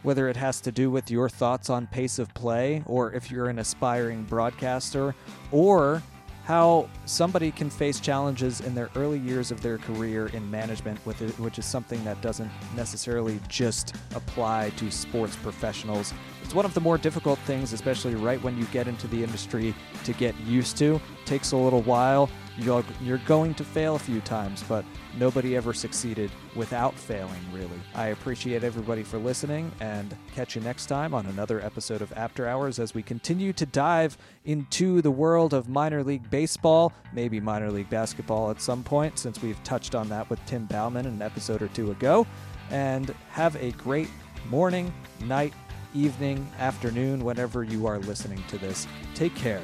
whether 0.03 0.29
it 0.29 0.37
has 0.37 0.61
to 0.61 0.71
do 0.71 0.91
with 0.91 1.09
your 1.09 1.29
thoughts 1.29 1.71
on 1.71 1.87
pace 1.87 2.19
of 2.19 2.31
play, 2.35 2.83
or 2.85 3.11
if 3.11 3.31
you're 3.31 3.49
an 3.49 3.57
aspiring 3.57 4.21
broadcaster, 4.25 5.15
or 5.51 6.03
how 6.43 6.89
somebody 7.05 7.51
can 7.51 7.69
face 7.69 7.99
challenges 7.99 8.59
in 8.61 8.75
their 8.75 8.89
early 8.95 9.19
years 9.19 9.49
of 9.49 9.61
their 9.61 9.77
career 9.77 10.27
in 10.27 10.49
management, 10.51 10.99
it, 11.07 11.39
which 11.39 11.57
is 11.57 11.65
something 11.65 12.03
that 12.03 12.21
doesn't 12.21 12.51
necessarily 12.75 13.39
just 13.47 13.95
apply 14.13 14.69
to 14.71 14.91
sports 14.91 15.37
professionals. 15.37 16.13
It's 16.43 16.53
one 16.53 16.65
of 16.65 16.73
the 16.73 16.81
more 16.81 16.97
difficult 16.97 17.39
things, 17.39 17.71
especially 17.71 18.15
right 18.15 18.41
when 18.43 18.57
you 18.57 18.65
get 18.65 18.89
into 18.89 19.07
the 19.07 19.23
industry, 19.23 19.73
to 20.03 20.13
get 20.13 20.37
used 20.41 20.77
to. 20.77 20.99
takes 21.25 21.53
a 21.53 21.57
little 21.57 21.81
while. 21.83 22.29
You're, 22.57 22.83
you're 23.01 23.17
going 23.19 23.55
to 23.55 23.63
fail 23.63 23.95
a 23.95 23.99
few 23.99 24.21
times, 24.21 24.63
but 24.69 24.85
nobody 25.17 25.55
ever 25.55 25.73
succeeded 25.73 26.29
without 26.55 26.93
failing, 26.93 27.41
really. 27.51 27.79
I 27.95 28.07
appreciate 28.07 28.63
everybody 28.63 29.01
for 29.01 29.17
listening 29.17 29.71
and 29.79 30.15
catch 30.35 30.55
you 30.55 30.61
next 30.61 30.85
time 30.85 31.15
on 31.15 31.25
another 31.25 31.61
episode 31.61 32.01
of 32.01 32.13
After 32.13 32.47
Hours 32.47 32.77
as 32.77 32.93
we 32.93 33.01
continue 33.01 33.53
to 33.53 33.65
dive 33.65 34.17
into 34.45 35.01
the 35.01 35.09
world 35.09 35.53
of 35.53 35.67
minor 35.67 36.03
league 36.03 36.29
baseball, 36.29 36.93
maybe 37.11 37.39
minor 37.39 37.71
league 37.71 37.89
basketball 37.89 38.51
at 38.51 38.61
some 38.61 38.83
point, 38.83 39.17
since 39.17 39.41
we've 39.41 39.61
touched 39.63 39.95
on 39.95 40.07
that 40.09 40.29
with 40.29 40.43
Tim 40.45 40.65
Bauman 40.65 41.07
an 41.07 41.21
episode 41.23 41.61
or 41.61 41.69
two 41.69 41.89
ago. 41.89 42.27
And 42.69 43.13
have 43.29 43.55
a 43.55 43.71
great 43.71 44.09
morning, 44.49 44.93
night, 45.25 45.53
evening, 45.95 46.47
afternoon, 46.59 47.23
whenever 47.23 47.63
you 47.63 47.87
are 47.87 47.99
listening 47.99 48.43
to 48.49 48.57
this. 48.57 48.87
Take 49.15 49.35
care. 49.35 49.61